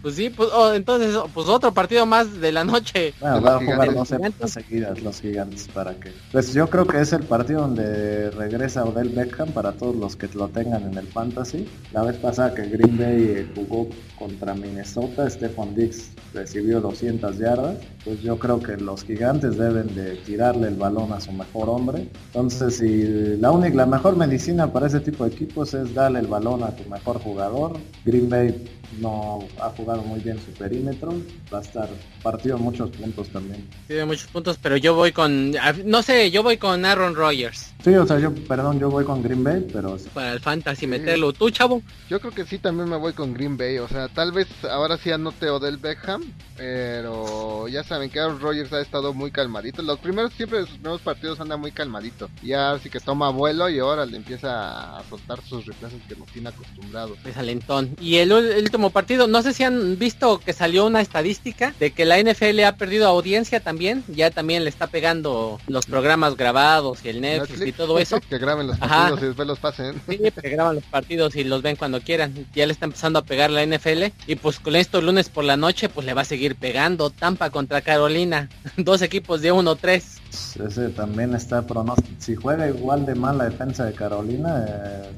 pues 0.01 0.15
sí, 0.15 0.29
pues 0.29 0.49
oh, 0.53 0.73
entonces, 0.73 1.15
pues 1.33 1.47
otro 1.47 1.73
partido 1.73 2.05
más 2.05 2.41
de 2.41 2.51
la 2.51 2.65
noche. 2.65 3.13
Bueno, 3.21 3.41
va 3.41 3.55
a 3.55 3.59
jugar 3.59 3.93
dos 3.93 4.09
semanas 4.09 4.51
seguidas 4.51 5.01
los 5.01 5.21
gigantes 5.21 5.69
para 5.73 5.93
que. 5.95 6.11
Pues 6.33 6.53
yo 6.53 6.69
creo 6.69 6.85
que 6.85 6.99
es 6.99 7.13
el 7.13 7.23
partido 7.23 7.61
donde 7.61 8.02
regresa 8.31 8.85
Odell 8.85 9.09
Beckham 9.09 9.49
para 9.51 9.73
todos 9.73 9.95
los 9.95 10.15
que 10.15 10.27
lo 10.33 10.47
tengan 10.47 10.83
en 10.83 10.97
el 10.97 11.07
fantasy. 11.07 11.67
La 11.91 12.03
vez 12.03 12.17
pasada 12.17 12.53
que 12.53 12.63
Green 12.63 12.97
Bay 12.97 13.23
eh, 13.23 13.47
jugó 13.55 13.89
contra 14.17 14.53
Minnesota, 14.53 15.29
Stephon 15.29 15.75
Diggs 15.75 16.11
recibió 16.33 16.81
200 16.81 17.37
yardas. 17.37 17.77
Pues 18.03 18.21
yo 18.21 18.37
creo 18.39 18.59
que 18.59 18.77
los 18.77 19.03
gigantes 19.03 19.57
deben 19.57 19.93
de 19.95 20.15
tirarle 20.17 20.67
el 20.69 20.75
balón 20.75 21.13
a 21.13 21.19
su 21.19 21.31
mejor 21.31 21.69
hombre. 21.69 22.09
Entonces, 22.27 22.77
si 22.77 23.37
la 23.37 23.51
única, 23.51 23.75
la 23.75 23.85
mejor 23.85 24.15
medicina 24.15 24.71
para 24.71 24.87
ese 24.87 24.99
tipo 24.99 25.25
de 25.25 25.31
equipos 25.35 25.73
es 25.73 25.93
darle 25.93 26.19
el 26.19 26.27
balón 26.27 26.63
a 26.63 26.75
tu 26.75 26.89
mejor 26.89 27.19
jugador. 27.19 27.77
Green 28.05 28.29
Bay 28.29 28.79
no 28.99 29.39
ha 29.59 29.69
jugado 29.69 30.03
muy 30.03 30.19
bien 30.19 30.37
su 30.39 30.51
perímetro. 30.53 31.13
Va 31.53 31.59
a 31.59 31.61
estar 31.61 31.89
partido 32.21 32.57
muchos 32.57 32.89
puntos 32.91 33.29
también. 33.29 33.67
Tiene 33.87 34.05
muchos 34.05 34.27
puntos, 34.27 34.57
pero 34.61 34.77
yo 34.77 34.95
voy 34.95 35.11
con, 35.11 35.53
ah, 35.61 35.73
no 35.85 36.01
sé, 36.01 36.31
yo 36.31 36.43
voy 36.43 36.57
con 36.57 36.85
Aaron 36.85 37.15
Rodgers 37.15 37.73
Sí, 37.83 37.92
o 37.97 38.05
sea, 38.05 38.19
yo, 38.19 38.33
perdón, 38.33 38.79
yo 38.79 38.89
voy 38.89 39.03
con 39.05 39.21
Green 39.23 39.43
Bay, 39.43 39.65
pero 39.71 39.97
para 40.13 40.33
el 40.33 40.39
fantasy 40.39 40.87
meterlo. 40.87 41.33
¿Tú, 41.33 41.49
chavo? 41.49 41.81
Yo 42.09 42.19
creo 42.19 42.31
que 42.33 42.45
sí, 42.45 42.57
también 42.59 42.89
me 42.89 42.97
voy 42.97 43.13
con 43.13 43.33
Green 43.33 43.57
Bay. 43.57 43.77
O 43.79 43.87
sea, 43.87 44.07
tal 44.07 44.31
vez 44.31 44.47
ahora 44.69 44.97
sí 44.97 45.11
anote 45.11 45.49
Odell 45.49 45.77
Beckham. 45.77 46.23
Pero 46.55 47.67
ya 47.67 47.83
saben 47.83 48.09
que 48.09 48.19
Aaron 48.19 48.39
Rodgers 48.39 48.71
ha 48.73 48.79
estado 48.81 49.13
muy 49.13 49.31
calmadito. 49.31 49.81
Los 49.81 49.99
primeros, 49.99 50.31
siempre 50.33 50.61
sus 50.61 50.69
primeros 50.71 51.01
partidos 51.01 51.39
anda 51.39 51.57
muy 51.57 51.71
calmadito. 51.71 52.29
Ya 52.41 52.77
sí 52.81 52.89
que 52.89 52.99
toma 52.99 53.29
vuelo 53.29 53.69
y 53.69 53.79
ahora 53.79 54.05
le 54.05 54.17
empieza 54.17 54.97
a 54.97 55.03
soltar 55.09 55.41
sus 55.43 55.65
reemplazos 55.65 55.99
que 56.07 56.15
nos 56.15 56.27
tiene 56.29 56.49
acostumbrados. 56.49 57.21
Desalentón. 57.23 57.95
Y 57.99 58.15
el, 58.17 58.31
ul- 58.31 58.51
el 58.53 58.63
último 58.63 58.89
partido, 58.91 59.27
no 59.27 59.41
sé 59.41 59.53
si 59.53 59.63
han 59.63 59.97
visto 59.99 60.39
que 60.39 60.53
salió 60.53 60.85
una 60.85 61.01
estadística 61.01 61.73
de 61.79 61.91
que 61.91 62.05
la 62.05 62.17
NFL 62.21 62.59
ha 62.63 62.75
perdido 62.77 63.07
audiencia 63.07 63.59
también. 63.59 64.03
Ya 64.07 64.31
también 64.31 64.63
le 64.63 64.69
está 64.69 64.87
pegando 64.87 65.59
los 65.67 65.85
programas 65.85 66.35
grabados 66.37 66.99
y 67.03 67.09
el 67.09 67.21
Netflix, 67.21 67.65
y 67.67 67.71
todo 67.71 67.82
eso. 67.99 68.19
que 68.29 68.37
graben 68.37 68.67
los 68.67 68.81
Ajá. 68.81 69.09
partidos 69.09 69.21
y 69.21 69.25
después 69.25 69.47
los 69.47 69.59
pasen. 69.59 70.01
Sí, 70.09 70.17
que 70.17 70.49
graban 70.49 70.75
los 70.75 70.83
partidos 70.85 71.35
y 71.35 71.43
los 71.43 71.61
ven 71.61 71.75
cuando 71.75 72.01
quieran. 72.01 72.47
Ya 72.53 72.65
le 72.65 72.73
está 72.73 72.85
empezando 72.85 73.19
a 73.19 73.23
pegar 73.23 73.49
la 73.49 73.65
NFL. 73.65 74.05
Y 74.27 74.35
pues 74.35 74.59
con 74.59 74.75
esto 74.75 75.01
lunes 75.01 75.29
por 75.29 75.43
la 75.43 75.57
noche, 75.57 75.89
pues 75.89 76.05
le 76.05 76.13
va 76.13 76.21
a 76.21 76.25
seguir 76.25 76.55
pegando. 76.55 77.09
Tampa 77.09 77.49
contra 77.49 77.81
Carolina. 77.81 78.49
Dos 78.77 79.01
equipos 79.01 79.41
de 79.41 79.53
1-3. 79.53 80.67
ese 80.67 80.89
también 80.89 81.33
está 81.35 81.61
pronóstico. 81.65 82.15
Si 82.19 82.35
juega 82.35 82.67
igual 82.67 83.05
de 83.05 83.15
mal 83.15 83.37
la 83.37 83.45
defensa 83.45 83.85
de 83.85 83.93
Carolina, 83.93 84.65
eh, 84.67 85.11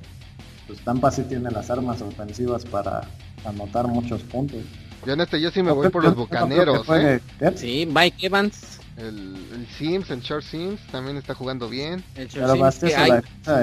pues 0.68 0.80
Tampa 0.84 1.12
sí 1.12 1.24
tiene 1.24 1.52
las 1.52 1.70
armas 1.70 2.02
ofensivas 2.02 2.66
para 2.66 3.02
anotar 3.46 3.88
muchos 3.88 4.22
puntos. 4.24 4.62
Yo 5.06 5.14
en 5.14 5.22
este 5.22 5.40
yo 5.40 5.52
sí 5.52 5.62
me 5.62 5.72
voy 5.72 5.90
por 5.90 6.04
los 6.04 6.16
no 6.16 6.22
bucaneros, 6.24 6.88
¿eh? 6.90 7.22
Sí, 7.56 7.88
Mike 7.92 8.26
Evans. 8.26 8.80
El, 8.98 9.36
el 9.54 9.68
Sims, 9.78 10.10
el 10.10 10.22
Short 10.22 10.44
Sims, 10.44 10.80
también 10.88 11.18
está 11.18 11.34
jugando 11.36 11.68
bien. 11.68 12.04
El 12.16 12.30
Chelsea, 12.30 12.56
Bastés 12.56 12.90
que 12.92 12.96
hay- 12.96 13.12